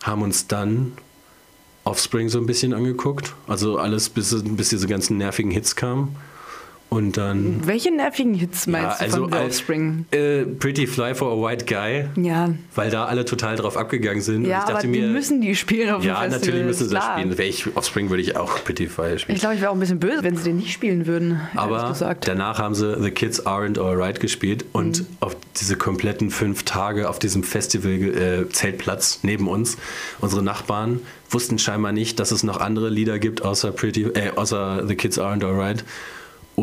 haben 0.04 0.22
uns 0.22 0.46
dann 0.46 0.92
Offspring 1.82 2.28
so 2.28 2.38
ein 2.38 2.46
bisschen 2.46 2.74
angeguckt. 2.74 3.34
Also 3.48 3.78
alles, 3.78 4.10
bis, 4.10 4.44
bis 4.44 4.68
diese 4.68 4.86
ganzen 4.86 5.16
nervigen 5.16 5.50
Hits 5.50 5.74
kamen. 5.74 6.14
Und 6.92 7.16
dann. 7.16 7.66
Welche 7.66 7.90
nervigen 7.90 8.34
Hits 8.34 8.66
meinst 8.66 9.00
du 9.00 9.08
von 9.08 9.32
The 9.32 9.38
äh, 9.38 9.44
Offspring? 9.46 10.04
Äh, 10.10 10.42
Pretty 10.44 10.86
Fly 10.86 11.14
for 11.14 11.32
a 11.32 11.36
White 11.50 11.64
Guy, 11.64 12.04
Ja, 12.22 12.50
weil 12.74 12.90
da 12.90 13.06
alle 13.06 13.24
total 13.24 13.56
drauf 13.56 13.78
abgegangen 13.78 14.20
sind. 14.20 14.44
ja 14.44 14.58
und 14.58 14.64
ich 14.68 14.70
aber 14.74 14.80
die 14.82 14.88
mir, 14.88 15.06
müssen 15.08 15.40
die 15.40 15.56
spielen 15.56 15.88
auf 15.88 16.02
dem 16.02 16.08
ja, 16.08 16.16
Festival. 16.16 16.38
natürlich 16.40 16.64
müssen 16.66 16.88
sie 16.90 16.94
das 16.94 17.04
spielen. 17.06 17.30
Wäre 17.38 17.48
ich 17.48 17.74
Offspring, 17.76 18.10
würde 18.10 18.20
ich 18.22 18.36
auch 18.36 18.62
Pretty 18.62 18.88
Fly 18.88 19.18
spielen. 19.18 19.36
Ich 19.36 19.40
glaube, 19.40 19.54
ich 19.54 19.62
wäre 19.62 19.70
auch 19.70 19.74
ein 19.74 19.80
bisschen 19.80 20.00
böse, 20.00 20.22
wenn 20.22 20.36
sie 20.36 20.44
den 20.44 20.56
nicht 20.56 20.70
spielen 20.70 21.06
würden. 21.06 21.40
Aber 21.54 21.94
danach 22.20 22.58
haben 22.58 22.74
sie 22.74 23.00
The 23.02 23.10
Kids 23.10 23.46
Aren't 23.46 23.80
Alright 23.80 24.20
gespielt 24.20 24.66
und 24.72 25.00
Mhm. 25.00 25.06
auf 25.20 25.34
diese 25.58 25.76
kompletten 25.76 26.30
fünf 26.30 26.64
Tage 26.64 27.08
auf 27.08 27.18
diesem 27.18 27.42
Festival-Zeltplatz 27.42 29.20
neben 29.22 29.48
uns, 29.48 29.78
unsere 30.20 30.42
Nachbarn 30.42 31.00
wussten 31.30 31.58
scheinbar 31.58 31.92
nicht, 31.92 32.20
dass 32.20 32.30
es 32.32 32.42
noch 32.42 32.60
andere 32.60 32.90
Lieder 32.90 33.18
gibt 33.18 33.42
außer, 33.42 33.72
Pretty, 33.72 34.02
äh, 34.02 34.32
außer 34.36 34.86
The 34.86 34.94
Kids 34.94 35.18
Aren't 35.18 35.42
Alright 35.44 35.84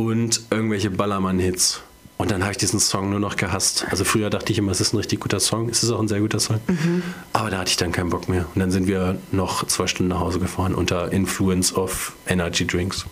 und 0.08 0.42
irgendwelche 0.50 0.90
Ballermann-Hits. 0.90 1.82
Und 2.18 2.32
dann 2.32 2.42
habe 2.44 2.52
ich 2.52 2.58
diesen 2.58 2.80
Song 2.82 3.12
nur 3.12 3.20
noch 3.20 3.38
gehasst. 3.38 3.86
Also 3.90 4.04
früher 4.04 4.30
dachte 4.30 4.52
ich 4.52 4.58
immer, 4.58 4.72
es 4.74 4.82
ist 4.82 4.94
ein 4.94 4.98
richtig 4.98 5.22
guter 5.22 5.40
Song. 5.40 5.70
Es 5.70 5.84
ist 5.84 5.90
auch 5.92 6.02
ein 6.02 6.10
sehr 6.10 6.20
guter 6.20 6.40
Song. 6.42 6.60
Mhm. 6.68 7.02
Aber 7.32 7.50
da 7.50 7.60
hatte 7.60 7.70
ich 7.70 7.78
dann 7.78 7.94
keinen 7.94 8.10
Bock 8.10 8.28
mehr. 8.28 8.46
Und 8.54 8.60
dann 8.60 8.72
sind 8.72 8.88
wir 8.88 9.18
noch 9.32 9.66
zwei 9.68 9.88
Stunden 9.88 10.10
nach 10.10 10.20
Hause 10.20 10.40
gefahren 10.40 10.76
unter 10.76 11.14
Influence 11.14 11.74
of 11.74 12.14
Energy 12.28 12.68
Drinks. 12.68 13.06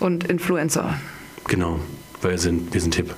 Und 0.00 0.24
Influencer. 0.24 0.98
Genau, 1.48 1.80
weil 2.20 2.32
wir 2.32 2.38
sind, 2.38 2.74
wir 2.74 2.80
sind 2.82 2.94
hip. 2.94 3.14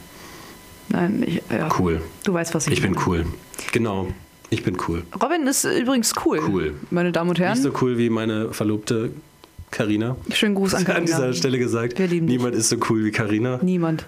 Nein, 0.89 1.25
ich, 1.27 1.43
ja. 1.51 1.69
Cool. 1.79 2.01
Du 2.23 2.33
weißt, 2.35 2.55
was 2.55 2.69
ich 2.69 2.75
Ich 2.75 2.83
bin 2.83 2.93
meine. 2.93 3.07
cool. 3.07 3.27
Genau, 3.73 4.09
ich 4.51 4.63
bin 4.63 4.77
cool. 4.87 5.03
Robin 5.21 5.49
ist 5.49 5.65
übrigens 5.65 6.13
cool. 6.25 6.41
Cool. 6.47 6.75
Meine 6.91 7.11
Damen 7.11 7.31
und 7.31 7.41
Herren. 7.41 7.55
Nicht 7.55 7.63
so 7.65 7.73
cool 7.83 7.99
wie 7.99 8.09
meine 8.09 8.53
Verlobte 8.53 9.11
Karina. 9.77 10.17
Schönen 10.33 10.55
Gruß 10.55 10.73
an 10.73 10.81
An 10.81 10.85
Carina. 10.87 11.05
dieser 11.05 11.33
Stelle 11.35 11.59
gesagt, 11.59 11.99
lieben 11.99 12.27
dich. 12.27 12.39
niemand 12.39 12.55
ist 12.55 12.71
so 12.71 12.77
cool 12.89 13.05
wie 13.05 13.11
Karina. 13.11 13.59
Niemand. 13.63 14.07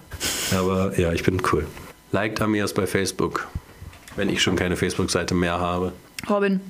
Aber 0.56 0.98
ja, 0.98 1.12
ich 1.12 1.22
bin 1.24 1.42
cool. 1.52 1.66
Liked 2.10 2.40
Amias 2.40 2.72
bei 2.72 2.86
Facebook, 2.86 3.46
wenn 4.16 4.30
ich 4.30 4.40
schon 4.42 4.56
keine 4.56 4.76
Facebook-Seite 4.76 5.34
mehr 5.34 5.60
habe. 5.60 5.92
Robin, 6.30 6.60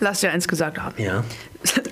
lass 0.00 0.20
dir 0.22 0.32
eins 0.32 0.48
gesagt 0.48 0.78
haben. 0.78 1.00
Ja. 1.00 1.22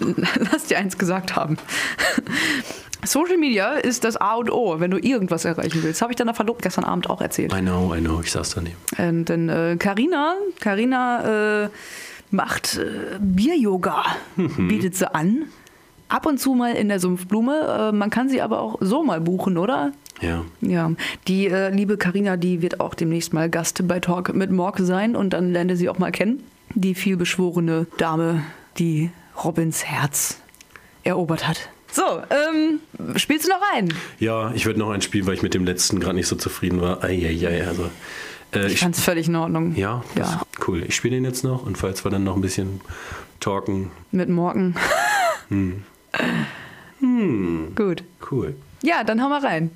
lass 0.52 0.64
dir 0.64 0.78
eins 0.78 0.98
gesagt 0.98 1.36
haben. 1.36 1.56
Social 3.04 3.36
Media 3.36 3.74
ist 3.74 4.02
das 4.02 4.16
A 4.16 4.34
und 4.34 4.50
O, 4.50 4.80
wenn 4.80 4.90
du 4.90 4.98
irgendwas 4.98 5.44
erreichen 5.44 5.84
willst. 5.84 6.02
Habe 6.02 6.12
ich 6.12 6.16
deiner 6.16 6.34
Verlobten 6.34 6.62
gestern 6.64 6.82
Abend 6.84 7.08
auch 7.08 7.20
erzählt. 7.20 7.52
I 7.54 7.60
know, 7.60 7.94
I 7.94 8.00
know, 8.00 8.20
ich 8.20 8.32
saß 8.32 8.56
daneben. 8.56 8.76
Ähm, 8.98 9.24
denn 9.24 9.48
äh, 9.48 9.76
Carina, 9.78 10.34
Carina 10.58 11.66
äh, 11.66 11.68
macht 12.32 12.76
äh, 12.76 13.18
Bier-Yoga, 13.20 14.02
Mhm. 14.34 14.66
bietet 14.66 14.96
sie 14.96 15.14
an. 15.14 15.44
Ab 16.08 16.26
und 16.26 16.38
zu 16.38 16.54
mal 16.54 16.74
in 16.74 16.88
der 16.88 17.00
Sumpfblume. 17.00 17.90
Äh, 17.90 17.92
man 17.96 18.10
kann 18.10 18.28
sie 18.28 18.40
aber 18.40 18.60
auch 18.60 18.76
so 18.80 19.04
mal 19.04 19.20
buchen, 19.20 19.58
oder? 19.58 19.92
Ja. 20.20 20.44
Ja, 20.60 20.90
die 21.28 21.46
äh, 21.46 21.70
liebe 21.70 21.96
Karina, 21.96 22.36
die 22.36 22.60
wird 22.62 22.80
auch 22.80 22.94
demnächst 22.94 23.32
mal 23.32 23.48
Gast 23.50 23.86
bei 23.86 24.00
Talk 24.00 24.34
mit 24.34 24.50
Morg 24.50 24.78
sein 24.80 25.14
und 25.14 25.30
dann 25.32 25.52
lernt 25.52 25.70
ihr 25.70 25.76
sie 25.76 25.88
auch 25.88 25.98
mal 25.98 26.10
kennen. 26.10 26.42
Die 26.74 26.94
vielbeschworene 26.94 27.86
Dame, 27.98 28.42
die 28.78 29.10
Robins 29.44 29.84
Herz 29.84 30.40
erobert 31.04 31.46
hat. 31.46 31.68
So, 31.92 32.02
ähm, 32.02 32.80
spielst 33.16 33.46
du 33.46 33.50
noch 33.50 33.62
ein? 33.74 33.92
Ja, 34.18 34.52
ich 34.54 34.66
würde 34.66 34.78
noch 34.78 34.90
ein 34.90 35.00
Spiel, 35.00 35.26
weil 35.26 35.34
ich 35.34 35.42
mit 35.42 35.54
dem 35.54 35.64
letzten 35.64 36.00
gerade 36.00 36.16
nicht 36.16 36.26
so 36.26 36.36
zufrieden 36.36 36.80
war. 36.80 37.02
Eieiei, 37.02 37.66
also. 37.66 37.88
Äh, 38.52 38.66
Ich 38.66 38.80
fand's 38.80 39.00
völlig 39.00 39.28
in 39.28 39.36
Ordnung. 39.36 39.74
ja, 39.76 40.02
Ja. 40.16 40.42
cool. 40.66 40.82
Ich 40.86 40.96
spiele 40.96 41.14
den 41.16 41.24
jetzt 41.24 41.44
noch 41.44 41.64
und 41.64 41.78
falls 41.78 42.04
wir 42.04 42.10
dann 42.10 42.24
noch 42.24 42.34
ein 42.34 42.42
bisschen 42.42 42.80
talken, 43.40 43.90
Mit 44.10 44.28
Morgen. 44.28 44.74
Hm. 45.48 45.82
Gut. 47.74 48.02
cool. 48.30 48.54
Ja, 48.82 49.04
dann 49.04 49.22
hau 49.22 49.28
mal 49.28 49.40
rein. 49.40 49.70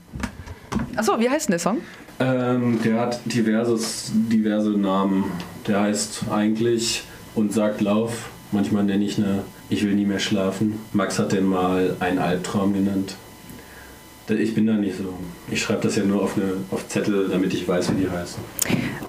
Achso, 0.96 1.18
wie 1.18 1.28
heißt 1.28 1.48
denn 1.48 1.52
der 1.52 1.58
Song? 1.58 1.78
Ähm, 2.20 2.80
der 2.82 3.00
hat 3.00 3.20
diverses, 3.24 4.10
diverse 4.12 4.70
Namen. 4.70 5.24
Der 5.66 5.80
heißt 5.80 6.24
eigentlich 6.30 7.04
und 7.34 7.52
sagt 7.52 7.80
Lauf. 7.80 8.30
Manchmal 8.52 8.84
nenne 8.84 9.04
ich 9.04 9.18
eine 9.18 9.44
Ich 9.70 9.84
will 9.84 9.94
nie 9.94 10.04
mehr 10.04 10.18
schlafen. 10.18 10.78
Max 10.92 11.18
hat 11.18 11.32
den 11.32 11.46
mal 11.46 11.96
einen 12.00 12.18
Albtraum 12.18 12.74
genannt. 12.74 13.16
Ich 14.28 14.54
bin 14.54 14.66
da 14.66 14.74
nicht 14.74 14.96
so. 14.96 15.18
Ich 15.50 15.60
schreibe 15.60 15.82
das 15.82 15.96
ja 15.96 16.04
nur 16.04 16.22
auf, 16.22 16.36
eine, 16.36 16.54
auf 16.70 16.88
Zettel, 16.88 17.28
damit 17.28 17.52
ich 17.52 17.66
weiß, 17.66 17.92
wie 17.92 18.02
die 18.02 18.10
heißen. 18.10 18.42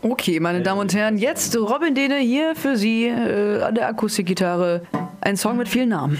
Okay, 0.01 0.39
meine 0.39 0.61
Damen 0.61 0.81
und 0.81 0.93
Herren, 0.93 1.17
jetzt 1.17 1.55
Robin 1.55 1.95
Dehne 1.95 2.17
hier 2.17 2.55
für 2.55 2.75
Sie 2.75 3.05
äh, 3.05 3.61
an 3.61 3.75
der 3.75 3.87
Akustikgitarre. 3.87 4.81
Ein 5.21 5.37
Song 5.37 5.55
mit 5.55 5.69
vielen 5.69 5.89
Namen. 5.89 6.17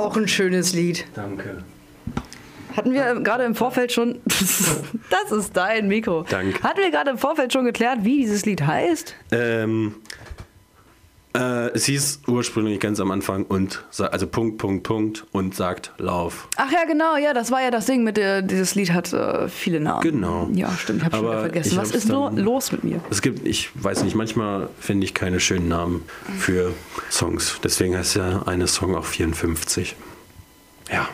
Auch 0.00 0.16
ein 0.16 0.28
schönes 0.28 0.72
Lied. 0.72 1.06
Danke. 1.14 1.64
Hatten 2.76 2.92
wir 2.92 3.14
gerade 3.20 3.44
im 3.44 3.54
Vorfeld 3.54 3.92
schon. 3.92 4.20
das 5.10 5.32
ist 5.32 5.56
dein 5.56 5.88
Mikro. 5.88 6.24
Danke. 6.28 6.62
Hatten 6.62 6.80
wir 6.80 6.90
gerade 6.90 7.10
im 7.10 7.18
Vorfeld 7.18 7.52
schon 7.52 7.64
geklärt, 7.64 7.98
wie 8.02 8.18
dieses 8.18 8.46
Lied 8.46 8.62
heißt? 8.62 9.14
Ähm, 9.32 9.96
äh, 11.34 11.68
es 11.68 11.84
hieß 11.84 12.22
ursprünglich 12.26 12.80
ganz 12.80 12.98
am 13.00 13.10
Anfang 13.10 13.44
und 13.44 13.84
also 13.98 14.26
Punkt, 14.26 14.58
Punkt, 14.58 14.82
Punkt 14.82 15.26
und 15.32 15.54
sagt 15.54 15.92
Lauf. 15.98 16.48
Ach 16.56 16.70
ja, 16.72 16.84
genau, 16.84 17.16
ja, 17.16 17.32
das 17.32 17.50
war 17.50 17.62
ja 17.62 17.70
das 17.70 17.86
Ding 17.86 18.02
mit 18.02 18.16
der, 18.16 18.42
dieses 18.42 18.74
Lied 18.74 18.92
hat 18.92 19.12
äh, 19.12 19.48
viele 19.48 19.80
Namen. 19.80 20.02
Genau. 20.02 20.48
Ja, 20.52 20.70
stimmt, 20.72 21.04
hab 21.04 21.14
schon 21.14 21.24
Aber 21.24 21.30
wieder 21.30 21.40
vergessen. 21.42 21.72
ich 21.72 21.76
Was 21.76 21.90
ist 21.92 22.08
nur 22.08 22.32
los 22.32 22.72
mit 22.72 22.84
mir? 22.84 23.00
Es 23.10 23.22
gibt, 23.22 23.46
ich 23.46 23.70
weiß 23.74 24.02
nicht, 24.02 24.16
manchmal 24.16 24.68
finde 24.80 25.04
ich 25.04 25.14
keine 25.14 25.40
schönen 25.40 25.68
Namen 25.68 26.02
für 26.38 26.72
Songs. 27.10 27.60
Deswegen 27.62 27.96
heißt 27.96 28.16
ja 28.16 28.42
eine 28.46 28.66
Song 28.66 28.94
auch 28.96 29.04
54. 29.04 29.96
Ja. 30.90 31.08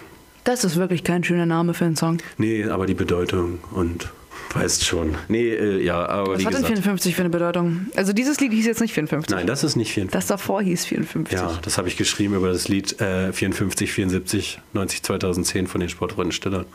Das 0.45 0.65
ist 0.65 0.77
wirklich 0.77 1.03
kein 1.03 1.25
schöner 1.25 1.45
Name 1.47 1.75
für 1.75 1.85
einen 1.87 1.97
Song. 1.97 2.19
Nee, 2.39 2.65
aber 2.65 2.87
die 2.87 2.95
Bedeutung 2.95 3.59
und 3.73 4.13
weißt 4.59 4.85
schon. 4.85 5.15
Nee, 5.29 5.51
äh, 5.51 5.83
ja, 5.83 6.07
aber 6.07 6.35
Was 6.35 6.41
wie 6.41 6.47
hat 6.47 6.55
denn 6.55 6.63
gesagt. 6.63 6.79
54 6.79 7.15
für 7.15 7.23
eine 7.23 7.31
Bedeutung? 7.31 7.87
Also 7.97 8.13
dieses 8.13 8.41
Lied 8.41 8.53
hieß 8.53 8.67
jetzt 8.67 8.81
nicht 8.81 8.95
54. 8.95 9.35
Nein, 9.37 9.47
das 9.47 9.65
ist 9.65 9.77
nicht 9.77 9.93
54. 9.93 10.13
Das 10.19 10.27
davor 10.27 10.63
hieß 10.63 10.85
54. 10.87 11.39
Ja, 11.39 11.59
das 11.63 11.79
habe 11.79 11.89
ich 11.89 11.97
geschrieben 11.97 12.35
über 12.35 12.49
das 12.49 12.69
Lied 12.69 13.01
äh, 13.01 13.33
54, 13.33 13.93
74, 13.93 14.61
90, 14.73 15.03
2010 15.03 15.67
von 15.67 15.81
den 15.81 15.89
Sportrundenstellern. 15.91 16.67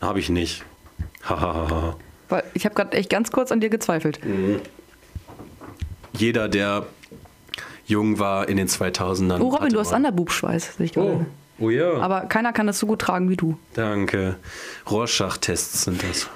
Habe 0.00 0.18
ich 0.18 0.28
nicht. 0.28 0.64
Hahaha. 1.22 1.96
Weil 2.28 2.44
ich 2.54 2.64
habe 2.64 2.74
gerade 2.74 2.96
echt 2.96 3.10
ganz 3.10 3.30
kurz 3.30 3.52
an 3.52 3.60
dir 3.60 3.70
gezweifelt. 3.70 4.18
Jeder, 6.12 6.48
der 6.48 6.86
jung 7.86 8.18
war 8.18 8.48
in 8.48 8.56
den 8.56 8.68
2000ern. 8.68 9.40
Oh, 9.40 9.48
Robin, 9.48 9.70
du 9.70 9.78
hast 9.78 9.92
ich 10.84 10.96
Oh, 10.96 11.02
gerade. 11.02 11.26
Oh 11.58 11.70
ja. 11.70 11.98
Aber 11.98 12.22
keiner 12.22 12.52
kann 12.52 12.66
das 12.66 12.78
so 12.78 12.86
gut 12.86 13.00
tragen 13.00 13.28
wie 13.28 13.36
du. 13.36 13.56
Danke. 13.74 14.36
Rorschach-Tests 14.90 15.84
sind 15.84 16.02
das. 16.02 16.28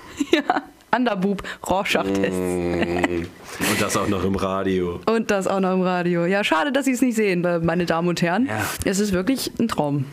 Underboob, 0.94 1.42
Rorschach-Test. 1.68 2.34
Und 2.34 3.80
das 3.80 3.96
auch 3.96 4.08
noch 4.08 4.24
im 4.24 4.36
Radio. 4.36 5.00
Und 5.06 5.30
das 5.30 5.46
auch 5.46 5.60
noch 5.60 5.74
im 5.74 5.82
Radio. 5.82 6.24
Ja, 6.24 6.42
schade, 6.44 6.72
dass 6.72 6.86
Sie 6.86 6.92
es 6.92 7.02
nicht 7.02 7.16
sehen, 7.16 7.44
äh, 7.44 7.58
meine 7.58 7.84
Damen 7.84 8.08
und 8.08 8.22
Herren. 8.22 8.46
Ja. 8.46 8.62
Es 8.84 8.98
ist 8.98 9.12
wirklich 9.12 9.52
ein 9.60 9.68
Traum. 9.68 10.06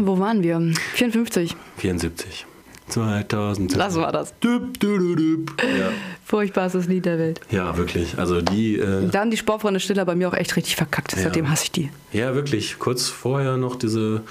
Wo 0.00 0.18
waren 0.18 0.42
wir? 0.42 0.60
54. 0.94 1.54
74. 1.76 2.46
2000. 2.92 3.74
Lassen 3.76 4.00
wir 4.00 4.12
das. 4.12 4.38
Düpp, 4.40 4.78
dü, 4.80 4.98
dü, 4.98 5.16
düpp. 5.16 5.62
Ja. 5.62 5.90
Furchtbarstes 6.24 6.86
Lied 6.86 7.04
der 7.06 7.18
Welt. 7.18 7.40
ja, 7.50 7.76
wirklich. 7.76 8.18
Also 8.18 8.40
die. 8.40 8.76
Äh, 8.78 9.08
Da 9.10 9.20
haben 9.20 9.30
die 9.30 9.36
Sportfreunde 9.36 9.80
Stiller 9.80 10.04
bei 10.04 10.14
mir 10.14 10.28
auch 10.28 10.34
echt 10.34 10.54
richtig 10.56 10.76
verkackt. 10.76 11.12
Seitdem 11.16 11.50
hasse 11.50 11.64
ich 11.64 11.72
die. 11.72 11.90
ja, 12.12 12.34
wirklich. 12.34 12.78
Kurz 12.78 13.08
vorher 13.08 13.56
noch 13.56 13.76
diese, 13.76 14.22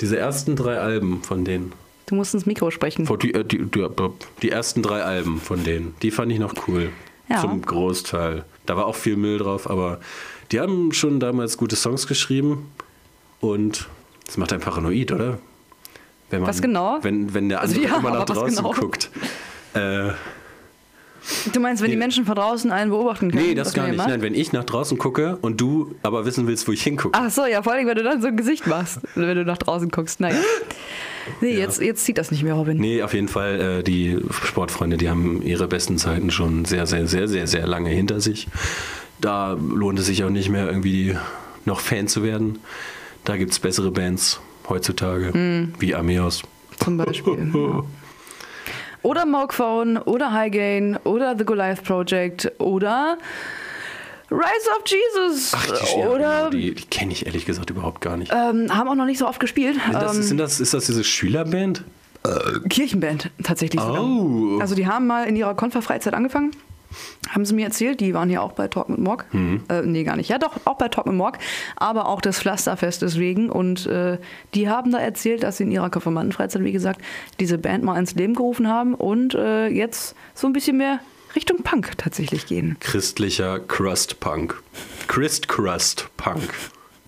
diese 0.00 0.16
ersten 0.18 0.56
drei 0.56 0.78
Alben 0.78 1.22
von 1.22 1.44
denen. 1.44 1.72
Du 2.06 2.14
musst 2.14 2.34
ins 2.34 2.46
Mikro 2.46 2.70
sprechen. 2.70 3.04
Die, 3.20 3.34
äh, 3.34 3.44
die, 3.44 3.58
die, 3.64 3.86
die 4.42 4.50
ersten 4.50 4.82
drei 4.82 5.02
Alben 5.02 5.40
von 5.40 5.64
denen. 5.64 5.94
Die 6.02 6.10
fand 6.12 6.30
ich 6.30 6.38
noch 6.38 6.54
cool. 6.68 6.90
Ja. 7.28 7.40
Zum 7.40 7.60
Großteil. 7.62 8.44
Da 8.66 8.76
war 8.76 8.86
auch 8.86 8.94
viel 8.94 9.16
Müll 9.16 9.38
drauf, 9.38 9.68
aber 9.68 9.98
die 10.52 10.60
haben 10.60 10.92
schon 10.92 11.18
damals 11.18 11.56
gute 11.56 11.74
Songs 11.74 12.06
geschrieben. 12.06 12.70
Und 13.40 13.88
das 14.26 14.36
macht 14.36 14.52
einen 14.52 14.62
paranoid, 14.62 15.10
oder? 15.12 15.38
Wenn 16.30 16.40
man, 16.40 16.48
Was 16.48 16.60
genau? 16.62 16.98
Wenn, 17.02 17.32
wenn 17.34 17.48
der 17.48 17.60
Also 17.60 17.74
andere 17.76 17.90
ja, 17.92 17.98
immer 17.98 18.10
nach 18.10 18.24
draußen 18.24 18.56
genau? 18.56 18.72
guckt. 18.72 19.10
Äh, 19.74 20.10
Du 21.52 21.58
meinst, 21.58 21.82
wenn 21.82 21.90
die 21.90 21.96
Nee. 21.96 22.00
Menschen 22.04 22.24
von 22.24 22.36
draußen 22.36 22.70
einen 22.70 22.90
beobachten 22.90 23.32
können? 23.32 23.44
nee, 23.48 23.54
das 23.54 23.74
gar 23.74 23.88
nicht. 23.88 23.96
Nein, 23.96 24.22
wenn 24.22 24.34
ich 24.34 24.52
nach 24.52 24.62
draußen 24.62 24.96
gucke 24.96 25.38
und 25.42 25.60
du 25.60 25.96
aber 26.04 26.24
wissen 26.24 26.46
willst, 26.46 26.68
wo 26.68 26.72
ich 26.72 26.82
hingucke. 26.84 27.18
Ach 27.20 27.30
so, 27.30 27.46
ja, 27.46 27.64
vor 27.64 27.72
allem, 27.72 27.86
wenn 27.88 27.96
du 27.96 28.04
dann 28.04 28.22
so 28.22 28.28
ein 28.28 28.36
Gesicht 28.36 28.66
machst, 28.68 29.00
wenn 29.16 29.34
du 29.36 29.44
nach 29.44 29.58
draußen 29.58 29.88
guckst. 29.88 30.20
Naja. 30.20 30.36
Nee, 31.40 31.58
jetzt, 31.58 31.80
jetzt 31.82 32.04
zieht 32.04 32.18
das 32.18 32.30
nicht 32.30 32.44
mehr, 32.44 32.54
Robin. 32.54 32.76
Nee, 32.78 33.02
auf 33.02 33.12
jeden 33.12 33.26
Fall, 33.26 33.78
äh, 33.80 33.82
die 33.82 34.18
Sportfreunde, 34.44 34.96
die 34.98 35.10
haben 35.10 35.42
ihre 35.42 35.66
besten 35.66 35.98
Zeiten 35.98 36.30
schon 36.30 36.64
sehr, 36.64 36.86
sehr, 36.86 37.08
sehr, 37.08 37.26
sehr, 37.26 37.48
sehr 37.48 37.66
lange 37.66 37.90
hinter 37.90 38.20
sich. 38.20 38.46
Da 39.20 39.54
lohnt 39.54 39.98
es 39.98 40.06
sich 40.06 40.22
auch 40.22 40.30
nicht 40.30 40.48
mehr 40.50 40.66
irgendwie 40.68 41.16
noch 41.64 41.80
Fan 41.80 42.06
zu 42.06 42.22
werden. 42.22 42.60
Da 43.24 43.36
gibt 43.36 43.50
es 43.50 43.58
bessere 43.58 43.90
Bands 43.90 44.40
heutzutage, 44.68 45.32
Hm. 45.32 45.72
wie 45.78 45.94
Ameos. 45.94 46.42
Zum 46.78 46.96
Beispiel. 46.96 47.50
ja. 47.54 47.82
Oder 49.02 49.24
Moogphone, 49.26 49.98
oder 49.98 50.32
High 50.32 50.50
Gain, 50.52 50.98
oder 51.04 51.36
The 51.38 51.44
Goliath 51.44 51.84
Project, 51.84 52.50
oder 52.58 53.18
Rise 54.30 54.68
of 54.76 54.82
Jesus. 54.86 55.52
Ach, 55.54 55.66
die, 55.66 56.00
oder 56.00 56.18
genau, 56.18 56.50
die, 56.50 56.74
die 56.74 56.84
kenne 56.86 57.12
ich 57.12 57.26
ehrlich 57.26 57.46
gesagt 57.46 57.70
überhaupt 57.70 58.00
gar 58.00 58.16
nicht. 58.16 58.32
ähm, 58.32 58.76
haben 58.76 58.88
auch 58.88 58.96
noch 58.96 59.04
nicht 59.06 59.18
so 59.18 59.28
oft 59.28 59.38
gespielt. 59.38 59.76
Sind 59.84 59.94
das, 59.94 60.16
ähm, 60.16 60.22
sind 60.22 60.38
das, 60.38 60.58
ist 60.60 60.74
das 60.74 60.86
diese 60.86 61.04
Schülerband? 61.04 61.84
Kirchenband 62.68 63.30
tatsächlich 63.44 63.80
sogar. 63.80 64.02
Oh. 64.02 64.58
Also 64.60 64.74
die 64.74 64.88
haben 64.88 65.06
mal 65.06 65.28
in 65.28 65.36
ihrer 65.36 65.54
Konferfreizeit 65.54 66.12
angefangen. 66.12 66.50
Haben 67.28 67.44
sie 67.44 67.54
mir 67.54 67.66
erzählt, 67.66 68.00
die 68.00 68.14
waren 68.14 68.30
ja 68.30 68.40
auch 68.40 68.52
bei 68.52 68.68
Talk 68.68 68.88
mit 68.88 68.98
Morg. 68.98 69.26
Mhm. 69.32 69.62
Äh, 69.68 69.82
nee, 69.82 70.04
gar 70.04 70.16
nicht. 70.16 70.28
Ja, 70.28 70.38
doch, 70.38 70.58
auch 70.64 70.78
bei 70.78 70.88
Talk 70.88 71.06
mit 71.06 71.14
Morg, 71.14 71.38
aber 71.76 72.08
auch 72.08 72.20
des 72.20 72.38
Pflasterfestes 72.38 73.18
wegen. 73.18 73.50
Und 73.50 73.86
äh, 73.86 74.18
die 74.54 74.68
haben 74.68 74.92
da 74.92 74.98
erzählt, 74.98 75.42
dass 75.42 75.58
sie 75.58 75.64
in 75.64 75.72
ihrer 75.72 75.90
Konfirmandenfreizeit, 75.90 76.62
wie 76.64 76.72
gesagt, 76.72 77.00
diese 77.40 77.58
Band 77.58 77.84
mal 77.84 77.98
ins 77.98 78.14
Leben 78.14 78.34
gerufen 78.34 78.68
haben 78.68 78.94
und 78.94 79.34
äh, 79.34 79.68
jetzt 79.68 80.14
so 80.34 80.46
ein 80.46 80.52
bisschen 80.52 80.76
mehr 80.76 81.00
Richtung 81.34 81.62
Punk 81.62 81.98
tatsächlich 81.98 82.46
gehen. 82.46 82.76
Christlicher 82.80 83.60
Crust 83.60 84.20
Punk. 84.20 84.62
Christ 85.06 85.48
Crust 85.48 86.08
Punk. 86.16 86.50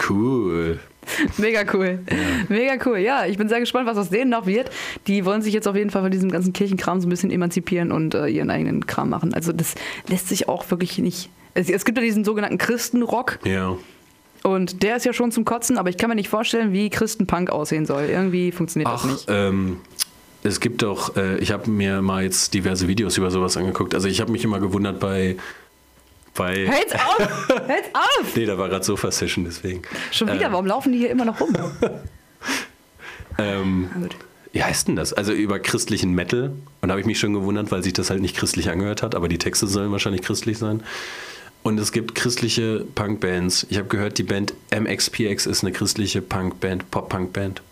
Cool. 0.09 0.81
Mega 1.39 1.65
cool. 1.73 2.01
Mega 2.49 2.75
cool. 2.87 2.99
Ja, 2.99 3.27
ich 3.27 3.39
bin 3.39 3.49
sehr 3.49 3.61
gespannt, 3.61 3.87
was 3.87 3.97
aus 3.97 4.11
denen 4.11 4.31
noch 4.31 4.47
wird. 4.47 4.71
Die 5.07 5.25
wollen 5.25 5.43
sich 5.43 5.53
jetzt 5.55 5.67
auf 5.69 5.77
jeden 5.77 5.91
Fall 5.91 6.03
von 6.03 6.11
diesem 6.11 6.31
ganzen 6.31 6.53
Kirchenkram 6.53 7.01
so 7.01 7.07
ein 7.07 7.11
bisschen 7.11 7.31
emanzipieren 7.31 7.93
und 7.93 8.15
äh, 8.15 8.27
ihren 8.29 8.51
eigenen 8.51 8.87
Kram 8.87 9.11
machen. 9.11 9.35
Also 9.35 9.53
das 9.53 9.75
lässt 10.09 10.29
sich 10.29 10.49
auch 10.49 10.71
wirklich 10.71 10.99
nicht. 10.99 11.31
Es, 11.55 11.69
es 11.71 11.85
gibt 11.85 11.99
ja 11.99 12.05
diesen 12.05 12.25
sogenannten 12.25 12.59
Christenrock 12.59 13.39
Ja. 13.45 13.77
und 14.43 14.83
der 14.83 14.97
ist 14.97 15.05
ja 15.07 15.13
schon 15.13 15.33
zum 15.33 15.45
Kotzen, 15.45 15.79
aber 15.79 15.91
ich 15.91 15.97
kann 15.97 16.09
mir 16.11 16.15
nicht 16.17 16.29
vorstellen, 16.29 16.73
wie 16.73 16.91
Christenpunk 16.91 17.51
aussehen 17.51 17.87
soll. 17.87 18.05
Irgendwie 18.05 18.53
funktioniert 18.53 18.91
Ach, 18.93 19.03
das 19.03 19.11
nicht. 19.13 19.25
ähm, 19.29 19.79
es 20.45 20.61
gibt 20.61 20.83
doch, 20.83 21.17
äh, 21.17 21.39
ich 21.39 21.51
habe 21.51 21.69
mir 21.69 22.01
mal 22.01 22.23
jetzt 22.23 22.55
diverse 22.55 22.87
Videos 22.87 23.17
über 23.19 23.31
sowas 23.31 23.57
angeguckt. 23.57 23.95
Also 23.95 24.07
ich 24.07 24.21
habe 24.21 24.31
mich 24.31 24.45
immer 24.45 24.61
gewundert 24.61 25.01
bei, 25.01 25.37
bei 26.35 26.67
Hält's 26.67 26.95
auf! 26.95 27.49
Hält's 27.67 27.89
auf! 27.93 28.37
nee, 28.37 28.47
da 28.47 28.59
war 28.59 28.69
gerade 28.69 28.85
Sofa-Session, 28.85 29.45
deswegen. 29.45 29.83
Schon 30.11 30.33
wieder, 30.33 30.51
warum 30.53 30.67
laufen 30.67 30.93
die 30.93 30.99
hier 30.99 31.11
immer 31.11 31.25
noch 31.25 31.41
rum? 31.41 31.55
Ähm, 33.41 33.89
gut. 33.95 34.17
wie 34.51 34.65
heißt 34.65 34.89
denn 34.89 34.97
das? 34.97 35.13
Also 35.13 35.33
über 35.33 35.61
christlichen 35.61 36.13
Metal. 36.13 36.51
Und 36.81 36.89
da 36.89 36.91
habe 36.91 37.01
ich 37.01 37.07
mich 37.07 37.21
schon 37.21 37.33
gewundert, 37.35 37.71
weil 37.71 37.85
sich 37.85 37.93
das 37.93 38.11
halt 38.11 38.21
nicht 38.21 38.37
christlich 38.37 38.69
angehört 38.69 39.01
hat, 39.01 39.15
aber 39.15 39.29
die 39.29 39.39
Texte 39.39 39.69
sollen 39.69 39.93
wahrscheinlich 39.93 40.23
christlich 40.23 40.59
sein. 40.59 40.83
Und 41.63 41.79
es 41.79 41.93
gibt 41.93 42.17
christliche 42.17 42.85
Punkbands. 42.97 43.65
Ich 43.71 43.79
habe 43.79 43.87
gehört, 43.87 44.19
die 44.19 44.25
Band 44.25 44.55
MXPX 44.77 45.47
ist 45.47 45.63
eine 45.63 45.71
christliche 45.73 46.21
Punkband, 46.21 46.91
Pop-Punk-Band. 46.91 47.63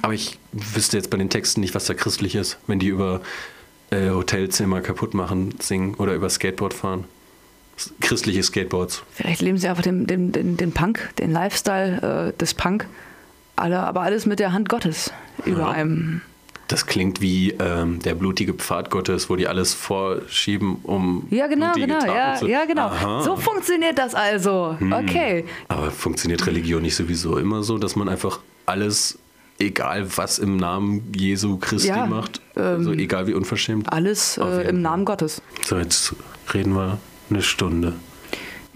Aber 0.00 0.14
ich 0.14 0.38
wüsste 0.52 0.96
jetzt 0.96 1.10
bei 1.10 1.18
den 1.18 1.28
Texten 1.28 1.60
nicht, 1.60 1.74
was 1.74 1.84
da 1.84 1.92
christlich 1.92 2.34
ist, 2.34 2.56
wenn 2.66 2.78
die 2.78 2.86
über 2.86 3.20
äh, 3.90 4.08
Hotelzimmer 4.08 4.80
kaputt 4.80 5.12
machen, 5.12 5.54
singen 5.60 5.94
oder 5.96 6.14
über 6.14 6.30
Skateboard 6.30 6.72
fahren. 6.72 7.04
Christliche 8.00 8.42
Skateboards. 8.42 9.02
Vielleicht 9.12 9.42
leben 9.42 9.58
sie 9.58 9.68
einfach 9.68 9.82
den, 9.82 10.06
den, 10.06 10.32
den, 10.32 10.56
den 10.56 10.72
Punk, 10.72 11.10
den 11.18 11.32
Lifestyle 11.32 12.32
äh, 12.34 12.38
des 12.38 12.54
Punk. 12.54 12.86
Alle, 13.56 13.80
aber 13.80 14.02
alles 14.02 14.26
mit 14.26 14.38
der 14.40 14.52
Hand 14.52 14.68
Gottes 14.68 15.12
über 15.44 15.60
Ja. 15.60 15.70
einem. 15.70 16.20
Das 16.68 16.86
klingt 16.86 17.20
wie 17.20 17.50
ähm, 17.50 18.00
der 18.00 18.14
blutige 18.14 18.54
Pfad 18.54 18.90
Gottes, 18.90 19.28
wo 19.28 19.36
die 19.36 19.46
alles 19.46 19.74
vorschieben, 19.74 20.76
um 20.82 21.26
Ja, 21.30 21.46
genau, 21.46 21.72
genau. 21.74 21.98
Taten 21.98 22.08
Ja, 22.16 22.34
zu... 22.36 22.46
ja, 22.48 22.64
genau. 22.64 22.86
Aha. 22.86 23.22
So 23.22 23.36
funktioniert 23.36 23.98
das 23.98 24.14
also. 24.14 24.76
Okay. 24.80 25.44
Aber 25.68 25.90
funktioniert 25.90 26.46
Religion 26.46 26.80
nicht 26.82 26.96
sowieso 26.96 27.36
immer 27.36 27.62
so, 27.62 27.76
dass 27.76 27.96
man 27.96 28.08
einfach 28.08 28.40
alles, 28.66 29.18
egal 29.58 30.06
was 30.16 30.38
im 30.38 30.56
Namen 30.56 31.12
Jesu 31.14 31.58
Christi 31.58 31.88
Ja, 31.88 32.06
macht, 32.06 32.40
also 32.54 32.92
egal 32.92 33.26
wie 33.26 33.34
unverschämt? 33.34 33.92
Alles 33.92 34.38
äh, 34.38 34.66
im 34.68 34.80
Namen 34.80 35.04
Gottes. 35.04 35.42
So, 35.66 35.76
jetzt 35.76 36.14
reden 36.54 36.72
wir 36.74 36.98
eine 37.30 37.42
Stunde. 37.42 37.94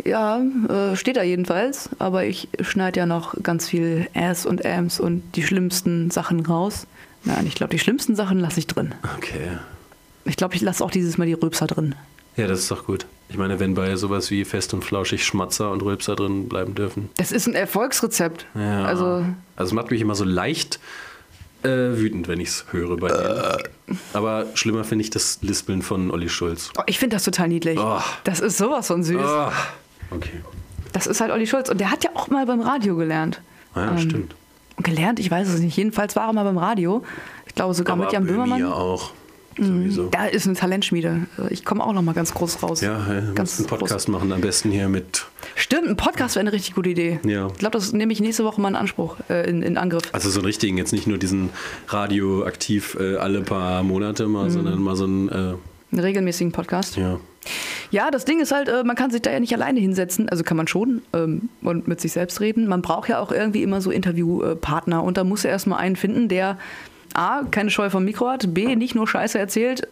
Ja, 0.05 0.41
äh, 0.69 0.97
steht 0.97 1.17
da 1.17 1.23
jedenfalls. 1.23 1.91
Aber 1.99 2.25
ich 2.25 2.49
schneide 2.61 3.01
ja 3.01 3.07
noch 3.07 3.35
ganz 3.43 3.69
viel 3.69 4.09
Ass 4.15 4.47
und 4.47 4.65
Ams 4.65 5.01
und 5.01 5.23
die 5.35 5.43
schlimmsten 5.43 6.11
Sachen 6.11 6.45
raus. 6.47 6.87
Nein, 7.25 7.47
ich 7.47 7.55
glaube, 7.55 7.71
die 7.71 7.79
schlimmsten 7.79 8.15
Sachen 8.15 8.39
lasse 8.39 8.61
ich 8.61 8.67
drin. 8.67 8.95
Okay. 9.17 9.59
Ich 10.25 10.37
glaube, 10.37 10.55
ich 10.55 10.61
lasse 10.61 10.85
auch 10.85 10.91
dieses 10.91 11.19
Mal 11.19 11.27
die 11.27 11.33
Rülpser 11.33 11.67
drin. 11.67 11.95
Ja, 12.37 12.47
das 12.47 12.61
ist 12.61 12.71
doch 12.71 12.87
gut. 12.87 13.07
Ich 13.29 13.37
meine, 13.37 13.59
wenn 13.61 13.75
bei 13.75 13.97
sowas 13.97 14.31
wie 14.31 14.45
Fest 14.45 14.73
und 14.73 14.85
Flauschig 14.85 15.25
Schmatzer 15.25 15.71
und 15.71 15.83
Rülpser 15.83 16.17
drin 16.17 16.49
bleiben 16.49 16.75
dürfen. 16.75 17.11
Das 17.17 17.33
ist 17.33 17.47
ein 17.47 17.55
Erfolgsrezept. 17.55 18.47
Ja. 18.55 18.85
Also, 18.85 19.25
Also 19.57 19.71
es 19.71 19.73
macht 19.73 19.91
mich 19.91 20.01
immer 20.01 20.15
so 20.15 20.25
leicht 20.25 20.79
äh, 21.63 21.69
wütend, 21.99 22.29
wenn 22.29 22.41
ich 22.41 22.49
es 22.49 22.65
höre 22.71 22.97
bei 22.97 23.09
dir. 23.09 23.59
Aber 24.13 24.47
schlimmer 24.55 24.85
finde 24.85 25.03
ich 25.05 25.11
das 25.11 25.39
Lispeln 25.43 25.83
von 25.83 26.11
Olli 26.11 26.29
Schulz. 26.29 26.71
oh, 26.79 26.83
ich 26.87 26.99
finde 26.99 27.17
das 27.17 27.25
total 27.25 27.49
niedlich. 27.49 27.79
Oh. 27.79 28.01
Das 28.25 28.41
ist 28.41 28.59
sowas 28.59 28.87
von 28.87 29.03
süß. 29.03 29.21
Ah, 29.21 29.53
okay. 30.11 30.41
Das 30.93 31.07
ist 31.07 31.21
halt 31.21 31.31
Olli 31.33 31.47
Schulz. 31.47 31.69
Und 31.69 31.81
der 31.81 31.91
hat 31.91 32.05
ja 32.05 32.11
auch 32.15 32.29
mal 32.29 32.47
beim 32.47 32.61
Radio 32.61 32.97
gelernt. 32.97 33.41
Ah, 33.75 33.81
ja, 33.83 33.91
Ähm, 33.93 33.99
stimmt. 33.99 34.35
Gelernt, 34.81 35.19
ich 35.19 35.31
weiß 35.31 35.49
es 35.49 35.61
nicht. 35.61 35.77
Jedenfalls 35.77 36.15
war 36.17 36.29
er 36.29 36.33
mal 36.33 36.45
beim 36.45 36.59
Radio. 36.59 37.03
Ich 37.47 37.55
glaube 37.55 37.75
sogar 37.75 37.97
mit 37.97 38.13
Jan 38.13 38.27
Böhmermann. 38.27 38.61
mir 38.61 38.75
auch. 38.75 39.11
Sowieso. 39.61 40.09
Da 40.11 40.27
ist 40.27 40.47
eine 40.47 40.55
Talentschmiede. 40.57 41.27
Ich 41.51 41.65
komme 41.65 41.85
auch 41.85 41.93
noch 41.93 42.03
mal 42.03 42.13
ganz 42.15 42.33
groß 42.35 42.63
raus. 42.63 42.81
Ja, 42.81 42.97
äh, 43.13 43.23
ganz 43.35 43.59
einen 43.59 43.67
Podcast 43.69 44.09
machen, 44.09 44.33
am 44.33 44.41
besten 44.41 44.71
hier 44.71 44.89
mit. 44.89 45.27
Stimmt, 45.57 45.89
ein 45.89 45.97
Podcast 45.97 46.37
wäre 46.37 46.43
eine 46.43 46.53
richtig 46.53 46.75
gute 46.75 46.91
Idee. 46.91 47.19
Ja. 47.25 47.49
Ich 47.49 47.55
glaube, 47.59 47.79
das 47.79 47.93
nehme 47.93 48.13
ich 48.13 48.21
nächste 48.21 48.45
Woche 48.45 48.61
mal 48.61 48.69
in 48.69 48.77
Anspruch, 48.77 49.17
äh, 49.29 49.49
in, 49.49 49.63
in 49.63 49.77
Angriff. 49.77 50.03
Also 50.13 50.31
so 50.31 50.39
einen 50.41 50.47
richtigen, 50.47 50.79
jetzt 50.79 50.93
nicht 50.93 51.07
nur 51.07 51.19
diesen 51.19 51.51
radioaktiv 51.89 52.97
äh, 53.01 53.17
alle 53.17 53.41
paar 53.43 53.83
Monate 53.83 54.27
Mhm. 54.27 54.33
mal, 54.33 54.51
sondern 54.51 54.81
mal 54.83 54.97
so 54.97 55.07
ein. 55.07 55.29
Äh, 55.29 55.33
Einen 55.33 56.01
regelmäßigen 56.01 56.53
Podcast. 56.53 56.97
ja. 56.97 57.19
Ja, 57.91 58.11
das 58.11 58.27
Ding 58.27 58.41
ist 58.41 58.53
halt, 58.53 58.69
äh, 58.69 58.85
man 58.85 58.95
kann 58.97 59.11
sich 59.11 59.23
da 59.23 59.31
ja 59.31 59.41
nicht 59.41 59.55
alleine 59.55 59.81
hinsetzen. 59.81 60.29
Also 60.29 60.45
kann 60.45 60.59
man 60.59 60.67
schon 60.69 61.01
ähm, 61.15 61.49
und 61.63 61.89
mit 61.89 61.99
sich 62.03 62.13
selbst 62.13 62.43
reden. 62.43 62.69
Man 62.69 62.83
braucht 62.83 63.09
ja 63.09 63.19
auch 63.21 63.33
irgendwie 63.33 63.63
immer 63.63 63.81
so 63.81 63.91
Interviewpartner. 63.91 65.03
Und 65.03 65.17
da 65.17 65.25
muss 65.25 65.47
er 65.47 65.53
erstmal 65.53 65.79
einen 65.79 65.97
finden, 65.97 66.29
der 66.29 66.59
A, 67.15 67.43
keine 67.51 67.71
Scheu 67.71 67.91
vom 67.91 68.05
Mikro 68.05 68.29
hat, 68.29 68.53
B, 68.55 68.77
nicht 68.77 68.95
nur 68.95 69.07
Scheiße 69.09 69.39
erzählt, 69.39 69.89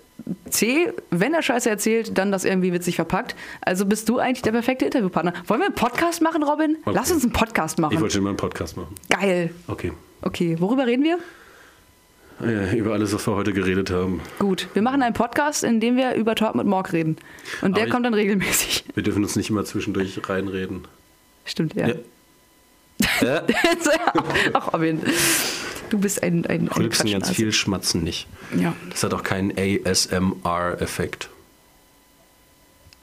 C, 0.51 0.93
wenn 1.11 1.35
er 1.35 1.43
Scheiße 1.43 1.69
erzählt, 1.69 2.17
dann 2.19 2.33
das 2.33 2.45
irgendwie 2.45 2.73
witzig 2.73 2.97
verpackt. 2.97 3.37
Also 3.61 3.85
bist 3.87 4.09
du 4.09 4.19
eigentlich 4.19 4.43
der 4.43 4.53
perfekte 4.53 4.85
Interviewpartner. 4.87 5.33
Wollen 5.47 5.61
wir 5.61 5.67
einen 5.67 5.75
Podcast 5.75 6.23
machen, 6.23 6.43
Robin? 6.43 6.77
Okay. 6.85 6.97
Lass 6.97 7.11
uns 7.13 7.23
einen 7.23 7.33
Podcast 7.33 7.79
Ich 7.79 7.83
machen. 7.83 8.01
wollte 8.01 8.15
schon 8.15 8.23
mal 8.25 8.31
einen 8.31 8.37
Podcast 8.37 8.77
machen. 8.77 8.95
Geil. 9.09 9.51
Okay. 9.69 9.93
Okay, 10.23 10.57
worüber 10.59 10.87
reden 10.87 11.05
wir? 11.05 11.19
äh, 12.43 12.77
über 12.79 12.93
alles, 12.93 13.15
was 13.15 13.27
wir 13.27 13.35
heute 13.35 13.53
geredet 13.53 13.91
haben. 13.91 14.21
Gut, 14.39 14.69
wir 14.75 14.83
machen 14.83 15.03
einen 15.03 15.15
Podcast, 15.15 15.65
in 15.65 15.81
dem 15.81 15.97
wir 15.97 16.15
über 16.15 16.35
Talk 16.35 16.55
mit 16.55 16.67
Morg 16.67 16.93
reden. 16.93 17.17
Und 17.63 17.77
der 17.77 17.83
Aber 17.83 17.87
ich- 17.89 17.93
kommt 17.93 18.05
dann 18.07 18.15
regelmäßig. 18.15 18.85
Wir 18.95 19.03
dürfen 19.03 19.23
uns 19.23 19.37
nicht 19.37 19.49
immer 19.51 19.65
zwischendurch 19.65 20.19
reinreden. 20.29 20.87
Stimmt, 21.45 21.75
ja. 21.75 21.89
Ja. 21.89 21.95
Ja. 23.23 23.43
Ach, 24.55 24.73
Robin. 24.75 25.01
Du 25.91 25.99
bist 25.99 26.23
ein, 26.23 26.47
ein, 26.47 26.63
ein 26.63 26.69
Rülpsen 26.69 27.11
ganz 27.11 27.31
viel, 27.31 27.53
schmatzen 27.53 28.03
nicht. 28.03 28.27
Ja. 28.57 28.75
Das 28.91 29.03
hat 29.03 29.15
auch 29.15 29.23
keinen 29.23 29.53
ASMR-Effekt. 29.57 31.29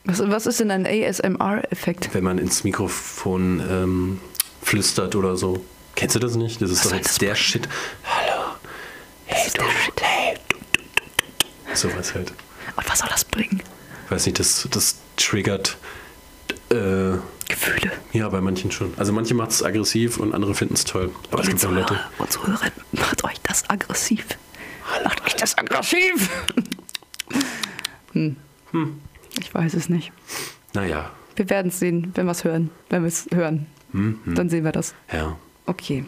Was, 0.06 0.20
was 0.20 0.46
ist 0.46 0.60
denn 0.60 0.72
ein 0.72 0.86
ASMR-Effekt? 0.86 2.10
Wenn 2.14 2.24
man 2.24 2.38
ins 2.38 2.64
Mikrofon 2.64 3.62
ähm, 3.70 4.20
flüstert 4.62 5.16
oder 5.16 5.38
so. 5.38 5.64
Kennst 5.96 6.16
du 6.16 6.20
das 6.20 6.36
nicht? 6.36 6.62
Das 6.62 6.72
ist 6.72 6.84
Was 6.84 6.92
doch 6.92 6.98
jetzt 6.98 7.22
der? 7.22 7.36
Shit. 7.36 7.70
Hallo. 8.04 8.56
Hey 9.26 9.50
du. 9.56 9.64
Hey 10.02 10.38
du, 10.50 10.58
du, 10.58 10.80
du, 10.80 11.12
du. 11.70 11.76
Sowas 11.76 12.14
halt. 12.14 12.34
Und 12.76 12.90
was 12.90 13.00
soll 13.00 13.10
das 13.10 13.24
bringen? 13.24 13.62
Weiß 14.10 14.26
nicht, 14.26 14.40
das, 14.40 14.68
das 14.72 14.98
triggert. 15.16 15.78
Äh, 16.74 17.18
Gefühle. 17.50 17.92
ja, 18.14 18.28
bei 18.30 18.42
manchen 18.42 18.72
schon. 18.72 18.94
Also 18.98 19.14
manche 19.14 19.34
macht 19.34 19.52
es 19.52 19.64
aggressiv 19.64 20.18
und 20.18 20.34
andere 20.34 20.56
finden 20.56 20.74
es 20.76 20.84
toll. 20.86 21.12
Aber 21.32 21.42
es 21.44 21.50
gibt 21.50 21.66
auch 21.66 21.72
Leute. 21.72 22.00
Und 22.18 22.32
Zuhörer, 22.32 22.68
macht 22.94 23.24
euch 23.24 23.40
das 23.44 23.70
aggressiv. 23.70 24.26
Macht 25.04 25.24
euch 25.26 25.36
das 25.36 25.58
aggressiv. 25.58 26.30
Hm. 28.14 28.36
Ich 29.40 29.54
weiß 29.54 29.74
es 29.74 29.90
nicht. 29.90 30.12
Naja, 30.74 31.10
Wir 31.36 31.50
werden 31.50 31.68
es 31.70 31.80
sehen, 31.80 32.12
wenn 32.16 32.26
wir 32.26 32.32
es 32.32 32.44
hören. 32.44 32.70
Wenn 32.90 33.04
wir 33.04 33.08
es 33.08 33.28
hören, 33.34 33.68
dann 33.92 34.50
sehen 34.50 34.64
wir 34.64 34.72
das. 34.72 34.94
ja. 35.12 35.36
Okay. 35.66 36.06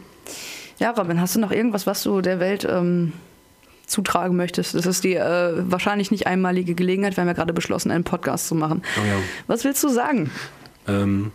Ja, 0.78 0.92
Robin, 0.92 1.22
hast 1.22 1.36
du 1.36 1.40
noch 1.40 1.52
irgendwas, 1.52 1.88
was 1.88 2.04
du 2.04 2.20
der 2.20 2.42
Welt 2.42 2.68
ähm, 2.70 3.14
zutragen 3.88 4.36
möchtest? 4.36 4.74
Das 4.74 4.86
ist 4.86 5.04
die 5.04 5.16
äh, 5.16 5.54
wahrscheinlich 5.70 6.12
nicht 6.12 6.28
einmalige 6.28 6.76
Gelegenheit. 6.76 7.16
Wir 7.18 7.22
haben 7.22 7.28
ja 7.28 7.34
gerade 7.34 7.54
beschlossen, 7.54 7.92
einen 7.92 8.04
Podcast 8.04 8.48
zu 8.48 8.56
machen. 8.56 8.82
Oh 8.98 9.06
ja. 9.06 9.16
Was 9.48 9.64
willst 9.64 9.84
du 9.84 9.90
sagen? 9.90 10.32
Ähm, 10.88 11.32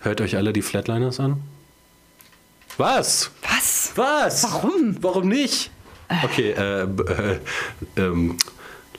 hört 0.00 0.20
euch 0.20 0.36
alle 0.36 0.52
die 0.52 0.62
Flatliners 0.62 1.20
an? 1.20 1.40
Was? 2.78 3.30
Was? 3.42 3.92
Was? 3.96 4.44
Warum? 4.44 4.96
Warum 5.00 5.28
nicht? 5.28 5.70
Okay, 6.24 6.50
äh, 6.50 6.82
äh, 6.82 7.38
ähm, 7.96 8.36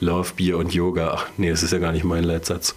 Love, 0.00 0.32
Bier 0.34 0.58
und 0.58 0.74
Yoga. 0.74 1.12
Ach 1.14 1.26
nee, 1.36 1.50
das 1.50 1.62
ist 1.62 1.72
ja 1.72 1.78
gar 1.78 1.92
nicht 1.92 2.04
mein 2.04 2.24
Leitsatz. 2.24 2.74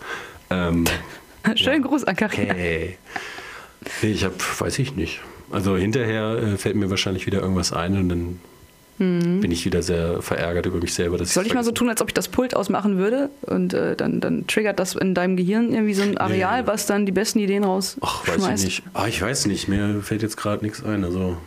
Ähm, 0.50 0.86
Schönen 1.56 1.84
Gruß 1.84 2.04
an 2.04 2.16
Karina. 2.16 2.54
hey. 2.54 2.98
Nee, 4.02 4.12
ich 4.12 4.24
hab, 4.26 4.34
weiß 4.62 4.80
ich 4.80 4.96
nicht. 4.96 5.22
Also 5.52 5.78
hinterher 5.78 6.38
äh, 6.38 6.58
fällt 6.58 6.76
mir 6.76 6.90
wahrscheinlich 6.90 7.26
wieder 7.26 7.40
irgendwas 7.40 7.72
ein 7.74 7.98
und 7.98 8.10
dann 8.10 8.40
bin 8.98 9.52
ich 9.52 9.64
wieder 9.66 9.84
sehr 9.84 10.22
verärgert 10.22 10.66
über 10.66 10.80
mich 10.80 10.94
selber. 10.94 11.18
Dass 11.18 11.30
Mhm. 11.30 11.34
Soll 11.34 11.46
ich 11.48 11.54
mal 11.54 11.64
so 11.64 11.72
tun, 11.72 11.88
als 11.90 12.02
ob 12.02 12.08
ich 12.10 12.14
das 12.14 12.28
Pult 12.28 12.56
ausmachen 12.56 12.98
würde 12.98 13.30
und 13.42 13.74
äh, 13.74 13.96
dann, 13.96 14.20
dann 14.22 14.48
triggert 14.48 14.80
das 14.80 14.96
in 14.96 15.14
deinem 15.14 15.38
Gehirn 15.38 15.72
irgendwie 15.72 15.94
so 15.94 16.02
ein 16.04 16.18
Areal, 16.18 16.62
Nee. 16.62 16.68
was 16.68 16.86
dann 16.88 17.06
die 17.06 17.12
besten 17.12 17.40
Ideen 17.40 17.64
rausschmeißt? 17.64 18.00
Ach, 18.02 18.28
weiß 18.50 18.60
ich 18.64 18.66
nicht. 18.66 18.84
Ah, 18.94 19.06
ich 19.08 19.22
weiß 19.22 19.46
nicht. 19.46 19.68
Mir 19.68 20.02
fällt 20.02 20.22
jetzt 20.24 20.38
gerade 20.38 20.66
nichts 20.66 20.84
ein. 20.84 21.04
Also, 21.04 21.38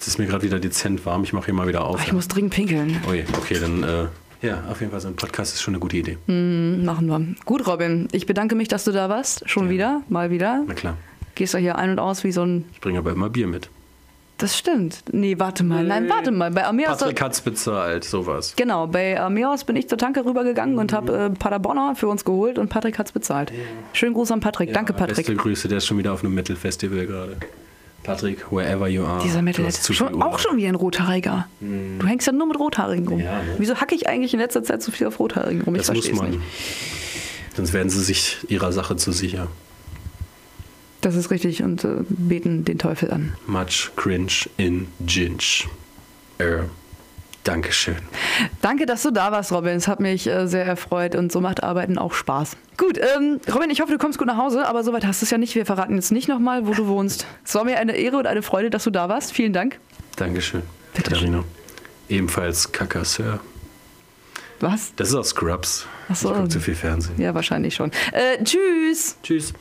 es 0.00 0.06
ist 0.06 0.18
mir 0.18 0.26
gerade 0.26 0.44
wieder 0.44 0.58
dezent 0.60 1.04
warm. 1.06 1.24
Ich 1.24 1.32
mache 1.32 1.46
hier 1.46 1.54
mal 1.54 1.66
wieder 1.66 1.84
auf. 1.84 1.98
Ach, 2.00 2.06
ich 2.06 2.12
muss 2.12 2.28
dringend 2.28 2.52
pinkeln. 2.52 3.00
Ui, 3.08 3.24
okay, 3.38 3.56
dann, 3.60 3.82
äh, 3.82 4.46
ja, 4.46 4.62
auf 4.70 4.80
jeden 4.80 4.92
Fall 4.92 5.00
so 5.00 5.08
ein 5.08 5.16
Podcast 5.16 5.54
ist 5.54 5.62
schon 5.62 5.72
eine 5.74 5.80
gute 5.80 5.96
Idee. 5.96 6.18
Machen 6.26 7.06
wir. 7.06 7.24
Gut, 7.44 7.66
Robin. 7.66 8.08
Ich 8.12 8.26
bedanke 8.26 8.54
mich, 8.54 8.68
dass 8.68 8.84
du 8.84 8.92
da 8.92 9.08
warst. 9.08 9.48
Schon 9.48 9.70
wieder, 9.70 10.02
mal 10.08 10.30
wieder. 10.30 10.62
Na 10.66 10.74
klar. 10.74 10.96
Gehst 11.36 11.54
du 11.54 11.58
hier 11.58 11.76
ein 11.78 11.90
und 11.90 11.98
aus 11.98 12.24
wie 12.24 12.32
so 12.32 12.42
ein. 12.44 12.64
Ich 12.72 12.80
bringe 12.80 12.98
aber 12.98 13.12
immer 13.12 13.30
Bier 13.30 13.46
mit. 13.46 13.70
Das 14.42 14.58
stimmt. 14.58 15.04
Nee, 15.12 15.38
warte 15.38 15.62
mal. 15.62 15.84
Nein, 15.84 16.08
warte 16.08 16.32
mal. 16.32 16.50
Bei 16.50 16.64
Armeos. 16.66 16.98
Patrick 16.98 17.22
hat's 17.22 17.40
bezahlt, 17.40 18.02
sowas. 18.02 18.54
Genau, 18.56 18.88
bei 18.88 19.20
Armeos 19.20 19.62
bin 19.62 19.76
ich 19.76 19.88
zur 19.88 19.98
Tanke 19.98 20.24
rübergegangen 20.24 20.78
und 20.78 20.92
habe 20.92 21.16
äh, 21.16 21.30
Paderborner 21.30 21.94
für 21.94 22.08
uns 22.08 22.24
geholt 22.24 22.58
und 22.58 22.68
Patrick 22.68 22.98
hat's 22.98 23.12
bezahlt. 23.12 23.52
Schönen 23.92 24.14
Gruß 24.14 24.32
an 24.32 24.40
Patrick. 24.40 24.72
Danke, 24.74 24.94
Ja, 24.94 24.98
Patrick. 24.98 25.16
Beste 25.18 25.36
Grüße, 25.36 25.68
der 25.68 25.78
ist 25.78 25.86
schon 25.86 25.96
wieder 25.98 26.12
auf 26.12 26.24
einem 26.24 26.34
Metal-Festival 26.34 27.06
gerade. 27.06 27.36
Patrick, 28.02 28.50
wherever 28.50 28.88
you 28.88 29.04
are. 29.04 29.22
Dieser 29.22 29.42
Metal 29.42 29.64
schon, 29.70 30.20
auch 30.20 30.40
schon 30.40 30.56
wie 30.56 30.66
ein 30.66 30.74
Rothaariger. 30.74 31.46
Du 31.60 32.04
hängst 32.04 32.26
ja 32.26 32.32
nur 32.32 32.48
mit 32.48 32.58
Rothaarigen 32.58 33.06
rum. 33.06 33.20
Ja, 33.20 33.42
ne? 33.44 33.54
Wieso 33.58 33.76
hacke 33.76 33.94
ich 33.94 34.08
eigentlich 34.08 34.34
in 34.34 34.40
letzter 34.40 34.64
Zeit 34.64 34.82
so 34.82 34.90
viel 34.90 35.06
auf 35.06 35.20
Rothaarigen 35.20 35.62
rum? 35.62 35.76
Ich 35.76 35.82
Das 35.86 35.94
muss 35.94 36.12
man. 36.12 36.30
nicht. 36.30 36.40
Sonst 37.54 37.72
werden 37.72 37.90
sie 37.90 38.00
sich 38.00 38.38
ihrer 38.48 38.72
Sache 38.72 38.96
zu 38.96 39.12
sicher. 39.12 39.46
Das 41.02 41.16
ist 41.16 41.30
richtig 41.30 41.62
und 41.62 41.84
äh, 41.84 41.96
beten 42.08 42.64
den 42.64 42.78
Teufel 42.78 43.10
an. 43.10 43.34
Much 43.46 43.90
cringe 43.96 44.48
in 44.56 44.86
Ginge. 45.04 45.66
Äh, 46.38 46.62
Dankeschön. 47.44 47.96
Danke, 48.60 48.86
dass 48.86 49.02
du 49.02 49.10
da 49.10 49.32
warst, 49.32 49.50
Robin. 49.50 49.72
Es 49.72 49.88
hat 49.88 49.98
mich 49.98 50.28
äh, 50.28 50.46
sehr 50.46 50.64
erfreut 50.64 51.16
und 51.16 51.32
so 51.32 51.40
macht 51.40 51.64
Arbeiten 51.64 51.98
auch 51.98 52.14
Spaß. 52.14 52.56
Gut, 52.76 52.98
ähm, 52.98 53.40
Robin, 53.52 53.68
ich 53.68 53.80
hoffe, 53.80 53.90
du 53.90 53.98
kommst 53.98 54.18
gut 54.18 54.28
nach 54.28 54.36
Hause, 54.36 54.64
aber 54.64 54.84
soweit 54.84 55.04
hast 55.04 55.22
du 55.22 55.24
es 55.24 55.30
ja 55.30 55.38
nicht. 55.38 55.56
Wir 55.56 55.66
verraten 55.66 55.96
jetzt 55.96 56.12
nicht 56.12 56.28
nochmal, 56.28 56.68
wo 56.68 56.72
du 56.72 56.86
wohnst. 56.86 57.26
Es 57.44 57.54
war 57.56 57.64
mir 57.64 57.78
eine 57.78 57.96
Ehre 57.96 58.16
und 58.16 58.28
eine 58.28 58.42
Freude, 58.42 58.70
dass 58.70 58.84
du 58.84 58.90
da 58.90 59.08
warst. 59.08 59.32
Vielen 59.32 59.52
Dank. 59.52 59.80
Dankeschön. 60.14 60.62
Bitte 60.94 61.10
Katharina. 61.10 61.42
Ebenfalls 62.08 62.70
Kaka, 62.70 63.04
Sir. 63.04 63.40
Was? 64.60 64.92
Das 64.94 65.08
ist 65.08 65.16
aus 65.16 65.30
Scrubs. 65.30 65.86
Ach 66.08 66.14
so. 66.14 66.30
Ich 66.30 66.36
gucke 66.36 66.48
zu 66.48 66.60
viel 66.60 66.76
Fernsehen. 66.76 67.20
Ja, 67.20 67.34
wahrscheinlich 67.34 67.74
schon. 67.74 67.90
Äh, 68.12 68.44
tschüss. 68.44 69.16
Tschüss. 69.24 69.52